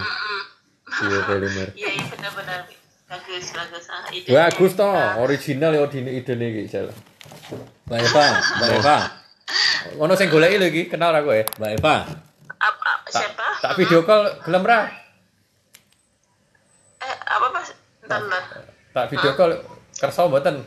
Bio 0.87 1.19
polimer. 1.27 1.75
Iya, 1.75 1.89
iya 1.91 2.05
benar-benar. 2.07 2.59
Bagus, 3.09 3.45
bagus. 3.53 3.85
Ah, 3.93 4.09
ide. 4.09 4.29
bagus 4.31 4.71
toh. 4.73 4.89
Original 5.21 5.75
ya 5.75 5.85
ide 5.85 6.11
ide 6.23 6.33
nih 6.33 6.65
Sel. 6.65 6.87
Mbak 7.85 7.99
Eva, 7.99 8.25
Mbak 8.57 8.69
Eva, 8.79 8.97
ono 9.99 10.13
sing 10.15 10.31
goleki 10.31 10.55
lho 10.55 10.67
iki 10.71 10.83
kenal 10.87 11.11
aku 11.13 11.35
ya? 11.35 11.45
Mbak 11.59 11.71
Eva. 11.77 11.95
Ap- 12.63 12.79
ap- 12.79 13.05
siapa? 13.11 13.47
tak 13.59 13.75
video 13.75 14.07
call 14.07 14.39
gelem 14.47 14.63
ra? 14.63 14.87
Eh, 17.03 17.15
apa 17.27 17.47
pas? 17.51 17.67
Bentar, 18.01 18.19
bentar. 18.23 18.72
Tak 18.93 19.09
video 19.09 19.33
call 19.33 19.51
kersa 19.93 20.25
mboten 20.25 20.65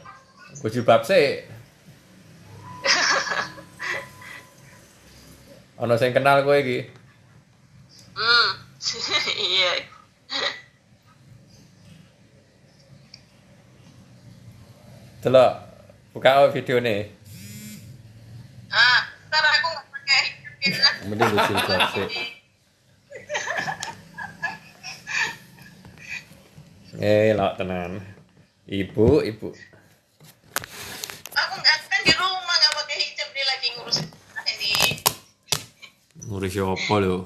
jilbab 0.67 1.03
sih 1.03 1.43
ono 5.83 5.95
sing 5.95 6.11
kenal 6.11 6.43
kowe 6.43 6.57
iki 6.57 6.91
Hmm. 8.17 8.49
Iya. 9.37 9.73
delok 15.23 15.53
buka 16.15 16.49
video 16.55 16.79
nih 16.81 17.11
Ah, 18.67 19.01
ntar 19.31 19.41
aku 19.47 19.69
nggak 19.73 19.87
pakai. 19.89 20.23
Mending 21.09 21.31
lucu 21.33 21.53
banget 21.55 21.89
sih. 21.95 22.07
eh 26.99 27.31
lak 27.33 27.57
tenan 27.57 28.03
ibu 28.67 29.23
ibu 29.23 29.49
Aku 31.33 31.55
nggak 31.55 31.79
kan 31.87 32.01
di 32.03 32.13
rumah 32.13 32.55
nggak 32.57 32.73
pakai 32.75 32.97
hijab 32.99 33.29
nih 33.31 33.45
lagi 33.45 33.69
ngurus 33.75 33.99
ini. 34.49 34.73
ngurus 36.27 36.55
apa 36.57 36.95
lo 36.99 37.17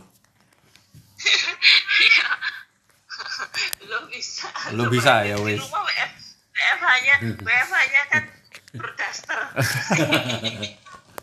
Lo 3.83 4.07
bisa. 4.07 4.47
Lo 4.71 4.85
bisa 4.87 5.27
ya, 5.27 5.35
Di 5.35 5.43
wis. 5.43 5.61
rumah 5.61 5.83
WF, 5.83 6.13
WFH-nya 7.41 8.03
kan 8.07 8.23
berdaster. 8.71 9.41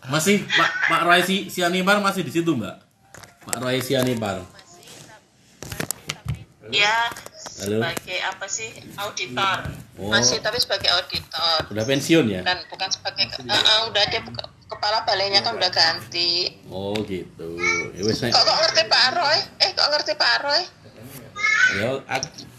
Masih 0.03 0.43
Pak 0.43 0.69
Pak 0.87 1.01
Roy 1.03 1.21
si 1.23 1.47
Sianipar 1.47 1.99
masih 1.99 2.27
di 2.27 2.31
situ, 2.31 2.51
Mbak? 2.51 2.75
Pak 3.45 3.57
Roy 3.59 3.79
Sianipar. 3.79 4.43
ya, 6.67 7.07
Halo. 7.57 7.79
sebagai 7.81 8.17
apa 8.21 8.45
sih 8.45 8.69
auditor. 8.95 9.57
Oh. 9.97 10.11
Masih 10.11 10.37
tapi 10.43 10.59
sebagai 10.59 10.91
auditor. 10.93 11.57
Udah 11.71 11.83
pensiun 11.87 12.25
ya? 12.29 12.41
Dan 12.43 12.61
bukan 12.67 12.89
sebagai 12.91 13.25
eh, 13.25 13.47
eh, 13.49 13.79
udah 13.87 14.03
dia 14.11 14.21
ke- 14.21 14.51
kepala 14.67 15.07
balainya 15.07 15.39
kan 15.41 15.55
udah 15.55 15.71
ganti. 15.71 16.53
Oh, 16.67 16.93
gitu. 17.07 17.57
Ya 17.95 18.01
nek 18.03 18.31
Kok 18.35 18.43
kok 18.43 18.57
ngerti 18.61 18.81
Pak 18.85 19.05
Roy? 19.15 19.37
Eh 19.57 19.69
kok 19.73 19.87
ngerti 19.89 20.13
Pak 20.13 20.35
Roy? 20.43 20.61
ya 21.67 21.99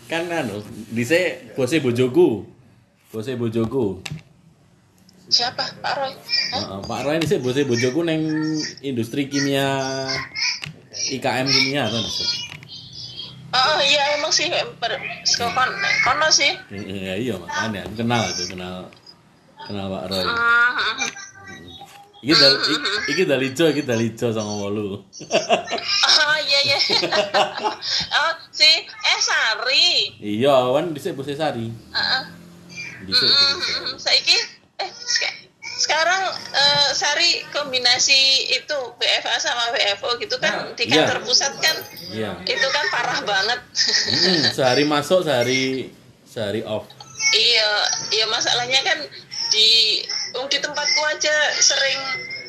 kan 0.08 0.24
anu, 0.28 0.64
dise 0.92 1.52
bose 1.52 1.80
bojoku. 1.80 2.48
Bose 3.12 3.36
bojoku. 3.36 4.00
Siapa 5.28 5.64
Pak 5.84 5.92
Roy? 5.94 6.12
Heeh, 6.56 6.80
Pak 6.84 7.00
Roy 7.04 7.16
dise 7.20 7.36
bose 7.38 7.64
bojoku 7.68 8.00
neng 8.04 8.24
industri 8.80 9.28
kimia 9.28 9.68
IKM 11.12 11.46
kimia 11.46 11.84
kan. 11.86 12.04
Oh 13.48 13.80
iya 13.80 14.20
emang 14.20 14.28
sih 14.28 14.44
ber, 14.76 14.92
kon, 15.40 15.70
kono 16.04 16.28
sih. 16.28 16.52
Ya 16.68 17.16
iya 17.16 17.34
makanya 17.40 17.88
aku 17.88 17.94
kenal 17.96 18.20
itu 18.28 18.44
kenal 18.44 18.92
kenal 19.64 19.86
Pak 19.88 20.04
Roy. 20.12 20.24
Hmm, 20.24 21.00
Iki 22.18 22.34
dal 22.34 22.54
iki- 22.58 22.82
iki 23.08 23.22
dalijo 23.24 23.64
iki 23.70 23.82
dalijo 23.86 24.26
sama 24.34 24.52
wolu. 24.52 25.00
Oh 25.00 26.36
iya 26.44 26.60
iya. 26.66 26.78
oh 28.20 28.32
si 28.50 28.66
eh 28.84 29.18
Sari. 29.22 29.88
Iya, 30.18 30.50
kan 30.74 30.92
dhisik 30.92 31.14
bose 31.14 31.32
Sari. 31.32 31.70
Heeh. 31.70 32.22
Dhisik. 33.06 33.30
Hmm, 33.32 33.94
saiki 33.96 34.34
sekarang 35.88 36.22
eh, 36.52 36.88
Sari 36.92 37.30
kombinasi 37.48 38.20
itu 38.52 38.76
BFA 38.94 39.40
sama 39.40 39.72
BFO 39.72 40.20
gitu 40.20 40.36
kan 40.36 40.68
di 40.74 40.84
Iya. 40.84 41.08
kantor 41.08 41.24
pusat 41.24 41.56
kan 41.56 41.76
Iya. 42.10 42.36
itu 42.44 42.66
kan 42.68 42.84
parah 42.88 43.20
banget. 43.22 43.56
Hmm, 43.72 44.52
sehari 44.52 44.84
masuk, 44.84 45.24
sehari 45.24 45.88
sehari 46.22 46.60
off. 46.62 46.84
iya, 47.30 47.70
iya 48.10 48.24
masalahnya 48.26 48.80
kan 48.82 49.00
di 49.48 50.00
um, 50.34 50.44
di 50.46 50.56
tempatku 50.56 51.00
aja 51.06 51.32
sering 51.56 52.00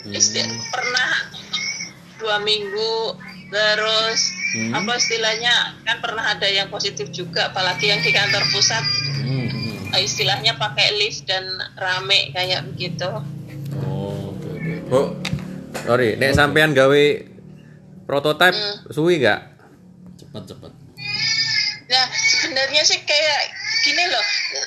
isti- 0.10 0.44
pernah 0.70 1.10
dua 2.18 2.38
minggu 2.40 3.16
terus 3.50 4.36
Hmm. 4.50 4.74
apa 4.74 4.98
istilahnya 4.98 5.54
kan 5.80 6.00
pernah 6.00 6.26
ada 6.28 6.44
yang 6.44 6.68
positif 6.68 7.08
juga 7.10 7.48
apalagi 7.48 7.86
yang 7.86 8.02
di 8.02 8.10
kantor 8.10 8.42
pusat 8.50 8.82
Hmm, 8.82 9.22
hmm. 9.22 9.39
eh, 9.39 9.39
istilahnya 9.98 10.60
pakai 10.62 10.94
lift 11.02 11.26
dan 11.26 11.46
rame 11.80 12.30
kayak 12.36 12.70
begitu. 12.74 13.10
Oh, 13.82 14.36
oke 14.36 14.50
oke. 14.54 14.74
bu 14.90 15.02
sorry 15.86 16.18
nek 16.18 16.38
sampean 16.38 16.78
gawe 16.78 17.06
prototype 18.06 18.58
suwi 18.94 19.22
nggak 19.22 19.50
Cepat 20.20 20.44
cepat. 20.46 20.72
Nah, 21.90 22.06
sebenarnya 22.14 22.84
sih 22.86 23.02
kayak 23.02 23.42
gini 23.82 24.04
loh. 24.14 24.26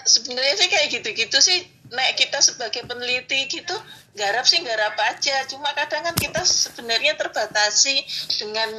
Sebenarnya 0.09 0.55
sih 0.59 0.69
kayak 0.73 0.89
gitu-gitu 0.91 1.39
sih. 1.39 1.59
Nek 1.93 2.17
kita 2.17 2.41
sebagai 2.41 2.89
peneliti 2.89 3.47
gitu, 3.47 3.77
garap 4.17 4.49
sih 4.49 4.65
garap 4.65 4.97
aja. 4.97 5.45
Cuma 5.47 5.71
kadang 5.77 6.09
kan 6.09 6.17
kita 6.17 6.41
sebenarnya 6.43 7.15
terbatasi 7.21 8.01
dengan 8.41 8.73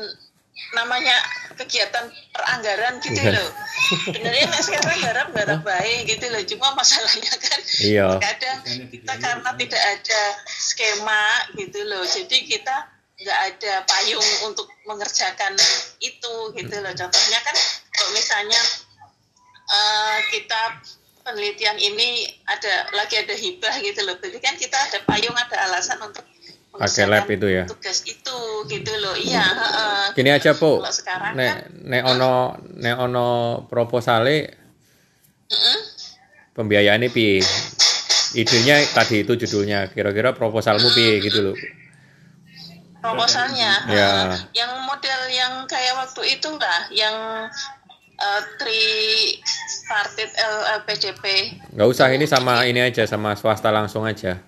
namanya 0.73 1.13
kegiatan 1.55 2.05
peranggaran 2.33 2.99
gitu 2.99 3.17
Iya. 3.21 3.33
loh. 3.37 3.49
Sebenarnya 4.09 4.43
nek 4.49 4.61
sekarang 4.61 4.97
garap 5.01 5.27
garap 5.33 5.61
baik 5.61 6.09
gitu 6.09 6.25
loh. 6.29 6.41
Cuma 6.45 6.67
masalahnya 6.73 7.33
kan 7.37 7.59
Iya. 7.81 8.07
kadang 8.19 8.59
kita 8.89 9.13
karena 9.17 9.49
tidak 9.57 9.81
ada 9.81 10.21
skema 10.49 11.25
gitu 11.55 11.79
loh. 11.85 12.03
Jadi 12.03 12.37
kita 12.45 12.75
nggak 13.13 13.39
ada 13.53 13.73
payung 13.87 14.29
untuk 14.49 14.67
mengerjakan 14.89 15.53
itu 16.01 16.33
gitu 16.57 16.75
loh. 16.81 16.93
Contohnya 16.97 17.39
kan 17.41 17.55
kalau 17.93 18.09
misalnya 18.11 18.61
eh, 19.63 20.17
kita 20.29 20.61
penelitian 21.23 21.79
ini 21.79 22.27
ada 22.45 22.91
lagi 22.91 23.15
ada 23.15 23.31
hibah 23.31 23.75
gitu 23.79 24.03
loh. 24.03 24.19
Berarti 24.19 24.39
kan 24.43 24.55
kita 24.59 24.75
ada 24.75 24.99
payung, 25.07 25.33
ada 25.33 25.55
alasan 25.71 25.97
untuk 26.03 26.27
Pakai 26.73 27.05
lab 27.05 27.29
itu 27.29 27.47
ya? 27.47 27.63
Tugas 27.69 28.01
itu 28.03 28.37
gitu 28.65 28.93
loh. 28.97 29.13
Iya. 29.13 29.45
heeh. 29.45 30.05
gini 30.17 30.29
aja 30.33 30.57
po 30.57 30.81
Kalau 30.81 30.93
sekarang 30.93 31.33
kan, 31.33 31.37
nek 31.37 31.53
nek 31.85 32.03
ono 32.05 32.57
nek 32.81 32.95
ono 32.97 33.27
proposale 33.69 34.49
mm-mm. 35.49 35.77
pembiayaannya 36.57 37.09
piye 37.13 37.45
idenya 38.33 38.81
tadi 38.97 39.21
itu 39.21 39.37
judulnya 39.37 39.93
kira-kira 39.93 40.33
proposalmu 40.33 40.89
piye 40.97 41.21
gitu 41.21 41.39
loh 41.45 41.57
proposalnya. 43.03 43.71
Ya. 43.91 44.31
Eh, 44.31 44.63
yang 44.63 44.71
model 44.87 45.21
yang 45.27 45.67
kayak 45.67 45.99
waktu 45.99 46.39
itu 46.39 46.55
lah, 46.55 46.87
yang 46.95 47.15
eh, 48.15 48.41
tripartit 48.55 50.31
LPDP. 50.79 51.23
Nggak 51.75 51.87
usah 51.91 52.07
ini 52.15 52.23
sama 52.23 52.63
ini 52.63 52.79
aja 52.79 53.03
sama 53.03 53.35
swasta 53.35 53.67
langsung 53.67 54.07
aja. 54.07 54.39